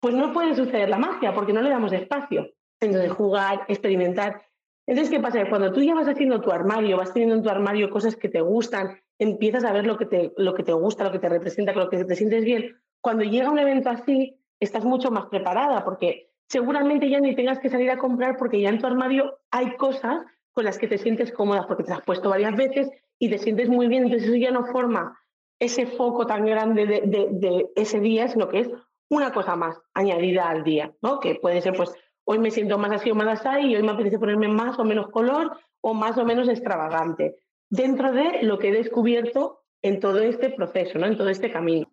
pues 0.01 0.15
no 0.15 0.33
puede 0.33 0.55
suceder 0.55 0.89
la 0.89 0.99
magia 0.99 1.35
porque 1.35 1.53
no 1.53 1.63
le 1.63 1.71
damos 1.71 1.93
espacio. 1.93 2.49
Entonces, 2.81 3.11
jugar, 3.13 3.65
experimentar. 3.69 4.43
Entonces, 4.87 5.13
¿qué 5.13 5.21
pasa? 5.21 5.49
Cuando 5.49 5.73
tú 5.73 5.83
ya 5.83 5.95
vas 5.95 6.09
haciendo 6.09 6.41
tu 6.41 6.51
armario, 6.51 6.97
vas 6.97 7.13
teniendo 7.13 7.35
en 7.35 7.43
tu 7.43 7.51
armario 7.51 7.91
cosas 7.91 8.17
que 8.17 8.29
te 8.29 8.41
gustan, 8.41 9.01
empiezas 9.19 9.65
a 9.65 9.73
ver 9.73 9.87
lo 9.87 9.99
que 9.99 10.07
te, 10.07 10.33
lo 10.37 10.55
que 10.55 10.63
te 10.63 10.73
gusta, 10.73 11.05
lo 11.05 11.13
que 11.13 11.19
te 11.19 11.29
representa, 11.29 11.73
lo 11.73 11.91
que 11.91 12.05
te 12.05 12.17
sientes 12.17 12.45
bien. 12.45 12.77
Cuando 13.01 13.25
llega 13.25 13.51
un 13.51 13.59
evento 13.59 13.91
así, 13.91 14.39
estás 14.61 14.85
mucho 14.85 15.11
más 15.11 15.27
preparada 15.27 15.85
porque 15.85 16.31
seguramente 16.49 17.11
ya 17.11 17.21
ni 17.21 17.35
tengas 17.35 17.59
que 17.59 17.69
salir 17.69 17.91
a 17.91 17.99
comprar 17.99 18.37
porque 18.39 18.61
ya 18.61 18.71
en 18.71 18.79
tu 18.79 18.87
armario 18.87 19.39
hay 19.51 19.77
cosas 19.77 20.25
con 20.53 20.65
las 20.65 20.79
que 20.79 20.89
te 20.89 20.99
sientes 20.99 21.33
cómoda 21.33 21.67
porque 21.67 21.85
te 21.85 21.93
has 21.93 22.03
puesto 22.03 22.31
varias 22.31 22.57
veces 22.57 22.91
y 23.19 23.29
te 23.29 23.39
sientes 23.39 23.69
muy 23.69 23.89
bien. 23.89 24.05
Entonces 24.05 24.29
eso 24.29 24.37
ya 24.37 24.51
no 24.51 24.67
forma 24.67 25.19
ese 25.61 25.87
foco 25.87 26.27
tan 26.27 26.47
grande 26.47 26.87
de, 26.87 27.03
de, 27.05 27.67
ese 27.77 28.01
día, 28.01 28.29
sino 28.29 28.49
que 28.49 28.61
es 28.61 28.71
una 29.11 29.33
cosa 29.33 29.57
más 29.57 29.77
añadida 29.95 30.49
al 30.49 30.65
día, 30.65 30.93
¿no? 31.03 31.21
Que 31.21 31.37
puede 31.37 31.61
ser, 31.61 31.75
pues, 31.75 31.93
hoy 32.25 32.39
me 32.39 32.51
siento 32.51 32.79
más 32.79 32.93
así 32.93 33.11
o 33.11 33.15
más 33.15 33.41
así 33.41 33.67
y 33.69 33.77
hoy 33.77 33.83
me 33.83 33.93
apetece 33.93 34.19
ponerme 34.19 34.49
más 34.49 34.79
o 34.79 34.85
menos 34.85 35.09
color 35.09 35.59
o 35.81 35.95
más 35.95 36.19
o 36.19 36.25
menos 36.25 36.49
extravagante, 36.49 37.37
dentro 37.71 38.13
de 38.13 38.43
lo 38.43 38.59
que 38.59 38.69
he 38.69 38.73
descubierto 38.73 39.61
en 39.83 40.01
todo 40.01 40.19
este 40.19 40.51
proceso, 40.51 40.99
¿no? 40.99 41.07
En 41.07 41.17
todo 41.17 41.29
este 41.29 41.51
camino. 41.51 41.91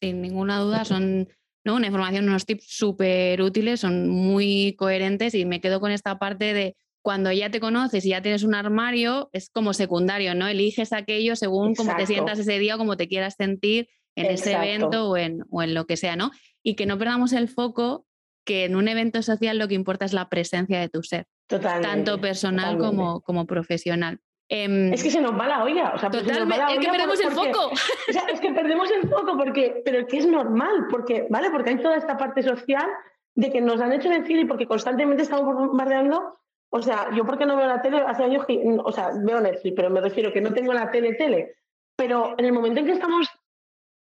Sin 0.00 0.22
ninguna 0.22 0.58
duda 0.58 0.84
son 0.84 1.28
¿no? 1.64 1.74
una 1.74 1.86
información, 1.86 2.28
unos 2.28 2.46
tips 2.46 2.66
súper 2.68 3.42
útiles, 3.42 3.80
son 3.80 4.08
muy 4.08 4.74
coherentes 4.78 5.34
y 5.34 5.44
me 5.44 5.60
quedo 5.60 5.80
con 5.80 5.90
esta 5.90 6.18
parte 6.18 6.54
de 6.54 6.76
cuando 7.02 7.30
ya 7.30 7.50
te 7.50 7.60
conoces 7.60 8.04
y 8.04 8.10
ya 8.10 8.22
tienes 8.22 8.42
un 8.42 8.54
armario, 8.54 9.30
es 9.32 9.50
como 9.50 9.72
secundario, 9.72 10.34
¿no? 10.34 10.48
Eliges 10.48 10.92
aquello 10.92 11.36
según 11.36 11.74
cómo 11.74 11.94
te 11.96 12.06
sientas 12.06 12.38
ese 12.38 12.58
día 12.58 12.74
o 12.74 12.78
cómo 12.78 12.96
te 12.96 13.08
quieras 13.08 13.34
sentir 13.36 13.88
en 14.16 14.26
ese 14.26 14.52
evento 14.52 15.10
o 15.10 15.16
en, 15.16 15.44
o 15.50 15.62
en 15.62 15.74
lo 15.74 15.86
que 15.86 15.96
sea, 15.96 16.16
¿no? 16.16 16.30
Y 16.62 16.74
que 16.74 16.86
no 16.86 16.98
perdamos 16.98 17.32
el 17.32 17.48
foco 17.48 18.06
que 18.44 18.64
en 18.64 18.76
un 18.76 18.88
evento 18.88 19.22
social 19.22 19.58
lo 19.58 19.68
que 19.68 19.74
importa 19.74 20.04
es 20.04 20.12
la 20.12 20.28
presencia 20.28 20.80
de 20.80 20.88
tu 20.88 21.02
ser, 21.02 21.26
tanto 21.48 22.20
personal 22.20 22.78
como, 22.78 23.20
como 23.20 23.46
profesional. 23.46 24.18
Em, 24.48 24.92
es 24.92 25.02
que 25.02 25.10
se 25.10 25.20
nos 25.20 25.38
va 25.38 25.48
la 25.48 25.64
olla. 25.64 25.92
O 25.94 25.98
sea, 25.98 26.08
totalmente, 26.08 26.74
es 26.74 26.78
que 26.78 26.88
perdemos 26.88 27.20
el 27.20 27.30
foco. 27.32 27.70
O 28.08 28.12
sea, 28.12 28.22
es 28.32 28.40
que 28.40 28.52
perdemos 28.52 28.88
el 28.92 29.08
foco, 29.08 29.36
porque, 29.36 29.82
pero 29.84 30.06
que 30.06 30.18
es 30.18 30.26
normal, 30.26 30.86
porque, 30.88 31.26
¿vale? 31.28 31.50
Porque 31.50 31.70
hay 31.70 31.78
toda 31.78 31.96
esta 31.96 32.16
parte 32.16 32.44
social 32.44 32.86
de 33.34 33.50
que 33.50 33.60
nos 33.60 33.80
han 33.80 33.92
hecho 33.92 34.08
decir 34.08 34.38
y 34.38 34.44
porque 34.44 34.66
constantemente 34.66 35.24
estamos 35.24 35.52
bombardeando 35.52 36.36
o 36.70 36.82
sea, 36.82 37.10
yo 37.14 37.24
porque 37.24 37.46
no 37.46 37.56
veo 37.56 37.66
la 37.66 37.80
tele, 37.80 37.98
hace 37.98 38.24
años 38.24 38.44
o 38.84 38.92
sea, 38.92 39.10
veo 39.24 39.40
Netflix, 39.40 39.74
pero 39.74 39.90
me 39.90 40.00
refiero 40.00 40.32
que 40.32 40.40
no 40.40 40.52
tengo 40.52 40.72
la 40.72 40.90
tele 40.90 41.14
tele. 41.14 41.56
Pero 41.96 42.34
en 42.36 42.44
el 42.44 42.52
momento 42.52 42.80
en 42.80 42.86
que 42.86 42.92
estamos 42.92 43.28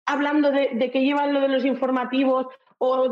hablando 0.05 0.51
de, 0.51 0.71
de 0.73 0.91
que 0.91 1.01
llevan 1.01 1.33
lo 1.33 1.41
de 1.41 1.47
los 1.49 1.65
informativos, 1.65 2.47
o 2.77 3.09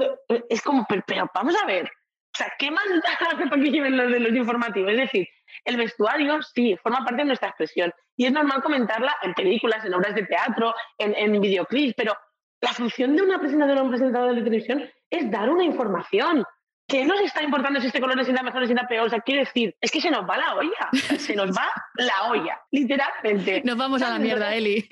es 0.49 0.61
como, 0.61 0.85
pero, 1.05 1.29
vamos 1.33 1.55
a 1.61 1.65
ver, 1.65 1.85
o 2.33 2.37
sea, 2.37 2.51
¿qué 2.57 2.71
más 2.71 2.83
da 2.87 3.17
para 3.19 3.61
que 3.61 3.71
lleven 3.71 3.97
lo 3.97 4.07
de 4.07 4.19
los 4.19 4.33
informativos? 4.33 4.91
Es 4.91 4.97
decir, 4.97 5.27
el 5.65 5.77
vestuario 5.77 6.41
sí, 6.41 6.77
forma 6.81 7.03
parte 7.03 7.21
de 7.21 7.25
nuestra 7.25 7.49
expresión 7.49 7.93
y 8.15 8.25
es 8.25 8.31
normal 8.31 8.63
comentarla 8.63 9.15
en 9.21 9.33
películas, 9.33 9.83
en 9.83 9.93
obras 9.93 10.15
de 10.15 10.25
teatro, 10.25 10.73
en, 10.97 11.13
en 11.15 11.41
videoclips, 11.41 11.93
pero 11.95 12.13
la 12.61 12.73
función 12.73 13.15
de 13.15 13.23
una 13.23 13.39
presentadora 13.39 13.81
o 13.81 13.83
un 13.85 13.89
presentador 13.89 14.35
de 14.35 14.43
televisión 14.43 14.89
es 15.09 15.29
dar 15.29 15.49
una 15.49 15.63
información, 15.63 16.45
¿qué 16.91 17.05
nos 17.05 17.21
está 17.21 17.41
importando 17.41 17.79
si 17.79 17.87
este 17.87 18.01
color 18.01 18.19
es 18.19 18.27
la 18.27 18.43
mejor 18.43 18.63
o 18.63 18.65
sienta 18.65 18.85
peor? 18.85 19.07
O 19.07 19.09
sea, 19.09 19.21
quiero 19.21 19.39
decir, 19.39 19.75
es 19.79 19.89
que 19.89 20.01
se 20.01 20.11
nos 20.11 20.29
va 20.29 20.37
la 20.37 20.55
olla, 20.55 20.89
se 21.17 21.35
nos 21.35 21.49
va 21.55 21.71
la 21.95 22.29
olla, 22.29 22.61
literalmente. 22.69 23.61
Nos 23.63 23.77
vamos 23.77 24.01
a 24.01 24.09
la 24.09 24.19
mierda, 24.19 24.53
Eli. 24.53 24.85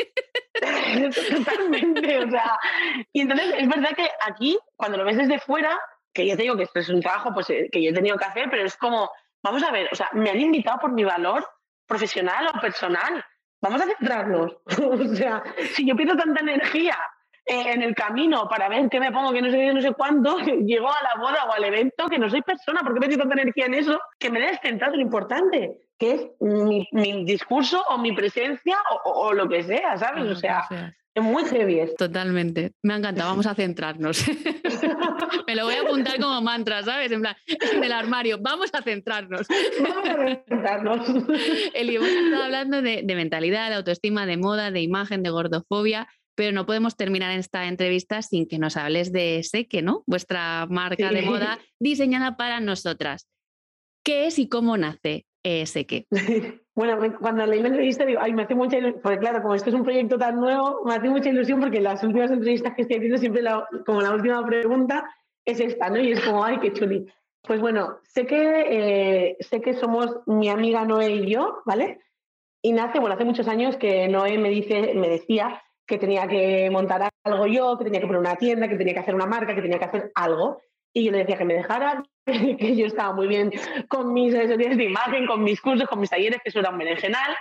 Totalmente, 1.35 2.19
o 2.19 2.29
sea, 2.29 2.57
y 3.11 3.21
entonces 3.21 3.53
es 3.57 3.67
verdad 3.67 3.89
que 3.95 4.07
aquí, 4.25 4.57
cuando 4.77 4.97
lo 4.97 5.03
ves 5.03 5.17
desde 5.17 5.39
fuera, 5.39 5.77
que 6.13 6.25
ya 6.25 6.37
te 6.37 6.43
digo 6.43 6.55
que 6.55 6.63
esto 6.63 6.79
es 6.79 6.89
un 6.89 7.01
trabajo 7.01 7.33
pues, 7.33 7.49
eh, 7.49 7.67
que 7.69 7.83
yo 7.83 7.91
he 7.91 7.93
tenido 7.93 8.17
que 8.17 8.25
hacer, 8.25 8.47
pero 8.49 8.63
es 8.63 8.77
como, 8.77 9.11
vamos 9.43 9.61
a 9.63 9.71
ver, 9.71 9.89
o 9.91 9.95
sea, 9.95 10.09
me 10.13 10.29
han 10.29 10.39
invitado 10.39 10.79
por 10.79 10.93
mi 10.93 11.03
valor 11.03 11.45
profesional 11.85 12.47
o 12.47 12.61
personal. 12.61 13.25
Vamos 13.61 13.81
a 13.81 13.85
centrarnos. 13.85 14.55
o 14.81 15.15
sea, 15.15 15.43
si 15.73 15.85
yo 15.85 15.97
pierdo 15.97 16.15
tanta 16.15 16.39
energía 16.39 16.97
en 17.45 17.81
el 17.81 17.95
camino 17.95 18.47
para 18.49 18.69
ver 18.69 18.89
qué 18.89 18.99
me 18.99 19.11
pongo, 19.11 19.31
que 19.31 19.41
no 19.41 19.49
sé 19.49 19.57
qué, 19.57 19.73
no 19.73 19.81
sé 19.81 19.91
cuándo, 19.93 20.37
llego 20.65 20.89
a 20.89 21.03
la 21.03 21.21
boda 21.21 21.45
o 21.45 21.53
al 21.53 21.63
evento, 21.63 22.07
que 22.07 22.19
no 22.19 22.29
soy 22.29 22.41
persona, 22.41 22.81
porque 22.83 22.99
meto 22.99 23.17
tanta 23.17 23.41
energía 23.41 23.65
en 23.65 23.73
eso, 23.73 23.99
que 24.19 24.29
me 24.29 24.39
he 24.39 24.51
descentrado 24.51 24.95
lo 24.95 25.01
importante, 25.01 25.77
que 25.97 26.13
es 26.13 26.27
mi, 26.39 27.25
discurso 27.25 27.83
o 27.89 27.97
mi 27.97 28.13
presencia 28.13 28.77
o, 29.03 29.33
lo 29.33 29.49
que 29.49 29.63
sea, 29.63 29.97
¿sabes? 29.97 30.25
O 30.25 30.35
sea, 30.35 30.67
es 31.13 31.23
muy 31.23 31.43
heavy. 31.45 31.81
Totalmente. 31.97 32.73
Me 32.83 32.93
ha 32.93 32.97
encantado, 32.97 33.29
vamos 33.29 33.47
a 33.47 33.55
centrarnos. 33.55 34.23
me 35.47 35.55
lo 35.55 35.65
voy 35.65 35.75
a 35.75 35.81
apuntar 35.81 36.19
como 36.19 36.41
mantra, 36.41 36.83
¿sabes? 36.83 37.11
En 37.11 37.21
plan, 37.21 37.35
en 37.47 37.83
el 37.83 37.91
armario, 37.91 38.37
vamos 38.39 38.69
a 38.73 38.81
centrarnos. 38.81 39.47
vamos 39.81 40.07
a 40.07 40.43
centrarnos. 40.47 41.07
Eli, 41.73 41.95
hemos 41.95 42.07
estado 42.07 42.43
hablando 42.43 42.81
de, 42.81 43.01
de 43.03 43.15
mentalidad, 43.15 43.69
de 43.69 43.75
autoestima, 43.75 44.25
de 44.25 44.37
moda, 44.37 44.71
de 44.71 44.81
imagen, 44.81 45.23
de 45.23 45.31
gordofobia 45.31 46.07
pero 46.39 46.53
no 46.53 46.65
podemos 46.65 46.95
terminar 46.95 47.37
esta 47.37 47.67
entrevista 47.67 48.21
sin 48.21 48.47
que 48.47 48.59
nos 48.59 48.77
hables 48.77 49.11
de 49.11 49.43
Seque, 49.43 49.81
¿no? 49.81 50.03
Vuestra 50.07 50.65
marca 50.69 51.11
de 51.11 51.21
moda 51.21 51.59
diseñada 51.79 52.37
para 52.37 52.61
nosotras. 52.61 53.27
¿Qué 54.05 54.25
es 54.25 54.39
y 54.39 54.47
cómo 54.47 54.77
nace 54.77 55.25
Seque? 55.65 56.07
Bueno, 56.75 56.97
cuando 57.19 57.45
leí 57.45 57.61
la 57.61 57.67
entrevista 57.67 58.05
digo, 58.05 58.21
ay, 58.23 58.31
me 58.31 58.43
hace 58.43 58.55
mucha 58.55 58.77
ilusión, 58.77 59.01
porque 59.03 59.19
claro, 59.19 59.41
como 59.41 59.53
esto 59.53 59.67
es 59.67 59.75
un 59.75 59.83
proyecto 59.83 60.17
tan 60.17 60.39
nuevo, 60.39 60.81
me 60.85 60.95
hace 60.95 61.09
mucha 61.09 61.27
ilusión 61.27 61.59
porque 61.59 61.81
las 61.81 62.01
últimas 62.05 62.31
entrevistas 62.31 62.73
que 62.73 62.83
estoy 62.83 62.95
haciendo 62.95 63.17
siempre 63.17 63.43
como 63.85 64.01
la 64.01 64.11
última 64.13 64.45
pregunta 64.45 65.13
es 65.43 65.59
esta, 65.59 65.89
¿no? 65.89 65.99
Y 65.99 66.13
es 66.13 66.21
como, 66.21 66.45
ay, 66.45 66.59
qué 66.61 66.71
chuli. 66.71 67.05
Pues 67.41 67.59
bueno, 67.59 67.97
sé 68.03 68.25
que, 68.25 68.63
eh, 68.69 69.37
sé 69.41 69.59
que 69.59 69.73
somos 69.73 70.21
mi 70.25 70.47
amiga 70.47 70.85
Noé 70.85 71.15
y 71.15 71.29
yo, 71.29 71.57
¿vale? 71.65 71.99
Y 72.61 72.71
nace, 72.71 73.01
bueno, 73.01 73.15
hace 73.15 73.25
muchos 73.25 73.49
años 73.49 73.75
que 73.75 74.07
Noé 74.07 74.37
me, 74.37 74.49
dice, 74.49 74.93
me 74.93 75.09
decía 75.09 75.61
que 75.89 75.97
tenía 75.97 76.27
que 76.27 76.69
montar 76.69 77.09
algo 77.23 77.47
yo, 77.47 77.77
que 77.77 77.83
tenía 77.83 77.99
que 77.99 78.05
poner 78.05 78.21
una 78.21 78.35
tienda, 78.35 78.69
que 78.69 78.77
tenía 78.77 78.93
que 78.93 78.99
hacer 78.99 79.15
una 79.15 79.25
marca, 79.25 79.55
que 79.55 79.61
tenía 79.61 79.79
que 79.79 79.85
hacer 79.85 80.11
algo. 80.13 80.61
Y 80.93 81.03
yo 81.03 81.11
le 81.11 81.19
decía 81.19 81.37
que 81.37 81.45
me 81.45 81.55
dejara, 81.55 82.03
que 82.25 82.75
yo 82.75 82.85
estaba 82.85 83.11
muy 83.13 83.27
bien 83.27 83.51
con 83.87 84.13
mis 84.13 84.33
asesorías 84.35 84.77
de 84.77 84.85
imagen, 84.85 85.25
con 85.25 85.43
mis 85.43 85.59
cursos, 85.59 85.89
con 85.89 85.99
mis 85.99 86.11
talleres, 86.11 86.39
que 86.43 86.49
eso 86.49 86.59
era 86.59 86.69
un 86.69 86.77
berenjenal. 86.77 87.35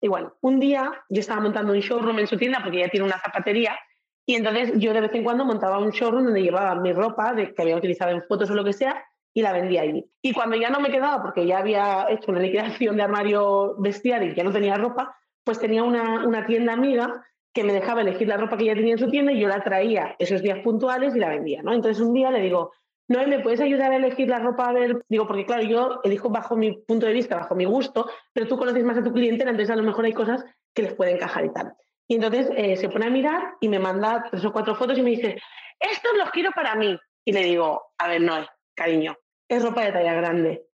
Y 0.00 0.08
bueno, 0.08 0.34
un 0.40 0.58
día 0.58 0.92
yo 1.08 1.20
estaba 1.20 1.40
montando 1.40 1.72
un 1.72 1.78
showroom 1.78 2.18
en 2.18 2.26
su 2.26 2.36
tienda 2.36 2.58
porque 2.60 2.78
ella 2.78 2.90
tiene 2.90 3.06
una 3.06 3.20
zapatería 3.20 3.78
y 4.26 4.34
entonces 4.34 4.72
yo 4.76 4.92
de 4.92 5.00
vez 5.00 5.14
en 5.14 5.22
cuando 5.22 5.44
montaba 5.44 5.78
un 5.78 5.90
showroom 5.90 6.24
donde 6.24 6.42
llevaba 6.42 6.74
mi 6.74 6.92
ropa 6.92 7.32
de, 7.34 7.54
que 7.54 7.62
había 7.62 7.76
utilizado 7.76 8.10
en 8.10 8.22
fotos 8.22 8.50
o 8.50 8.54
lo 8.54 8.64
que 8.64 8.72
sea 8.72 9.04
y 9.32 9.42
la 9.42 9.52
vendía 9.52 9.82
allí. 9.82 10.04
Y 10.20 10.32
cuando 10.32 10.56
ya 10.56 10.70
no 10.70 10.80
me 10.80 10.90
quedaba, 10.90 11.22
porque 11.22 11.46
ya 11.46 11.58
había 11.58 12.06
hecho 12.10 12.32
una 12.32 12.40
liquidación 12.40 12.96
de 12.96 13.02
armario 13.04 13.76
bestial 13.78 14.24
y 14.24 14.34
ya 14.34 14.42
no 14.42 14.52
tenía 14.52 14.76
ropa, 14.76 15.16
pues 15.44 15.60
tenía 15.60 15.84
una, 15.84 16.26
una 16.26 16.46
tienda 16.46 16.72
amiga 16.72 17.24
que 17.52 17.64
me 17.64 17.72
dejaba 17.72 18.00
elegir 18.00 18.28
la 18.28 18.36
ropa 18.36 18.56
que 18.56 18.64
ella 18.64 18.74
tenía 18.74 18.92
en 18.92 18.98
su 18.98 19.10
tienda 19.10 19.32
y 19.32 19.40
yo 19.40 19.48
la 19.48 19.62
traía 19.62 20.16
esos 20.18 20.42
días 20.42 20.60
puntuales 20.60 21.14
y 21.14 21.18
la 21.18 21.28
vendía, 21.28 21.62
¿no? 21.62 21.72
Entonces 21.72 22.02
un 22.02 22.14
día 22.14 22.30
le 22.30 22.40
digo, 22.40 22.72
no, 23.08 23.26
¿me 23.26 23.40
puedes 23.40 23.60
ayudar 23.60 23.92
a 23.92 23.96
elegir 23.96 24.28
la 24.28 24.38
ropa? 24.38 24.68
A 24.68 24.72
ver, 24.72 25.02
digo, 25.08 25.26
porque 25.26 25.44
claro, 25.44 25.62
yo 25.62 26.00
elijo 26.04 26.30
bajo 26.30 26.56
mi 26.56 26.72
punto 26.72 27.06
de 27.06 27.12
vista, 27.12 27.36
bajo 27.36 27.54
mi 27.54 27.64
gusto, 27.64 28.08
pero 28.32 28.48
tú 28.48 28.56
conoces 28.56 28.84
más 28.84 28.96
a 28.96 29.04
tu 29.04 29.12
clientela, 29.12 29.50
entonces 29.50 29.72
a 29.72 29.76
lo 29.76 29.82
mejor 29.82 30.04
hay 30.04 30.12
cosas 30.12 30.44
que 30.74 30.82
les 30.82 30.94
pueden 30.94 31.16
encajar 31.16 31.44
y 31.44 31.52
tal. 31.52 31.74
Y 32.08 32.14
entonces 32.14 32.50
eh, 32.56 32.76
se 32.76 32.88
pone 32.88 33.06
a 33.06 33.10
mirar 33.10 33.54
y 33.60 33.68
me 33.68 33.78
manda 33.78 34.26
tres 34.30 34.44
o 34.44 34.52
cuatro 34.52 34.74
fotos 34.74 34.98
y 34.98 35.02
me 35.02 35.10
dice, 35.10 35.40
estos 35.78 36.12
los 36.16 36.30
quiero 36.30 36.50
para 36.52 36.74
mí. 36.74 36.98
Y 37.24 37.32
le 37.32 37.44
digo, 37.44 37.92
a 37.98 38.08
ver, 38.08 38.22
no, 38.22 38.46
cariño, 38.74 39.16
es 39.48 39.62
ropa 39.62 39.84
de 39.84 39.92
talla 39.92 40.14
grande. 40.14 40.66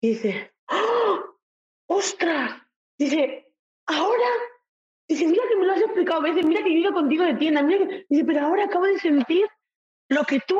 Y 0.00 0.10
dice, 0.10 0.52
¡Oh! 0.68 1.36
¡ostras! 1.86 2.52
Dice, 2.98 3.52
ahora 3.86 4.28
Dice, 5.08 5.26
mira 5.26 5.42
que 5.48 5.56
me 5.56 5.66
lo 5.66 5.72
has 5.72 5.80
explicado 5.80 6.20
a 6.20 6.24
veces, 6.24 6.44
mira 6.44 6.62
que 6.62 6.68
he 6.68 6.78
ido 6.78 6.92
contigo 6.92 7.24
de 7.24 7.34
tienda, 7.34 7.62
mira 7.62 7.86
que... 7.86 8.06
Dice, 8.08 8.24
pero 8.24 8.40
ahora 8.40 8.64
acabo 8.64 8.86
de 8.86 8.98
sentir 8.98 9.46
lo 10.08 10.24
que 10.24 10.40
tú 10.46 10.58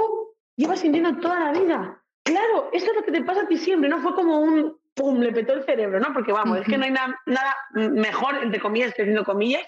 llevas 0.56 0.80
sintiendo 0.80 1.16
toda 1.18 1.52
la 1.52 1.58
vida. 1.58 2.02
Claro, 2.22 2.70
eso 2.72 2.90
es 2.90 2.96
lo 2.96 3.02
que 3.02 3.12
te 3.12 3.22
pasa 3.22 3.42
a 3.42 3.48
ti 3.48 3.56
siempre, 3.56 3.88
¿no? 3.88 4.00
Fue 4.00 4.14
como 4.14 4.40
un 4.40 4.78
pum, 4.94 5.20
le 5.20 5.32
petó 5.32 5.52
el 5.52 5.64
cerebro, 5.64 6.00
¿no? 6.00 6.12
Porque 6.12 6.32
vamos, 6.32 6.58
es 6.58 6.66
que 6.66 6.78
no 6.78 6.84
hay 6.84 6.90
nada 6.90 7.56
mejor, 7.72 8.42
entre 8.42 8.60
comillas, 8.60 8.88
estoy 8.88 9.04
haciendo 9.04 9.24
comillas, 9.24 9.62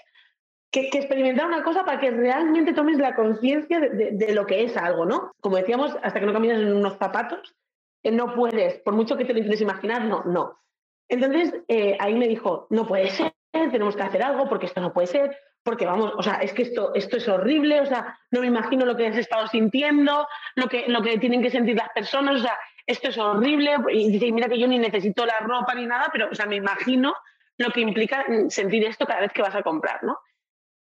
que, 0.71 0.89
experimentar 0.91 1.45
una 1.45 1.63
cosa 1.63 1.85
para 1.85 1.99
que 1.99 2.11
realmente 2.11 2.73
tomes 2.73 2.97
la 2.97 3.15
conciencia 3.15 3.79
de, 3.79 4.33
lo 4.33 4.45
que 4.45 4.63
es 4.63 4.75
algo, 4.77 5.05
¿no? 5.05 5.31
Como 5.39 5.57
decíamos, 5.57 5.95
hasta 6.01 6.19
que 6.19 6.25
no 6.25 6.33
caminas 6.33 6.59
en 6.59 6.75
unos 6.75 6.97
zapatos, 6.97 7.55
eh, 8.03 8.11
no 8.11 8.33
puedes, 8.33 8.79
por 8.79 8.93
mucho 8.93 9.17
que 9.17 9.25
te 9.25 9.33
lo 9.33 9.39
intentes 9.39 9.61
imaginar, 9.61 10.05
no, 10.05 10.23
no. 10.25 10.59
Entonces, 11.07 11.53
eh, 11.67 11.97
ahí 11.99 12.15
me 12.15 12.27
dijo, 12.27 12.67
no 12.69 12.85
puede 12.87 13.09
ser, 13.09 13.33
tenemos 13.51 13.95
que 13.95 14.03
hacer 14.03 14.23
algo 14.23 14.47
porque 14.47 14.65
esto 14.65 14.81
no 14.81 14.93
puede 14.93 15.07
ser, 15.07 15.37
porque 15.63 15.85
vamos, 15.85 16.13
o 16.15 16.23
sea, 16.23 16.35
es 16.35 16.53
que 16.53 16.63
esto, 16.63 16.93
esto 16.93 17.17
es 17.17 17.27
horrible, 17.27 17.81
o 17.81 17.85
sea, 17.85 18.17
no 18.31 18.41
me 18.41 18.47
imagino 18.47 18.85
lo 18.85 18.95
que 18.95 19.07
has 19.07 19.17
estado 19.17 19.47
sintiendo, 19.47 20.27
lo 20.55 20.67
que, 20.67 20.87
lo 20.87 21.01
que 21.01 21.17
tienen 21.17 21.41
que 21.41 21.49
sentir 21.49 21.75
las 21.75 21.89
personas, 21.89 22.35
o 22.35 22.39
sea, 22.39 22.57
esto 22.85 23.09
es 23.09 23.17
horrible, 23.17 23.75
y 23.91 24.11
dice, 24.11 24.31
mira 24.31 24.47
que 24.47 24.59
yo 24.59 24.67
ni 24.67 24.79
necesito 24.79 25.25
la 25.25 25.39
ropa 25.39 25.75
ni 25.75 25.85
nada, 25.85 26.09
pero, 26.11 26.29
o 26.31 26.35
sea, 26.35 26.45
me 26.45 26.55
imagino 26.55 27.13
lo 27.57 27.71
que 27.71 27.81
implica 27.81 28.25
sentir 28.49 28.85
esto 28.85 29.05
cada 29.05 29.21
vez 29.21 29.33
que 29.33 29.41
vas 29.41 29.55
a 29.55 29.63
comprar, 29.63 30.03
¿no? 30.03 30.17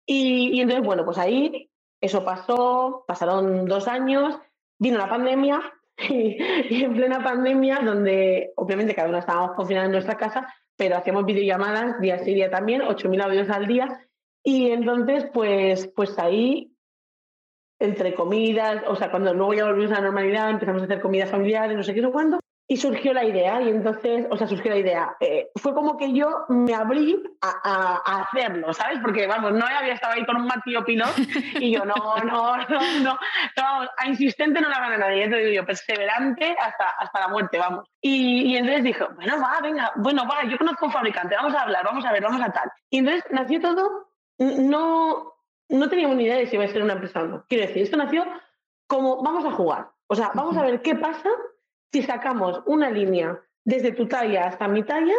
Y, 0.06 0.50
y 0.56 0.60
entonces, 0.60 0.84
bueno, 0.84 1.04
pues 1.04 1.18
ahí 1.18 1.70
eso 2.00 2.24
pasó, 2.24 3.04
pasaron 3.06 3.66
dos 3.66 3.88
años, 3.88 4.38
vino 4.78 4.98
la 4.98 5.08
pandemia 5.08 5.60
y, 6.08 6.84
en 6.84 6.94
plena 6.94 7.22
pandemia, 7.22 7.80
donde 7.80 8.52
obviamente 8.56 8.94
cada 8.94 9.08
uno 9.08 9.18
estábamos 9.18 9.56
confinados 9.56 9.86
en 9.86 9.92
nuestra 9.92 10.16
casa, 10.16 10.54
pero 10.78 10.96
hacíamos 10.96 11.26
videollamadas 11.26 12.00
día 12.00 12.20
sí 12.20 12.32
día 12.32 12.50
también, 12.50 12.82
8.000 12.82 13.20
audios 13.20 13.50
al 13.50 13.66
día. 13.66 14.08
Y 14.44 14.70
entonces, 14.70 15.26
pues, 15.34 15.88
pues 15.94 16.16
ahí, 16.18 16.72
entre 17.80 18.14
comidas, 18.14 18.84
o 18.86 18.94
sea, 18.94 19.10
cuando 19.10 19.34
luego 19.34 19.54
ya 19.54 19.64
volvimos 19.64 19.90
a 19.90 19.96
la 19.96 20.06
normalidad, 20.06 20.50
empezamos 20.50 20.82
a 20.82 20.84
hacer 20.84 21.00
comidas 21.00 21.30
familiares, 21.30 21.76
no 21.76 21.82
sé 21.82 21.92
qué, 21.94 22.00
no 22.00 22.12
cuándo, 22.12 22.38
y 22.70 22.76
surgió 22.76 23.14
la 23.14 23.24
idea, 23.24 23.62
y 23.62 23.70
entonces, 23.70 24.26
o 24.30 24.36
sea, 24.36 24.46
surgió 24.46 24.70
la 24.70 24.76
idea. 24.76 25.16
Eh, 25.20 25.50
fue 25.56 25.72
como 25.72 25.96
que 25.96 26.12
yo 26.12 26.44
me 26.50 26.74
abrí 26.74 27.18
a, 27.40 28.02
a, 28.04 28.20
hacerlo, 28.20 28.74
¿sabes? 28.74 28.98
Porque, 29.02 29.26
vamos, 29.26 29.52
no 29.52 29.64
había 29.64 29.94
estado 29.94 30.12
ahí 30.12 30.26
con 30.26 30.36
un 30.36 30.46
martillo 30.46 30.84
pilot 30.84 31.14
y 31.60 31.72
yo, 31.72 31.86
no, 31.86 31.94
no, 32.24 32.58
no, 32.58 32.80
no, 33.00 33.18
no, 33.56 33.88
a 33.96 34.06
insistente 34.06 34.60
no 34.60 34.68
la 34.68 34.80
gana 34.80 34.98
nadie, 34.98 35.28
digo 35.28 35.48
yo, 35.48 35.64
perseverante 35.64 36.54
hasta, 36.60 36.90
hasta 36.90 37.20
la 37.20 37.28
muerte, 37.28 37.58
vamos. 37.58 37.88
Y, 38.02 38.52
y, 38.52 38.56
entonces 38.58 38.84
dije, 38.84 39.04
bueno, 39.16 39.40
va, 39.40 39.60
venga, 39.62 39.90
bueno, 39.96 40.28
va, 40.28 40.44
yo 40.44 40.58
conozco 40.58 40.84
un 40.84 40.92
fabricante, 40.92 41.36
vamos 41.36 41.54
a 41.54 41.62
hablar, 41.62 41.82
vamos 41.86 42.04
a 42.04 42.12
ver, 42.12 42.22
vamos 42.22 42.42
a 42.42 42.52
tal. 42.52 42.70
Y 42.90 42.98
entonces 42.98 43.24
nació 43.30 43.62
todo, 43.62 44.10
no, 44.36 45.32
no 45.70 45.88
teníamos 45.88 46.18
ni 46.18 46.24
idea 46.24 46.36
de 46.36 46.46
si 46.46 46.56
iba 46.56 46.66
a 46.66 46.68
ser 46.68 46.82
una 46.82 46.92
empresa 46.92 47.22
o 47.22 47.26
no. 47.26 47.44
Quiero 47.48 47.66
decir, 47.66 47.82
esto 47.82 47.96
nació 47.96 48.26
como, 48.86 49.22
vamos 49.22 49.46
a 49.46 49.52
jugar, 49.52 49.88
o 50.06 50.14
sea, 50.14 50.32
vamos 50.34 50.54
a 50.58 50.64
ver 50.64 50.82
qué 50.82 50.94
pasa 50.94 51.30
si 51.92 52.02
sacamos 52.02 52.62
una 52.66 52.90
línea 52.90 53.40
desde 53.64 53.92
tu 53.92 54.06
talla 54.06 54.46
hasta 54.46 54.68
mi 54.68 54.82
talla, 54.82 55.14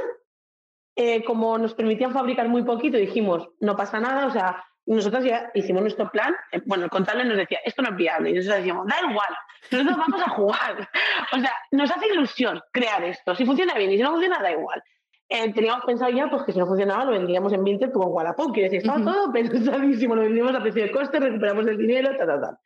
eh, 0.95 1.23
como 1.23 1.57
nos 1.57 1.73
permitían 1.73 2.11
fabricar 2.11 2.49
muy 2.49 2.63
poquito, 2.63 2.97
dijimos, 2.97 3.49
no 3.59 3.75
pasa 3.75 3.99
nada, 3.99 4.27
o 4.27 4.31
sea, 4.31 4.65
nosotros 4.85 5.23
ya 5.23 5.51
hicimos 5.53 5.81
nuestro 5.81 6.09
plan, 6.09 6.35
eh, 6.51 6.61
bueno, 6.65 6.85
el 6.85 6.89
contable 6.89 7.23
nos 7.23 7.37
decía, 7.37 7.59
esto 7.63 7.81
no 7.81 7.89
es 7.89 7.95
viable, 7.95 8.31
y 8.31 8.33
nosotros 8.33 8.57
decíamos, 8.57 8.87
da 8.87 8.95
igual, 8.99 9.37
nosotros 9.71 9.97
vamos 9.97 10.21
a 10.21 10.29
jugar. 10.31 10.89
o 11.33 11.39
sea, 11.39 11.53
nos 11.71 11.91
hace 11.91 12.07
ilusión 12.07 12.59
crear 12.71 13.03
esto, 13.03 13.35
si 13.35 13.45
funciona 13.45 13.75
bien 13.75 13.91
y 13.91 13.97
si 13.97 14.03
no 14.03 14.11
funciona, 14.11 14.41
da 14.41 14.51
igual. 14.51 14.81
Eh, 15.31 15.53
teníamos 15.53 15.85
pensado 15.85 16.09
ya 16.09 16.27
pues, 16.27 16.41
que 16.41 16.53
si 16.53 16.57
no 16.57 16.65
funcionaba 16.65 17.05
lo 17.05 17.11
vendríamos 17.11 17.53
en 17.53 17.63
Vinted 17.63 17.91
como 17.91 18.07
en 18.07 18.13
Wallapop, 18.13 18.55
decir, 18.55 18.79
estaba 18.79 19.03
todo 19.03 19.31
pensadísimo, 19.31 20.15
lo 20.15 20.23
vendíamos 20.23 20.55
a 20.55 20.61
precio 20.61 20.81
de 20.81 20.91
coste, 20.91 21.19
recuperamos 21.19 21.67
el 21.67 21.77
dinero, 21.77 22.17
tal, 22.17 22.27
tal, 22.27 22.41
tal. 22.41 22.57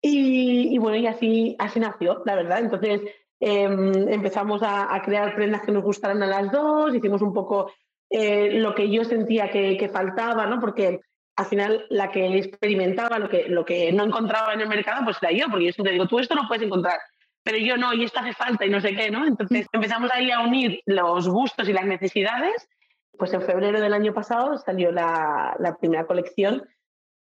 Y, 0.00 0.74
y, 0.74 0.78
bueno, 0.78 0.96
y 0.96 1.06
así, 1.08 1.56
así 1.58 1.80
nació, 1.80 2.22
la 2.24 2.36
verdad. 2.36 2.60
Entonces, 2.60 3.00
Em, 3.38 4.08
empezamos 4.08 4.62
a, 4.62 5.00
crear 5.04 5.34
prendas 5.34 5.62
que 5.62 5.72
nos 5.72 5.82
gustaran 5.82 6.22
a 6.22 6.26
las 6.26 6.50
dos, 6.50 6.94
hicimos 6.94 7.20
un 7.20 7.34
poco 7.34 7.70
eh, 8.08 8.52
lo 8.52 8.74
que 8.74 8.90
yo 8.90 9.04
sentía 9.04 9.50
que, 9.50 9.90
faltaba, 9.92 10.46
¿no? 10.46 10.58
Porque 10.58 11.00
al 11.36 11.46
final 11.46 11.86
la 11.90 12.10
que 12.10 12.38
experimentaba, 12.38 13.18
lo 13.18 13.28
que, 13.28 13.48
lo 13.48 13.64
que 13.64 13.92
no 13.92 14.04
encontraba 14.04 14.54
en 14.54 14.62
el 14.62 14.68
mercado, 14.68 15.04
pues 15.04 15.18
era 15.20 15.32
yo, 15.32 15.46
porque 15.50 15.70
yo 15.70 15.84
te 15.84 15.90
digo, 15.90 16.06
tú 16.06 16.18
esto 16.18 16.34
no 16.34 16.48
puedes 16.48 16.64
encontrar, 16.64 16.98
pero 17.42 17.58
yo 17.58 17.76
no, 17.76 17.92
y 17.92 18.04
esto 18.04 18.20
hace 18.20 18.32
falta 18.32 18.64
y 18.64 18.70
no 18.70 18.80
sé 18.80 18.94
qué, 18.94 19.10
¿no? 19.10 19.26
Entonces 19.26 19.66
empezamos 19.70 20.10
ahí 20.12 20.30
a 20.30 20.40
unir 20.40 20.80
los 20.86 21.28
gustos 21.28 21.68
y 21.68 21.74
las 21.74 21.84
necesidades. 21.84 22.68
Pues 23.18 23.32
en 23.32 23.42
febrero 23.42 23.80
del 23.80 23.94
año 23.94 24.12
pasado 24.12 24.58
salió 24.58 24.92
la, 24.92 25.56
la 25.58 25.76
primera 25.76 26.06
colección. 26.06 26.66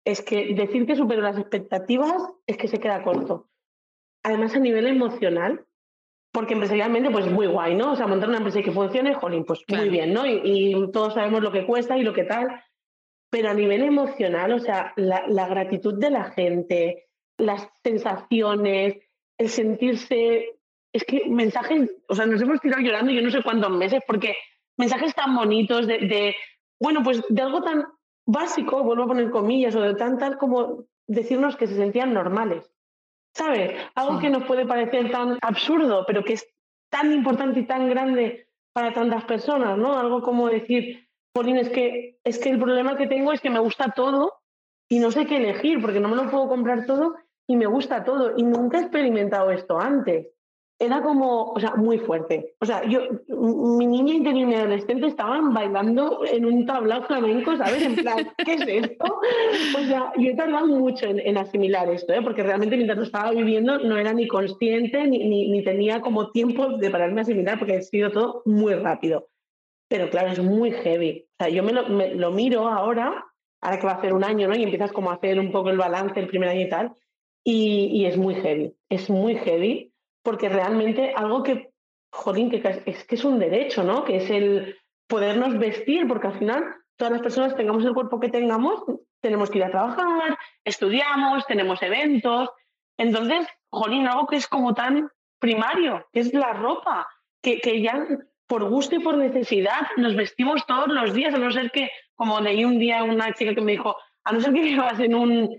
Es 0.05 0.23
que 0.23 0.55
decir 0.55 0.87
que 0.87 0.97
superó 0.97 1.23
las 1.23 1.39
expectativas 1.39 2.23
es 2.47 2.57
que 2.57 2.69
se 2.69 2.81
queda 2.81 3.03
corto. 3.03 3.49
Además, 4.25 4.57
a 4.57 4.59
nivel 4.59 4.87
emocional, 4.87 5.65
porque 6.35 6.55
empresarialmente 6.55 7.13
pues 7.13 7.31
muy 7.31 7.47
guay, 7.47 7.77
¿no? 7.77 7.93
O 7.93 7.97
sea, 7.97 8.09
montar 8.09 8.29
una 8.29 8.39
empresa 8.39 8.61
que 8.61 8.73
funcione, 8.73 9.15
jolín, 9.15 9.45
pues 9.45 9.63
muy 9.69 9.89
bien, 9.89 10.13
¿no? 10.13 10.27
Y, 10.27 10.75
todos 10.93 11.15
sabemos 11.15 11.41
lo 11.41 11.53
que 11.53 11.65
cuesta 11.65 11.97
y 11.97 12.03
lo 12.03 12.13
que 12.13 12.25
tal, 12.25 12.61
pero 13.31 13.51
a 13.51 13.55
nivel 13.55 13.85
emocional, 13.85 14.53
o 14.53 14.59
sea, 14.59 14.93
la, 14.97 15.49
gratitud 15.49 15.95
de 15.95 16.11
la 16.11 16.25
gente, 16.33 17.07
las 17.39 17.69
sensaciones, 17.85 18.97
el 19.39 19.49
sentirse, 19.49 20.59
es 20.93 21.05
que 21.05 21.29
mensajes, 21.29 21.89
o 22.09 22.17
sea, 22.17 22.27
nos 22.27 22.43
hemos 22.43 22.61
tirado 22.61 22.83
llorando 22.83 23.13
yo 23.13 23.23
no 23.23 23.31
sé 23.31 23.41
cuántos 23.45 23.71
meses, 23.71 24.03
porque 24.05 24.35
mensajes 24.77 25.15
tan 25.15 25.37
bonitos 25.37 25.87
de, 25.87 25.99
de 25.99 26.37
bueno, 26.81 27.05
pues 27.05 27.23
de 27.29 27.43
algo 27.43 27.63
tan 27.63 27.85
básico, 28.27 28.83
vuelvo 28.83 29.05
a 29.05 29.09
poner 29.09 29.31
comillas, 29.31 29.77
o 29.77 29.83
de 29.83 29.95
tan 29.95 30.19
tal 30.19 30.37
como 30.37 30.85
decirnos 31.07 31.55
que 31.55 31.69
se 31.69 31.77
sentían 31.77 32.13
normales. 32.13 32.74
¿Sabes? 33.35 33.75
Algo 33.95 34.19
que 34.19 34.31
nos 34.31 34.45
puede 34.45 34.67
parecer 34.67 35.11
tan 35.11 35.39
absurdo, 35.43 36.05
pero 36.07 36.25
que 36.25 36.35
es 36.35 36.47
tan 36.91 37.13
importante 37.13 37.61
y 37.61 37.67
tan 37.67 37.89
grande 37.89 38.49
para 38.73 38.93
tantas 38.93 39.25
personas, 39.25 39.77
¿no? 39.77 39.99
Algo 39.99 40.23
como 40.23 40.49
decir, 40.49 41.09
Pauline, 41.33 41.61
es 41.61 41.71
que, 41.71 42.19
es 42.25 42.39
que 42.39 42.51
el 42.51 42.59
problema 42.59 42.97
que 42.97 43.07
tengo 43.07 43.33
es 43.33 43.41
que 43.41 43.51
me 43.51 43.59
gusta 43.59 43.91
todo 43.91 44.35
y 44.89 44.99
no 44.99 45.11
sé 45.11 45.27
qué 45.27 45.37
elegir, 45.37 45.81
porque 45.81 46.01
no 46.01 46.09
me 46.09 46.17
lo 46.17 46.31
puedo 46.31 46.49
comprar 46.49 46.87
todo 46.87 47.17
y 47.49 47.57
me 47.57 47.67
gusta 47.67 48.05
todo. 48.05 48.35
Y 48.37 48.43
nunca 48.43 48.79
he 48.79 48.83
experimentado 48.83 49.51
esto 49.51 49.79
antes 49.79 50.29
era 50.79 51.03
como, 51.03 51.53
o 51.53 51.61
sea, 51.61 51.75
muy 51.77 51.99
fuerte. 51.99 52.55
O 52.61 52.67
sea, 52.67 52.85
yo, 52.85 53.01
mi 53.29 53.87
niña 53.87 54.15
interior 54.15 54.43
y 54.43 54.47
mi 54.47 54.55
adolescente 54.55 55.07
estaban 55.07 55.55
bailando 55.55 56.25
en 56.27 56.45
un 56.45 56.67
tablao 56.67 57.05
flamenco, 57.05 57.57
¿sabes? 57.57 57.83
En 57.83 57.95
plan, 57.95 58.29
¿qué 58.45 58.55
es 58.55 58.67
esto? 58.67 59.21
O 59.79 59.85
sea, 59.85 60.13
yo 60.17 60.31
he 60.31 60.35
tardado 60.35 60.67
mucho 60.67 61.07
en, 61.07 61.39
asimilar 61.39 61.89
esto, 61.91 62.13
¿eh? 62.13 62.23
porque 62.23 62.43
realmente 62.43 62.77
mientras 62.77 62.99
lo 62.99 63.05
estaba 63.05 63.31
viviendo 63.31 63.79
no 63.79 63.97
era 63.97 64.13
ni 64.13 64.27
consciente 64.27 65.07
ni, 65.07 65.49
ni, 65.49 65.63
tenía 65.63 66.01
como 66.01 66.31
tiempo 66.31 66.77
de 66.77 66.91
pararme 66.91 67.21
a 67.21 67.23
asimilar, 67.23 67.59
porque 67.59 67.77
ha 67.77 67.83
sido 67.83 68.11
todo 68.11 68.43
muy 68.45 68.75
rápido. 68.75 69.29
Pero 69.89 70.11
claro, 70.11 70.33
es 70.33 70.43
muy 70.43 70.73
heavy. 70.73 71.27
O 71.39 71.45
sea, 71.45 71.49
yo 71.51 71.63
me 71.63 71.73
lo, 71.73 71.89
me 71.89 72.15
lo 72.15 72.33
miro 72.33 72.69
ahora, 72.69 73.25
ahora 73.61 73.79
que 73.79 73.87
va 73.87 73.93
a 73.93 73.97
hacer 73.97 74.13
un 74.13 74.25
año, 74.25 74.49
¿no? 74.49 74.57
Y 74.57 74.65
empiezas 74.65 74.93
como 74.93 75.11
a 75.11 75.15
hacer 75.15 75.39
un 75.39 75.53
poco 75.53 75.71
el 75.71 75.79
balance 75.79 76.19
el 76.19 76.27
primer 76.27 76.49
año 76.49 76.63
y 76.63 76.69
tal, 76.69 76.93
y, 77.45 77.91
y 77.93 78.07
es 78.07 78.17
muy 78.17 78.35
heavy. 78.35 78.75
Es 78.89 79.09
muy 79.09 79.37
heavy 79.37 79.94
porque 80.25 80.49
realmente 80.49 81.13
algo 81.15 81.43
que, 81.43 81.71
jolín, 82.11 82.51
que 82.51 82.83
es 82.87 83.05
que 83.05 83.15
es 83.15 83.25
un 83.25 83.39
derecho, 83.39 83.85
¿no? 83.85 84.05
Que 84.05 84.17
es 84.17 84.31
el 84.31 84.77
podernos 85.07 85.57
vestir, 85.59 86.09
porque 86.09 86.29
al 86.29 86.39
final 86.39 86.65
todas 86.97 87.13
las 87.13 87.23
personas 87.23 87.55
tengamos 87.55 87.85
el 87.85 87.93
cuerpo 87.93 88.19
que 88.19 88.31
tengamos, 88.31 88.83
tenemos 89.21 89.51
que 89.51 89.59
ir 89.59 89.65
a 89.65 89.71
trabajar, 89.71 90.39
estudiamos, 90.65 91.47
tenemos 91.47 91.81
eventos. 91.83 92.51
Entonces, 92.97 93.47
jolín, 93.71 94.07
algo 94.07 94.27
que 94.27 94.37
es 94.37 94.49
como 94.49 94.75
tan 94.75 95.11
primario, 95.39 96.07
que 96.13 96.21
es 96.21 96.33
la 96.33 96.55
ropa, 96.55 97.07
que, 97.43 97.61
que 97.61 97.83
ya 97.83 98.07
por 98.47 98.65
gusto 98.69 98.97
y 98.97 99.01
por 99.01 99.19
necesidad 99.19 99.89
nos 99.99 100.17
vestimos 100.17 100.65
todos 100.67 100.89
los 100.89 101.13
días, 101.13 101.35
a 101.35 101.39
no 101.39 101.51
ser 101.51 101.71
que, 101.71 101.91
como 102.15 102.41
leí 102.41 102.65
un 102.65 102.79
día 102.79 103.03
una 103.03 103.35
chica 103.35 103.55
que 103.55 103.61
me 103.61 103.73
dijo, 103.73 103.95
a 104.25 104.33
no 104.33 104.41
ser 104.41 104.55
que 104.55 104.63
vivas 104.63 104.99
en 105.01 105.15
un, 105.15 105.55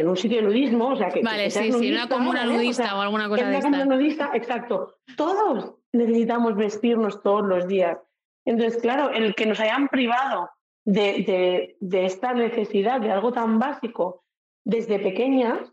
en 0.00 0.08
un 0.08 0.16
sitio 0.16 0.38
de 0.38 0.44
nudismo, 0.44 0.88
o 0.88 0.96
sea 0.96 1.08
que... 1.08 1.22
Vale, 1.22 1.50
sí, 1.50 1.72
sí, 1.72 1.92
una 1.92 2.08
comuna 2.08 2.44
nudista 2.44 2.96
o, 2.96 3.00
alguna 3.00 3.28
cosa 3.28 3.48
de 3.48 3.58
una 3.58 3.84
nudista, 3.84 4.30
exacto. 4.34 4.96
Todos 5.16 5.74
necesitamos 5.92 6.56
vestirnos 6.56 7.22
todos 7.22 7.46
los 7.46 7.68
días. 7.68 7.98
Entonces, 8.44 8.80
claro, 8.80 9.10
el 9.10 9.34
que 9.34 9.46
nos 9.46 9.60
hayan 9.60 9.88
privado 9.88 10.50
de, 10.84 11.76
de, 11.80 12.04
esta 12.04 12.34
necesidad 12.34 13.00
de 13.00 13.10
algo 13.10 13.32
tan 13.32 13.58
básico 13.58 14.24
desde 14.64 14.98
pequeñas, 14.98 15.72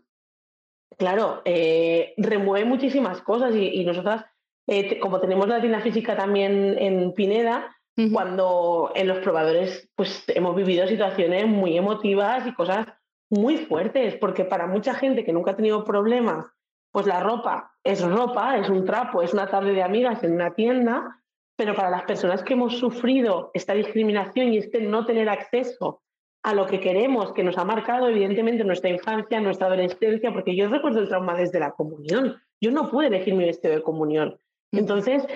claro, 0.96 1.42
eh, 1.44 2.14
remueve 2.16 2.64
muchísimas 2.64 3.20
cosas 3.22 3.54
y, 3.54 3.84
nosotras, 3.84 4.24
eh, 4.68 4.98
como 5.00 5.20
tenemos 5.20 5.48
la 5.48 5.60
tienda 5.60 5.80
física 5.80 6.16
también 6.16 6.78
en 6.78 7.12
Pineda, 7.12 7.76
cuando 8.10 8.90
en 8.94 9.06
los 9.06 9.18
probadores 9.18 9.90
pues 9.94 10.24
hemos 10.28 10.56
vivido 10.56 10.86
situaciones 10.86 11.46
muy 11.46 11.76
emotivas 11.76 12.46
y 12.46 12.54
cosas 12.54 12.86
muy 13.32 13.56
fuertes, 13.56 14.14
porque 14.16 14.44
para 14.44 14.66
mucha 14.66 14.94
gente 14.94 15.24
que 15.24 15.32
nunca 15.32 15.52
ha 15.52 15.56
tenido 15.56 15.84
problemas, 15.84 16.46
pues 16.92 17.06
la 17.06 17.20
ropa 17.20 17.72
es 17.82 18.02
ropa, 18.02 18.58
es 18.58 18.68
un 18.68 18.84
trapo, 18.84 19.22
es 19.22 19.32
una 19.32 19.46
tarde 19.46 19.72
de 19.72 19.82
amigas 19.82 20.22
en 20.22 20.34
una 20.34 20.54
tienda, 20.54 21.22
pero 21.56 21.74
para 21.74 21.88
las 21.88 22.02
personas 22.02 22.42
que 22.42 22.52
hemos 22.52 22.78
sufrido 22.78 23.50
esta 23.54 23.72
discriminación 23.72 24.52
y 24.52 24.58
este 24.58 24.82
no 24.82 25.06
tener 25.06 25.30
acceso 25.30 26.02
a 26.44 26.54
lo 26.54 26.66
que 26.66 26.80
queremos, 26.80 27.32
que 27.32 27.42
nos 27.42 27.56
ha 27.56 27.64
marcado 27.64 28.08
evidentemente 28.08 28.64
nuestra 28.64 28.90
infancia, 28.90 29.40
nuestra 29.40 29.68
adolescencia, 29.68 30.32
porque 30.32 30.54
yo 30.54 30.68
recuerdo 30.68 31.00
el 31.00 31.08
trauma 31.08 31.34
desde 31.34 31.60
la 31.60 31.70
comunión. 31.70 32.36
Yo 32.60 32.70
no 32.70 32.90
pude 32.90 33.06
elegir 33.06 33.34
mi 33.34 33.44
vestido 33.44 33.74
de 33.74 33.82
comunión. 33.82 34.38
Mm. 34.72 34.78
Entonces, 34.78 35.26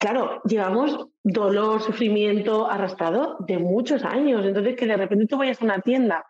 claro, 0.00 0.40
llevamos 0.44 1.08
dolor, 1.22 1.80
sufrimiento 1.80 2.68
arrastrado 2.68 3.36
de 3.40 3.58
muchos 3.58 4.02
años. 4.04 4.44
Entonces, 4.44 4.76
que 4.76 4.86
de 4.86 4.96
repente 4.96 5.26
tú 5.26 5.36
vayas 5.36 5.60
a 5.60 5.64
una 5.64 5.80
tienda 5.80 6.26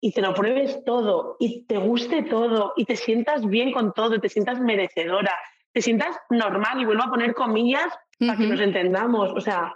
y 0.00 0.12
te 0.12 0.20
lo 0.20 0.34
pruebes 0.34 0.84
todo 0.84 1.36
y 1.38 1.64
te 1.64 1.78
guste 1.78 2.22
todo 2.22 2.72
y 2.76 2.84
te 2.84 2.96
sientas 2.96 3.46
bien 3.46 3.72
con 3.72 3.92
todo, 3.92 4.20
te 4.20 4.28
sientas 4.28 4.60
merecedora, 4.60 5.32
te 5.72 5.82
sientas 5.82 6.16
normal 6.30 6.80
y 6.80 6.84
vuelvo 6.84 7.04
a 7.04 7.10
poner 7.10 7.34
comillas 7.34 7.88
para 8.18 8.36
que 8.36 8.46
nos 8.46 8.60
entendamos. 8.60 9.32
O 9.32 9.40
sea, 9.40 9.74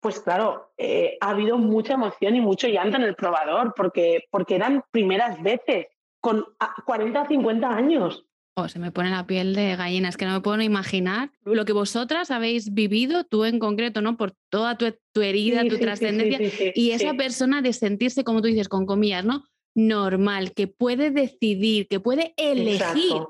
pues 0.00 0.20
claro, 0.20 0.72
eh, 0.76 1.16
ha 1.20 1.30
habido 1.30 1.58
mucha 1.58 1.94
emoción 1.94 2.36
y 2.36 2.40
mucho 2.40 2.68
llanto 2.68 2.96
en 2.96 3.04
el 3.04 3.14
probador 3.14 3.72
porque, 3.76 4.24
porque 4.30 4.56
eran 4.56 4.84
primeras 4.90 5.42
veces 5.42 5.86
con 6.20 6.44
40 6.86 7.22
o 7.22 7.26
50 7.26 7.68
años. 7.68 8.24
Oh, 8.54 8.68
se 8.68 8.78
me 8.78 8.92
pone 8.92 9.08
la 9.08 9.26
piel 9.26 9.54
de 9.54 9.76
gallina, 9.76 10.10
es 10.10 10.18
que 10.18 10.26
no 10.26 10.32
me 10.32 10.40
puedo 10.42 10.60
imaginar 10.60 11.30
lo 11.44 11.64
que 11.64 11.72
vosotras 11.72 12.30
habéis 12.30 12.74
vivido, 12.74 13.24
tú 13.24 13.46
en 13.46 13.58
concreto, 13.58 14.02
¿no? 14.02 14.18
Por 14.18 14.32
toda 14.50 14.76
tu, 14.76 14.92
herida, 15.22 15.66
tu 15.66 15.78
trascendencia, 15.78 16.72
y 16.74 16.90
esa 16.90 17.14
persona 17.14 17.62
de 17.62 17.72
sentirse, 17.72 18.24
como 18.24 18.42
tú 18.42 18.48
dices, 18.48 18.68
con 18.68 18.84
comillas, 18.84 19.24
¿no? 19.24 19.44
Normal, 19.74 20.52
que 20.52 20.66
puede 20.66 21.10
decidir, 21.10 21.88
que 21.88 22.00
puede 22.00 22.34
elegir. 22.36 23.22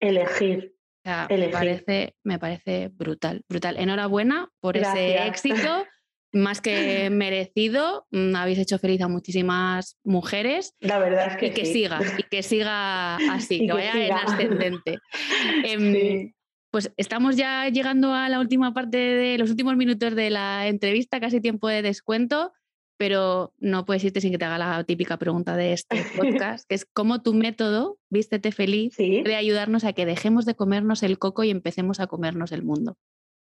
Elegir. 0.00 0.74
Me, 1.04 1.48
parece, 1.48 2.16
me 2.24 2.38
parece 2.38 2.88
brutal, 2.88 3.44
brutal. 3.48 3.76
Enhorabuena 3.78 4.48
por 4.60 4.76
ese 4.76 5.26
éxito, 5.26 5.86
más 6.32 6.60
que 6.60 7.10
merecido. 7.10 8.06
Mm, 8.10 8.34
habéis 8.34 8.58
hecho 8.58 8.78
feliz 8.78 9.00
a 9.02 9.08
muchísimas 9.08 9.98
mujeres. 10.04 10.74
La 10.80 10.98
verdad 10.98 11.28
es 11.28 11.36
que 11.36 11.46
Y 11.46 11.50
que 11.50 11.64
siga, 11.64 12.00
y 12.18 12.22
que 12.24 12.42
siga 12.42 13.16
así, 13.32 13.60
que, 13.66 13.72
vaya 13.72 14.06
en 14.06 14.12
ascendente. 14.12 14.98
Em, 15.64 16.32
pues 16.72 16.92
estamos 16.96 17.36
ya 17.36 17.68
llegando 17.68 18.12
a 18.12 18.28
la 18.28 18.40
última 18.40 18.74
parte 18.74 18.98
de 18.98 19.38
los 19.38 19.50
últimos 19.50 19.76
minutos 19.76 20.14
de 20.14 20.30
la 20.30 20.66
entrevista, 20.66 21.20
casi 21.20 21.40
tiempo 21.40 21.68
de 21.68 21.82
descuento 21.82 22.52
pero 22.96 23.52
no 23.58 23.84
puedes 23.84 24.04
irte 24.04 24.20
sin 24.20 24.32
que 24.32 24.38
te 24.38 24.44
haga 24.44 24.58
la 24.58 24.84
típica 24.84 25.16
pregunta 25.16 25.56
de 25.56 25.72
este 25.72 25.96
podcast, 26.16 26.68
que 26.68 26.74
es 26.74 26.84
cómo 26.84 27.22
tu 27.22 27.34
método, 27.34 27.98
vístete 28.10 28.52
feliz, 28.52 28.96
puede 28.96 29.36
ayudarnos 29.36 29.84
a 29.84 29.92
que 29.92 30.06
dejemos 30.06 30.46
de 30.46 30.54
comernos 30.54 31.02
el 31.02 31.18
coco 31.18 31.44
y 31.44 31.50
empecemos 31.50 32.00
a 32.00 32.06
comernos 32.06 32.52
el 32.52 32.62
mundo. 32.62 32.96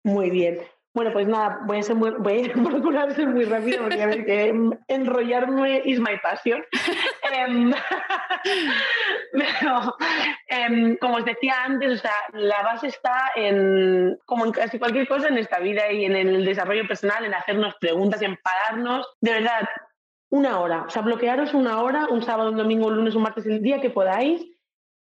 Muy 0.05 0.31
bien. 0.31 0.59
Bueno, 0.99 1.13
pues 1.13 1.29
nada, 1.29 1.61
voy 1.63 1.79
a, 1.79 1.83
ser 1.85 1.95
muy, 1.95 2.11
voy 2.19 2.51
a 2.51 2.53
procurar 2.69 3.15
ser 3.15 3.29
muy 3.29 3.45
rápido 3.45 3.83
porque 3.83 4.03
a 4.03 4.07
ver 4.09 4.27
que 4.27 4.53
enrollarme 4.89 5.81
is 5.85 6.01
my 6.01 6.19
passion. 6.21 6.61
Em, 7.31 7.73
pero, 9.33 9.97
em, 10.49 10.97
como 10.97 11.19
os 11.19 11.25
decía 11.25 11.55
antes, 11.63 11.93
o 11.93 11.97
sea, 11.99 12.15
la 12.33 12.63
base 12.63 12.89
está 12.89 13.31
en, 13.37 14.19
como 14.25 14.45
en 14.45 14.51
casi 14.51 14.81
cualquier 14.81 15.07
cosa 15.07 15.29
en 15.29 15.39
esta 15.39 15.61
vida 15.61 15.93
y 15.93 16.05
en 16.05 16.17
el 16.17 16.45
desarrollo 16.45 16.89
personal, 16.89 17.25
en 17.25 17.35
hacernos 17.35 17.77
preguntas, 17.77 18.21
en 18.23 18.37
pararnos. 18.43 19.07
De 19.21 19.35
verdad, 19.35 19.69
una 20.31 20.59
hora. 20.59 20.83
O 20.83 20.91
sea, 20.91 21.03
bloquearos 21.03 21.55
una 21.55 21.81
hora, 21.81 22.09
un 22.11 22.23
sábado, 22.23 22.51
un 22.51 22.57
domingo, 22.57 22.89
un 22.89 22.97
lunes, 22.97 23.15
un 23.15 23.23
martes, 23.23 23.47
el 23.47 23.63
día 23.63 23.81
que 23.81 23.91
podáis 23.91 24.45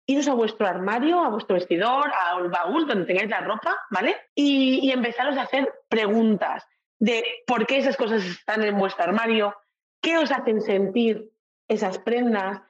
iros 0.05 0.27
a 0.27 0.33
vuestro 0.33 0.67
armario, 0.67 1.19
a 1.19 1.29
vuestro 1.29 1.55
vestidor, 1.55 2.11
al 2.31 2.49
baúl 2.49 2.87
donde 2.87 3.05
tengáis 3.05 3.29
la 3.29 3.41
ropa, 3.41 3.77
¿vale? 3.89 4.15
Y, 4.35 4.91
empezaros 4.91 5.37
a 5.37 5.43
hacer 5.43 5.71
preguntas 5.89 6.65
de 6.99 7.23
por 7.47 7.65
qué 7.65 7.77
esas 7.77 7.97
cosas 7.97 8.23
están 8.25 8.63
en 8.63 8.77
vuestro 8.77 9.03
armario, 9.03 9.55
qué 10.01 10.17
os 10.17 10.31
hacen 10.31 10.61
sentir 10.61 11.31
esas 11.67 11.99
prendas. 11.99 12.61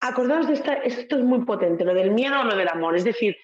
Acordaos 0.00 0.46
de 0.46 0.54
esta, 0.54 0.74
esto 0.74 1.16
es 1.16 1.22
muy 1.22 1.44
potente, 1.44 1.84
lo 1.84 1.94
del 1.94 2.12
miedo 2.12 2.40
o 2.40 2.44
lo 2.44 2.56
del 2.56 2.68
amor. 2.68 2.96
Es 2.96 3.04
decir, 3.04 3.36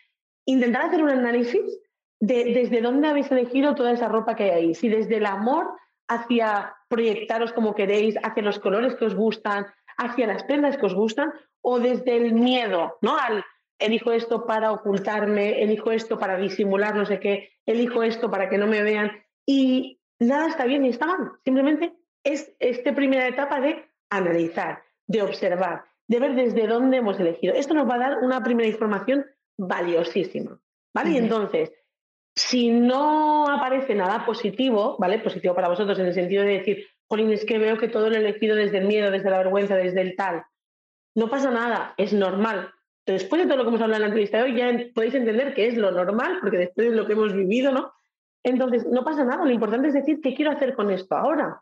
intentar 0.47 0.83
hacer 0.83 1.03
un 1.03 1.11
análisis 1.11 1.81
de 2.19 2.45
desde 2.55 2.81
dónde 2.81 3.09
habéis 3.09 3.31
elegido 3.31 3.75
toda 3.75 3.93
esa 3.93 4.09
ropa 4.09 4.35
que 4.35 4.45
hay 4.45 4.51
ahí. 4.51 4.75
Si 4.75 4.89
desde 4.89 5.17
el 5.17 5.27
amor 5.27 5.77
hacia 6.09 6.77
proyectaros 6.89 7.53
como 7.53 7.75
queréis, 7.75 8.17
hacia 8.23 8.43
los 8.43 8.59
colores 8.59 8.95
que 8.95 9.05
os 9.05 9.15
gustan, 9.15 9.67
hacia 9.99 10.27
las 10.27 10.45
prendas 10.45 10.77
que 10.77 10.87
os 10.87 10.95
gustan, 10.95 11.33
o 11.69 11.81
desde 11.81 12.17
el 12.17 12.33
miedo, 12.33 12.97
¿no? 13.03 13.19
Al 13.19 13.45
elijo 13.81 14.13
esto 14.13 14.47
para 14.47 14.71
ocultarme, 14.71 15.65
elijo 15.65 15.91
esto 15.91 16.17
para 16.17 16.37
disimular 16.37 16.95
no 16.95 17.05
sé 17.05 17.19
qué, 17.19 17.51
elijo 17.67 18.05
esto 18.05 18.31
para 18.31 18.49
que 18.49 18.57
no 18.57 18.69
me 18.69 18.85
vean. 18.85 19.11
Y 19.45 20.01
nada 20.21 20.47
está 20.47 20.65
bien 20.65 20.83
ni 20.83 20.91
está 20.91 21.07
mal. 21.07 21.33
Simplemente 21.45 21.93
es 22.23 22.55
esta 22.61 22.95
primera 22.95 23.27
etapa 23.27 23.61
de 23.61 23.85
analizar, 24.11 24.85
de 25.09 25.23
observar, 25.23 25.87
de 26.07 26.21
ver 26.21 26.37
desde 26.37 26.69
dónde 26.69 26.99
hemos 26.99 27.19
elegido. 27.19 27.53
Esto 27.53 27.75
nos 27.75 27.91
va 27.91 27.97
a 27.97 28.11
dar 28.11 28.19
una 28.19 28.45
primera 28.45 28.69
información 28.69 29.27
valiosísima. 29.59 30.61
¿Vale? 30.95 31.11
Y 31.11 31.17
entonces, 31.17 31.73
si 32.37 32.71
no 32.71 33.49
aparece 33.49 33.97
nada 33.97 34.25
positivo, 34.25 34.97
¿vale? 35.01 35.19
Positivo 35.19 35.57
para 35.57 35.69
vosotros 35.69 35.99
en 35.99 36.07
el 36.07 36.15
sentido 36.15 36.45
de 36.45 36.59
decir, 36.59 36.87
Jolín, 37.09 37.33
es 37.33 37.45
que 37.45 37.59
veo 37.59 37.77
que 37.77 37.89
todo 37.89 38.09
lo 38.09 38.15
he 38.15 38.21
elegido 38.21 38.55
desde 38.55 38.79
el 38.79 38.87
miedo, 38.87 39.11
desde 39.11 39.31
la 39.31 39.39
vergüenza, 39.39 39.75
desde 39.75 40.01
el 40.01 40.15
tal, 40.15 40.45
no 41.17 41.29
pasa 41.29 41.51
nada, 41.51 41.95
es 41.97 42.13
normal. 42.13 42.71
Después 43.07 43.43
de 43.43 43.47
todo 43.47 43.57
lo 43.57 43.65
que 43.65 43.71
hemos 43.71 43.81
hablado 43.81 43.97
en 43.97 44.03
la 44.03 44.09
entrevista 44.09 44.37
de 44.37 44.45
hoy, 44.45 44.57
ya 44.57 44.93
podéis 44.95 45.15
entender 45.15 45.55
que 45.55 45.67
es 45.67 45.77
lo 45.77 45.91
normal, 45.91 46.39
porque 46.41 46.59
después 46.59 46.91
de 46.91 46.95
lo 46.95 47.07
que 47.07 47.15
hemos 47.15 47.33
vivido, 47.33 47.73
¿no? 47.73 47.93
Entonces, 48.45 48.87
no 48.87 49.03
pasa 49.03 49.25
nada, 49.25 49.45
lo 49.45 49.51
importante 49.51 49.89
es 49.89 49.95
decir 49.95 50.21
qué 50.23 50.35
quiero 50.35 50.51
hacer 50.51 50.75
con 50.75 50.91
esto 50.91 51.17
ahora. 51.17 51.61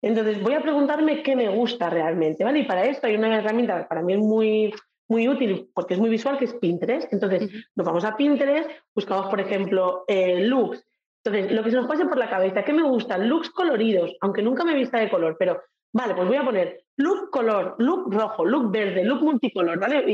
Entonces, 0.00 0.40
voy 0.42 0.54
a 0.54 0.62
preguntarme 0.62 1.22
qué 1.22 1.36
me 1.36 1.48
gusta 1.48 1.90
realmente, 1.90 2.42
¿vale? 2.42 2.60
Y 2.60 2.64
para 2.64 2.84
esto 2.84 3.06
hay 3.06 3.16
una 3.16 3.36
herramienta 3.36 3.86
para 3.86 4.02
mí 4.02 4.14
es 4.14 4.18
muy, 4.18 4.74
muy 5.08 5.28
útil 5.28 5.70
porque 5.74 5.94
es 5.94 6.00
muy 6.00 6.08
visual, 6.08 6.38
que 6.38 6.46
es 6.46 6.54
Pinterest. 6.54 7.12
Entonces, 7.12 7.50
nos 7.74 7.86
vamos 7.86 8.04
a 8.04 8.16
Pinterest, 8.16 8.70
buscamos, 8.94 9.26
por 9.26 9.40
ejemplo, 9.40 10.04
eh, 10.08 10.40
looks. 10.40 10.82
Entonces, 11.22 11.52
lo 11.52 11.62
que 11.62 11.70
se 11.70 11.76
nos 11.76 11.86
pase 11.86 12.06
por 12.06 12.16
la 12.16 12.30
cabeza, 12.30 12.64
¿qué 12.64 12.72
me 12.72 12.82
gustan? 12.82 13.28
Looks 13.28 13.50
coloridos, 13.50 14.16
aunque 14.20 14.42
nunca 14.42 14.64
me 14.64 14.74
vista 14.74 14.98
de 14.98 15.10
color, 15.10 15.36
pero 15.38 15.60
Vale, 15.96 16.14
pues 16.14 16.28
voy 16.28 16.36
a 16.36 16.44
poner 16.44 16.84
look 16.98 17.30
color, 17.30 17.74
look 17.78 18.12
rojo, 18.12 18.44
look 18.44 18.70
verde, 18.70 19.02
look 19.02 19.22
multicolor, 19.22 19.78
¿vale? 19.78 20.04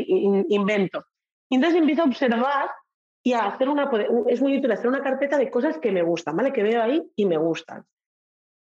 Invento. 0.49 1.07
Y 1.51 1.57
entonces 1.57 1.81
empiezo 1.81 2.03
a 2.03 2.05
observar 2.05 2.71
y 3.21 3.33
a 3.33 3.47
hacer 3.47 3.69
una, 3.69 3.91
es 4.29 4.41
muy 4.41 4.57
útil 4.59 4.71
hacer 4.71 4.87
una 4.87 5.03
carpeta 5.03 5.39
de 5.39 5.51
cosas 5.51 5.79
que 5.79 5.91
me 5.91 6.03
gustan, 6.03 6.37
¿vale? 6.37 6.53
Que 6.53 6.63
veo 6.63 6.81
ahí 6.81 7.03
y 7.17 7.27
me 7.27 7.37
gustan. 7.37 7.85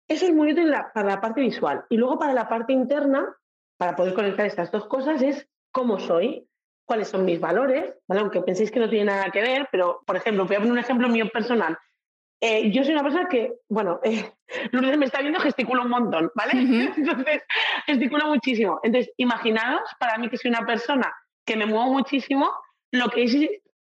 Eso 0.08 0.26
es 0.26 0.32
muy 0.32 0.52
útil 0.52 0.72
para 0.94 1.08
la 1.08 1.20
parte 1.20 1.40
visual. 1.40 1.84
Y 1.88 1.96
luego 1.96 2.16
para 2.16 2.32
la 2.32 2.48
parte 2.48 2.72
interna, 2.72 3.34
para 3.76 3.96
poder 3.96 4.14
conectar 4.14 4.46
estas 4.46 4.70
dos 4.70 4.86
cosas, 4.86 5.20
es 5.20 5.48
cómo 5.72 5.98
soy, 5.98 6.48
cuáles 6.84 7.08
son 7.08 7.24
mis 7.24 7.40
valores, 7.40 7.92
¿vale? 8.06 8.20
Aunque 8.20 8.40
penséis 8.42 8.70
que 8.70 8.78
no 8.78 8.88
tiene 8.88 9.06
nada 9.06 9.30
que 9.32 9.40
ver, 9.40 9.68
pero, 9.72 10.00
por 10.06 10.14
ejemplo, 10.14 10.46
voy 10.46 10.54
a 10.54 10.58
poner 10.60 10.72
un 10.74 10.78
ejemplo 10.78 11.08
mío 11.08 11.26
personal. 11.32 11.76
Eh, 12.40 12.70
yo 12.70 12.82
soy 12.84 12.94
una 12.94 13.02
persona 13.02 13.28
que, 13.28 13.52
bueno, 13.68 14.00
eh, 14.02 14.32
Lourdes 14.72 14.96
me 14.98 15.06
está 15.06 15.20
viendo, 15.20 15.40
gesticulo 15.40 15.82
un 15.82 15.90
montón, 15.90 16.30
¿vale? 16.34 16.52
Entonces, 16.96 17.42
gesticulo 17.86 18.26
muchísimo. 18.26 18.80
Entonces, 18.82 19.12
imaginaos, 19.16 19.82
para 19.98 20.18
mí 20.18 20.28
que 20.28 20.38
soy 20.38 20.50
una 20.50 20.66
persona 20.66 21.12
que 21.44 21.56
me 21.56 21.66
muevo 21.66 21.92
muchísimo, 21.92 22.50
lo 22.92 23.08
que 23.08 23.24
es 23.24 23.36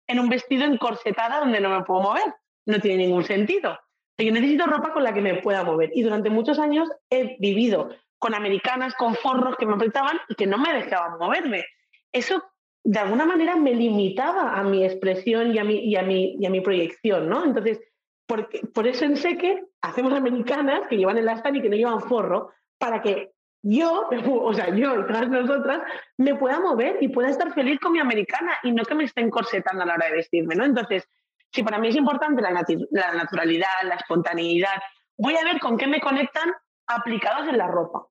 en 0.06 0.20
un 0.20 0.28
vestido 0.28 0.64
encorsetada 0.64 1.40
donde 1.40 1.60
no 1.60 1.70
me 1.70 1.84
puedo 1.84 2.02
mover. 2.02 2.34
No 2.66 2.80
tiene 2.80 3.04
ningún 3.04 3.24
sentido. 3.24 3.78
Yo 4.18 4.32
necesito 4.32 4.66
ropa 4.66 4.92
con 4.92 5.02
la 5.02 5.14
que 5.14 5.22
me 5.22 5.36
pueda 5.36 5.64
mover. 5.64 5.90
Y 5.94 6.02
durante 6.02 6.30
muchos 6.30 6.58
años 6.58 6.90
he 7.08 7.36
vivido 7.38 7.90
con 8.18 8.34
americanas, 8.34 8.94
con 8.94 9.14
forros 9.14 9.56
que 9.56 9.66
me 9.66 9.74
apretaban 9.74 10.18
y 10.28 10.34
que 10.34 10.46
no 10.46 10.58
me 10.58 10.74
dejaban 10.74 11.18
moverme. 11.18 11.64
Eso, 12.12 12.42
de 12.84 12.98
alguna 12.98 13.24
manera, 13.24 13.56
me 13.56 13.74
limitaba 13.74 14.58
a 14.58 14.62
mi 14.62 14.84
expresión 14.84 15.54
y 15.54 15.58
a 15.58 15.64
mi, 15.64 15.78
y 15.78 15.96
a 15.96 16.02
mi, 16.02 16.36
y 16.38 16.44
a 16.44 16.50
mi 16.50 16.60
proyección, 16.60 17.28
¿no? 17.28 17.44
Entonces, 17.44 17.80
porque, 18.30 18.60
por 18.72 18.86
eso 18.86 19.04
en 19.04 19.16
Seque 19.16 19.64
hacemos 19.82 20.12
americanas 20.12 20.86
que 20.88 20.96
llevan 20.96 21.18
el 21.18 21.28
astan 21.28 21.56
y 21.56 21.62
que 21.62 21.68
no 21.68 21.74
llevan 21.74 22.00
forro, 22.00 22.52
para 22.78 23.02
que 23.02 23.32
yo, 23.60 24.08
o 24.44 24.54
sea, 24.54 24.72
yo 24.72 25.00
y 25.00 25.06
todas 25.08 25.28
nosotras, 25.28 25.80
me 26.16 26.36
pueda 26.36 26.60
mover 26.60 26.98
y 27.00 27.08
pueda 27.08 27.28
estar 27.28 27.52
feliz 27.52 27.80
con 27.80 27.90
mi 27.90 27.98
americana 27.98 28.52
y 28.62 28.70
no 28.70 28.84
que 28.84 28.94
me 28.94 29.02
estén 29.02 29.30
corsetando 29.30 29.82
a 29.82 29.86
la 29.86 29.94
hora 29.94 30.06
de 30.06 30.12
vestirme, 30.12 30.54
¿no? 30.54 30.64
Entonces, 30.64 31.08
si 31.52 31.64
para 31.64 31.80
mí 31.80 31.88
es 31.88 31.96
importante 31.96 32.40
la, 32.40 32.52
la 32.52 33.14
naturalidad, 33.14 33.66
la 33.82 33.96
espontaneidad, 33.96 34.80
voy 35.18 35.34
a 35.34 35.42
ver 35.42 35.58
con 35.58 35.76
qué 35.76 35.88
me 35.88 36.00
conectan 36.00 36.52
aplicados 36.86 37.48
en 37.48 37.58
la 37.58 37.66
ropa. 37.66 38.06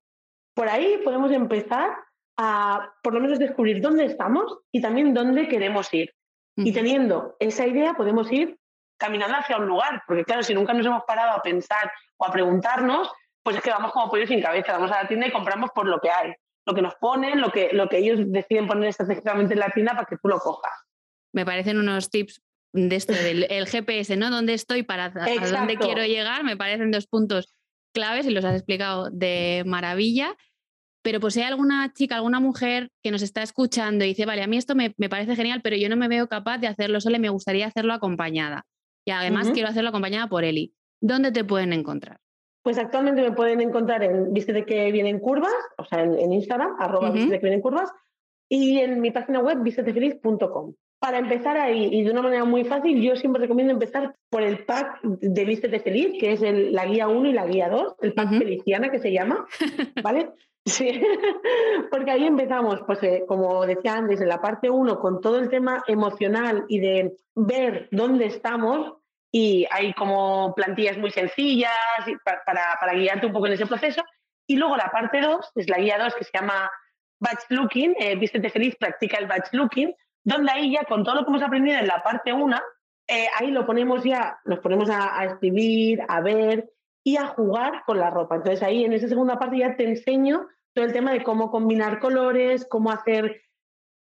Por 0.52 0.68
ahí 0.68 1.00
podemos 1.02 1.32
empezar 1.32 1.96
a, 2.36 2.92
por 3.02 3.14
lo 3.14 3.20
menos, 3.20 3.38
descubrir 3.38 3.80
dónde 3.80 4.04
estamos 4.04 4.58
y 4.70 4.82
también 4.82 5.14
dónde 5.14 5.48
queremos 5.48 5.94
ir. 5.94 6.12
Y 6.56 6.72
teniendo 6.72 7.36
esa 7.38 7.66
idea, 7.66 7.94
podemos 7.94 8.30
ir 8.30 8.59
caminando 9.00 9.36
hacia 9.36 9.56
un 9.56 9.66
lugar, 9.66 10.02
porque 10.06 10.24
claro, 10.24 10.42
si 10.42 10.54
nunca 10.54 10.74
nos 10.74 10.86
hemos 10.86 11.02
parado 11.04 11.32
a 11.32 11.42
pensar 11.42 11.90
o 12.18 12.26
a 12.26 12.30
preguntarnos, 12.30 13.10
pues 13.42 13.56
es 13.56 13.62
que 13.62 13.70
vamos 13.70 13.92
como 13.92 14.10
pollos 14.10 14.28
sin 14.28 14.42
cabeza, 14.42 14.72
vamos 14.72 14.92
a 14.92 15.02
la 15.02 15.08
tienda 15.08 15.26
y 15.26 15.32
compramos 15.32 15.70
por 15.74 15.86
lo 15.86 15.98
que 15.98 16.10
hay, 16.10 16.34
lo 16.66 16.74
que 16.74 16.82
nos 16.82 16.94
ponen, 16.96 17.40
lo 17.40 17.50
que, 17.50 17.70
lo 17.72 17.88
que 17.88 17.98
ellos 17.98 18.20
deciden 18.26 18.68
poner 18.68 18.90
estratégicamente 18.90 19.54
en 19.54 19.60
la 19.60 19.70
tienda 19.70 19.94
para 19.94 20.04
que 20.04 20.16
tú 20.16 20.28
lo 20.28 20.38
cojas. 20.38 20.72
Me 21.32 21.46
parecen 21.46 21.78
unos 21.78 22.10
tips 22.10 22.42
de 22.72 22.94
esto 22.94 23.12
del 23.14 23.46
el 23.50 23.66
GPS, 23.66 24.16
¿no? 24.16 24.30
¿Dónde 24.30 24.54
estoy 24.54 24.82
para 24.82 25.06
a 25.06 25.10
dónde 25.10 25.76
quiero 25.76 26.04
llegar? 26.04 26.44
Me 26.44 26.56
parecen 26.56 26.90
dos 26.90 27.06
puntos 27.06 27.54
claves 27.92 28.26
y 28.26 28.30
los 28.30 28.44
has 28.44 28.54
explicado 28.54 29.10
de 29.10 29.64
maravilla. 29.66 30.36
Pero 31.02 31.18
pues 31.18 31.32
si 31.34 31.40
hay 31.40 31.46
alguna 31.46 31.92
chica, 31.94 32.16
alguna 32.16 32.40
mujer 32.40 32.90
que 33.02 33.10
nos 33.10 33.22
está 33.22 33.42
escuchando 33.42 34.04
y 34.04 34.08
dice, 34.08 34.26
vale, 34.26 34.42
a 34.42 34.46
mí 34.46 34.58
esto 34.58 34.74
me, 34.74 34.94
me 34.98 35.08
parece 35.08 35.34
genial, 35.34 35.62
pero 35.62 35.76
yo 35.76 35.88
no 35.88 35.96
me 35.96 36.08
veo 36.08 36.28
capaz 36.28 36.58
de 36.58 36.66
hacerlo 36.66 37.00
sola 37.00 37.16
y 37.16 37.20
me 37.20 37.30
gustaría 37.30 37.66
hacerlo 37.66 37.94
acompañada. 37.94 38.66
Y 39.10 39.12
además 39.12 39.50
quiero 39.50 39.68
hacerlo 39.68 39.88
acompañada 39.88 40.28
por 40.28 40.44
Eli. 40.44 40.72
¿Dónde 41.00 41.32
te 41.32 41.42
pueden 41.42 41.72
encontrar? 41.72 42.20
Pues 42.62 42.78
actualmente 42.78 43.22
me 43.22 43.32
pueden 43.32 43.60
encontrar 43.60 44.04
en 44.04 44.32
Viste 44.32 44.52
de 44.52 44.64
que 44.64 44.92
vienen 44.92 45.18
curvas, 45.18 45.52
o 45.78 45.84
sea, 45.84 46.04
en, 46.04 46.32
Instagram, 46.32 46.76
arroba 46.78 47.10
Viste 47.10 47.32
de 47.32 47.40
que 47.40 47.46
vienen 47.46 47.60
curvas, 47.60 47.90
y 48.48 48.78
en 48.78 49.00
mi 49.00 49.10
página 49.10 49.40
web, 49.40 49.64
vistetefeliz.com. 49.64 50.74
Para 51.00 51.18
empezar 51.18 51.56
ahí 51.56 51.88
y 51.90 52.04
de 52.04 52.12
una 52.12 52.22
manera 52.22 52.44
muy 52.44 52.62
fácil, 52.62 53.02
yo 53.02 53.16
siempre 53.16 53.42
recomiendo 53.42 53.72
empezar 53.72 54.14
por 54.28 54.42
el 54.42 54.64
pack 54.64 55.00
de 55.02 55.44
Vístete 55.44 55.80
Feliz, 55.80 56.16
que 56.20 56.32
es 56.32 56.42
la 56.42 56.86
guía 56.86 57.08
1 57.08 57.30
y 57.30 57.32
la 57.32 57.46
guía 57.46 57.68
2, 57.68 57.96
el 58.02 58.14
pack 58.14 58.38
Feliciana 58.38 58.92
que 58.92 59.00
se 59.00 59.10
llama, 59.10 59.44
¿vale? 60.04 60.30
Sí, 60.64 60.88
porque 61.90 62.12
ahí 62.12 62.26
empezamos, 62.26 62.80
pues 62.86 63.02
eh, 63.02 63.24
como 63.26 63.66
decía 63.66 63.94
antes, 63.96 64.20
en 64.20 64.28
la 64.28 64.40
parte 64.40 64.70
1, 64.70 65.00
con 65.00 65.20
todo 65.20 65.40
el 65.40 65.48
tema 65.48 65.82
emocional 65.88 66.64
y 66.68 66.78
de 66.78 67.16
ver 67.34 67.88
dónde 67.90 68.26
estamos, 68.26 68.99
y 69.32 69.66
hay 69.70 69.92
como 69.94 70.54
plantillas 70.54 70.98
muy 70.98 71.10
sencillas 71.10 71.70
para, 72.24 72.78
para, 72.80 72.94
guiarte 72.94 73.26
un 73.26 73.32
poco 73.32 73.46
en 73.46 73.52
ese 73.52 73.66
proceso. 73.66 74.02
Y 74.46 74.56
luego 74.56 74.76
la 74.76 74.90
parte 74.90 75.20
2, 75.20 75.52
es 75.54 75.68
la 75.68 75.78
guía 75.78 75.98
2 75.98 76.14
que 76.16 76.24
se 76.24 76.30
llama 76.34 76.70
batch 77.20 77.44
looking, 77.50 77.94
eh, 77.98 78.18
feliz, 78.50 78.74
practica 78.76 79.18
el 79.18 79.26
batch 79.26 79.52
looking, 79.52 79.94
donde 80.24 80.50
ahí 80.50 80.72
ya 80.72 80.84
con 80.84 81.04
todo 81.04 81.16
lo 81.16 81.24
que 81.24 81.30
hemos 81.30 81.42
aprendido 81.42 81.78
en 81.78 81.86
la 81.86 82.02
parte 82.02 82.32
1, 82.32 82.60
eh, 83.06 83.26
ahí 83.38 83.50
lo 83.50 83.66
ponemos 83.66 84.02
ya, 84.02 84.40
nos 84.44 84.58
ponemos 84.60 84.90
a, 84.90 85.24
escribir, 85.24 86.00
a 86.08 86.20
ver 86.20 86.70
y 87.04 87.16
a 87.16 87.26
jugar 87.26 87.82
con 87.86 87.98
la 87.98 88.10
ropa. 88.10 88.36
Entonces 88.36 88.62
ahí 88.62 88.84
en 88.84 88.92
esa 88.92 89.08
segunda 89.08 89.38
parte 89.38 89.58
ya 89.58 89.76
te 89.76 89.84
enseño 89.84 90.46
todo 90.74 90.84
el 90.84 90.92
tema 90.92 91.12
de 91.12 91.22
cómo 91.22 91.50
combinar 91.50 92.00
colores, 92.00 92.66
cómo 92.68 92.90
hacer 92.90 93.42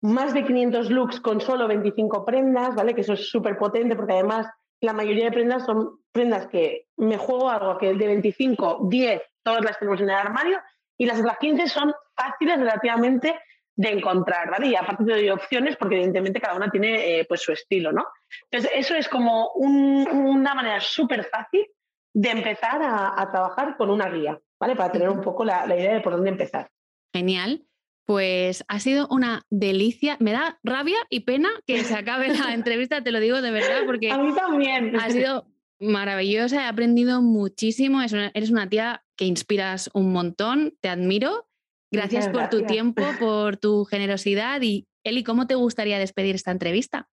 más 0.01 0.34
de 0.34 0.45
500 0.45 0.91
looks 0.91 1.20
con 1.20 1.41
solo 1.41 1.68
25 1.68 2.26
prendas, 2.26 2.76
¿vale? 2.76 2.93
Que 2.93 3.01
eso 3.01 3.13
es 3.13 3.30
súper 3.30 3.57
potente 3.57 3.95
porque 3.95 4.13
además 4.13 4.47
la 4.82 4.94
mayoría 4.94 5.26
de 5.26 5.32
prendas 5.32 5.66
son 5.66 6.00
prendas 6.12 6.48
que 6.48 6.88
me 6.98 7.18
juego 7.18 7.50
algo 7.50 7.78
que 7.78 7.94
de 7.94 8.08
25, 8.08 8.88
10, 8.90 9.22
todas 9.44 9.64
las 9.64 9.80
tenemos 9.80 10.00
en 10.02 10.10
el 10.10 10.16
armario 10.16 10.60
y 10.98 11.06
las 11.06 11.20
otras 11.20 11.38
15 11.38 11.68
son 11.68 11.94
fáciles 12.16 12.58
relativamente 12.58 13.40
de 13.76 13.90
encontrar, 13.90 14.50
¿vale? 14.50 14.68
Y 14.68 14.76
aparte 14.76 15.06
te 15.06 15.12
doy 15.12 15.30
opciones 15.30 15.78
porque 15.78 15.96
evidentemente 15.96 16.42
cada 16.42 16.56
una 16.56 16.70
tiene 16.70 17.20
eh, 17.20 17.26
pues 17.26 17.42
su 17.42 17.52
estilo, 17.52 17.92
¿no? 17.92 18.06
Entonces 18.50 18.72
eso 18.74 18.96
es 18.96 19.08
como 19.08 19.52
una 19.54 20.56
manera 20.56 20.80
súper 20.80 21.24
fácil 21.26 21.68
de 22.14 22.32
empezar 22.32 22.82
a, 22.82 23.30
trabajar 23.32 23.78
con 23.78 23.92
una 23.92 24.10
guía, 24.10 24.40
¿vale? 24.60 24.76
Para 24.76 24.92
tener 24.92 25.10
un 25.10 25.22
poco 25.22 25.46
la, 25.46 25.68
la 25.68 25.76
idea 25.76 25.94
de 25.94 26.02
por 26.02 26.14
dónde 26.14 26.32
empezar. 26.32 26.72
Genial. 27.14 27.68
Pues 28.08 28.64
ha 28.70 28.80
sido 28.80 29.08
una 29.12 29.43
delicia. 29.49 30.16
Me 30.22 30.32
da 30.32 30.60
rabia 30.64 30.97
y 31.10 31.20
pena 31.22 31.49
que 31.66 31.84
se 31.84 31.93
acabe 31.93 32.30
la 32.30 32.53
entrevista, 32.53 33.03
te 33.03 33.12
lo 33.12 33.20
digo 33.20 33.41
de 33.41 33.51
verdad, 33.51 33.82
porque 33.86 34.10
a 34.10 34.18
mí 34.18 34.34
también. 34.34 34.95
ha 34.97 35.10
sido 35.10 35.45
maravillosa, 35.80 36.64
he 36.64 36.66
aprendido 36.66 37.22
muchísimo. 37.22 38.01
eres 38.01 38.49
una 38.49 38.70
tía 38.70 39.03
que 39.18 39.26
inspiras 39.26 39.89
un 39.93 40.14
montón, 40.14 40.74
te 40.80 40.88
admiro. 40.88 41.49
Gracias 41.91 42.30
por 42.30 42.49
tu 42.49 42.66
tiempo, 42.66 43.03
por 43.20 43.58
tu 43.58 43.84
generosidad. 43.84 44.62
Y 44.62 44.88
Eli, 45.03 45.24
¿cómo 45.24 45.45
te 45.45 45.55
gustaría 45.55 45.99
despedir 45.99 46.36
esta 46.36 46.51
entrevista? 46.51 47.10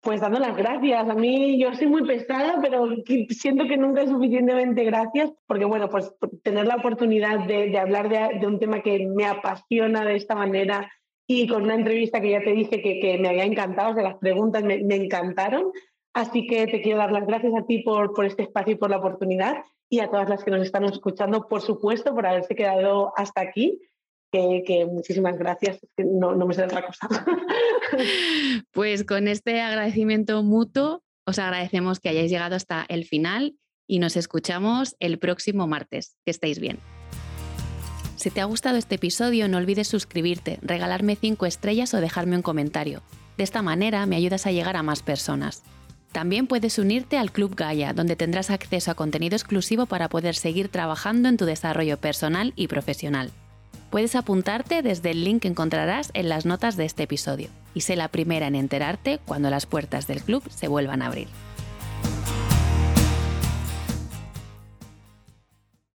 Pues 0.00 0.20
dando 0.20 0.38
las 0.38 0.56
gracias. 0.56 1.08
A 1.08 1.14
mí 1.14 1.60
yo 1.60 1.74
soy 1.74 1.88
muy 1.88 2.06
pesada, 2.06 2.58
pero 2.62 2.88
siento 3.30 3.66
que 3.66 3.76
nunca 3.76 4.02
es 4.02 4.10
suficientemente 4.10 4.84
gracias, 4.84 5.32
porque 5.46 5.64
bueno, 5.64 5.88
pues 5.88 6.12
tener 6.42 6.66
la 6.66 6.76
oportunidad 6.76 7.46
de, 7.46 7.76
hablar 7.76 8.08
de, 8.08 8.46
un 8.46 8.60
tema 8.60 8.80
que 8.80 9.06
me 9.06 9.26
apasiona 9.26 10.04
de 10.04 10.16
esta 10.16 10.36
manera 10.36 10.90
y 11.26 11.48
con 11.48 11.64
una 11.64 11.74
entrevista 11.74 12.20
que 12.20 12.30
ya 12.30 12.40
te 12.40 12.52
dije 12.52 12.80
que, 12.80 13.18
me 13.18 13.28
había 13.28 13.44
encantado, 13.44 13.90
o 13.90 13.94
sea, 13.94 14.04
las 14.04 14.18
preguntas 14.18 14.62
me, 14.62 14.76
encantaron. 14.76 15.72
Así 16.14 16.46
que 16.46 16.66
te 16.66 16.80
quiero 16.80 16.98
dar 16.98 17.12
las 17.12 17.26
gracias 17.26 17.52
a 17.54 17.66
ti 17.66 17.82
por, 17.82 18.14
por 18.14 18.24
este 18.24 18.44
espacio 18.44 18.74
y 18.74 18.76
por 18.76 18.90
la 18.90 18.98
oportunidad 18.98 19.64
y 19.90 20.00
a 20.00 20.10
todas 20.10 20.28
las 20.28 20.44
que 20.44 20.50
nos 20.50 20.62
están 20.62 20.84
escuchando, 20.84 21.48
por 21.48 21.60
supuesto, 21.60 22.14
por 22.14 22.26
haberse 22.26 22.54
quedado 22.54 23.12
hasta 23.16 23.40
aquí 23.40 23.80
que, 24.30 24.86
muchísimas 24.86 25.38
gracias, 25.38 25.78
no, 25.96 26.34
no 26.34 26.46
me 26.46 26.54
sé 26.54 26.64
otra 26.64 26.84
cosa. 26.84 27.08
Pues 28.72 29.04
con 29.04 29.28
este 29.28 29.60
agradecimiento 29.60 30.42
mutuo, 30.42 31.02
os 31.26 31.38
agradecemos 31.38 32.00
que 32.00 32.10
hayáis 32.10 32.30
llegado 32.30 32.54
hasta 32.54 32.84
el 32.88 33.04
final 33.04 33.56
y 33.86 33.98
nos 33.98 34.16
escuchamos 34.16 34.94
el 35.00 35.18
próximo 35.18 35.66
martes. 35.66 36.16
Que 36.24 36.30
estéis 36.30 36.58
bien. 36.58 36.78
Si 38.16 38.30
te 38.30 38.40
ha 38.40 38.44
gustado 38.44 38.76
este 38.76 38.96
episodio, 38.96 39.48
no 39.48 39.58
olvides 39.58 39.88
suscribirte, 39.88 40.58
regalarme 40.60 41.16
5 41.16 41.46
estrellas 41.46 41.94
o 41.94 42.00
dejarme 42.00 42.36
un 42.36 42.42
comentario. 42.42 43.02
De 43.36 43.44
esta 43.44 43.62
manera 43.62 44.04
me 44.06 44.16
ayudas 44.16 44.46
a 44.46 44.52
llegar 44.52 44.76
a 44.76 44.82
más 44.82 45.02
personas. 45.02 45.62
También 46.12 46.46
puedes 46.46 46.78
unirte 46.78 47.16
al 47.16 47.32
Club 47.32 47.54
Gaia, 47.54 47.92
donde 47.92 48.16
tendrás 48.16 48.50
acceso 48.50 48.90
a 48.90 48.94
contenido 48.94 49.36
exclusivo 49.36 49.86
para 49.86 50.08
poder 50.08 50.34
seguir 50.34 50.68
trabajando 50.68 51.28
en 51.28 51.36
tu 51.36 51.44
desarrollo 51.44 51.98
personal 51.98 52.52
y 52.56 52.66
profesional. 52.66 53.30
Puedes 53.90 54.14
apuntarte 54.16 54.82
desde 54.82 55.10
el 55.10 55.24
link 55.24 55.42
que 55.42 55.48
encontrarás 55.48 56.10
en 56.12 56.28
las 56.28 56.44
notas 56.44 56.76
de 56.76 56.84
este 56.84 57.04
episodio 57.04 57.48
y 57.72 57.80
sé 57.80 57.96
la 57.96 58.08
primera 58.08 58.46
en 58.46 58.54
enterarte 58.54 59.18
cuando 59.24 59.48
las 59.48 59.64
puertas 59.64 60.06
del 60.06 60.22
club 60.22 60.42
se 60.50 60.68
vuelvan 60.68 61.00
a 61.00 61.06
abrir. 61.06 61.28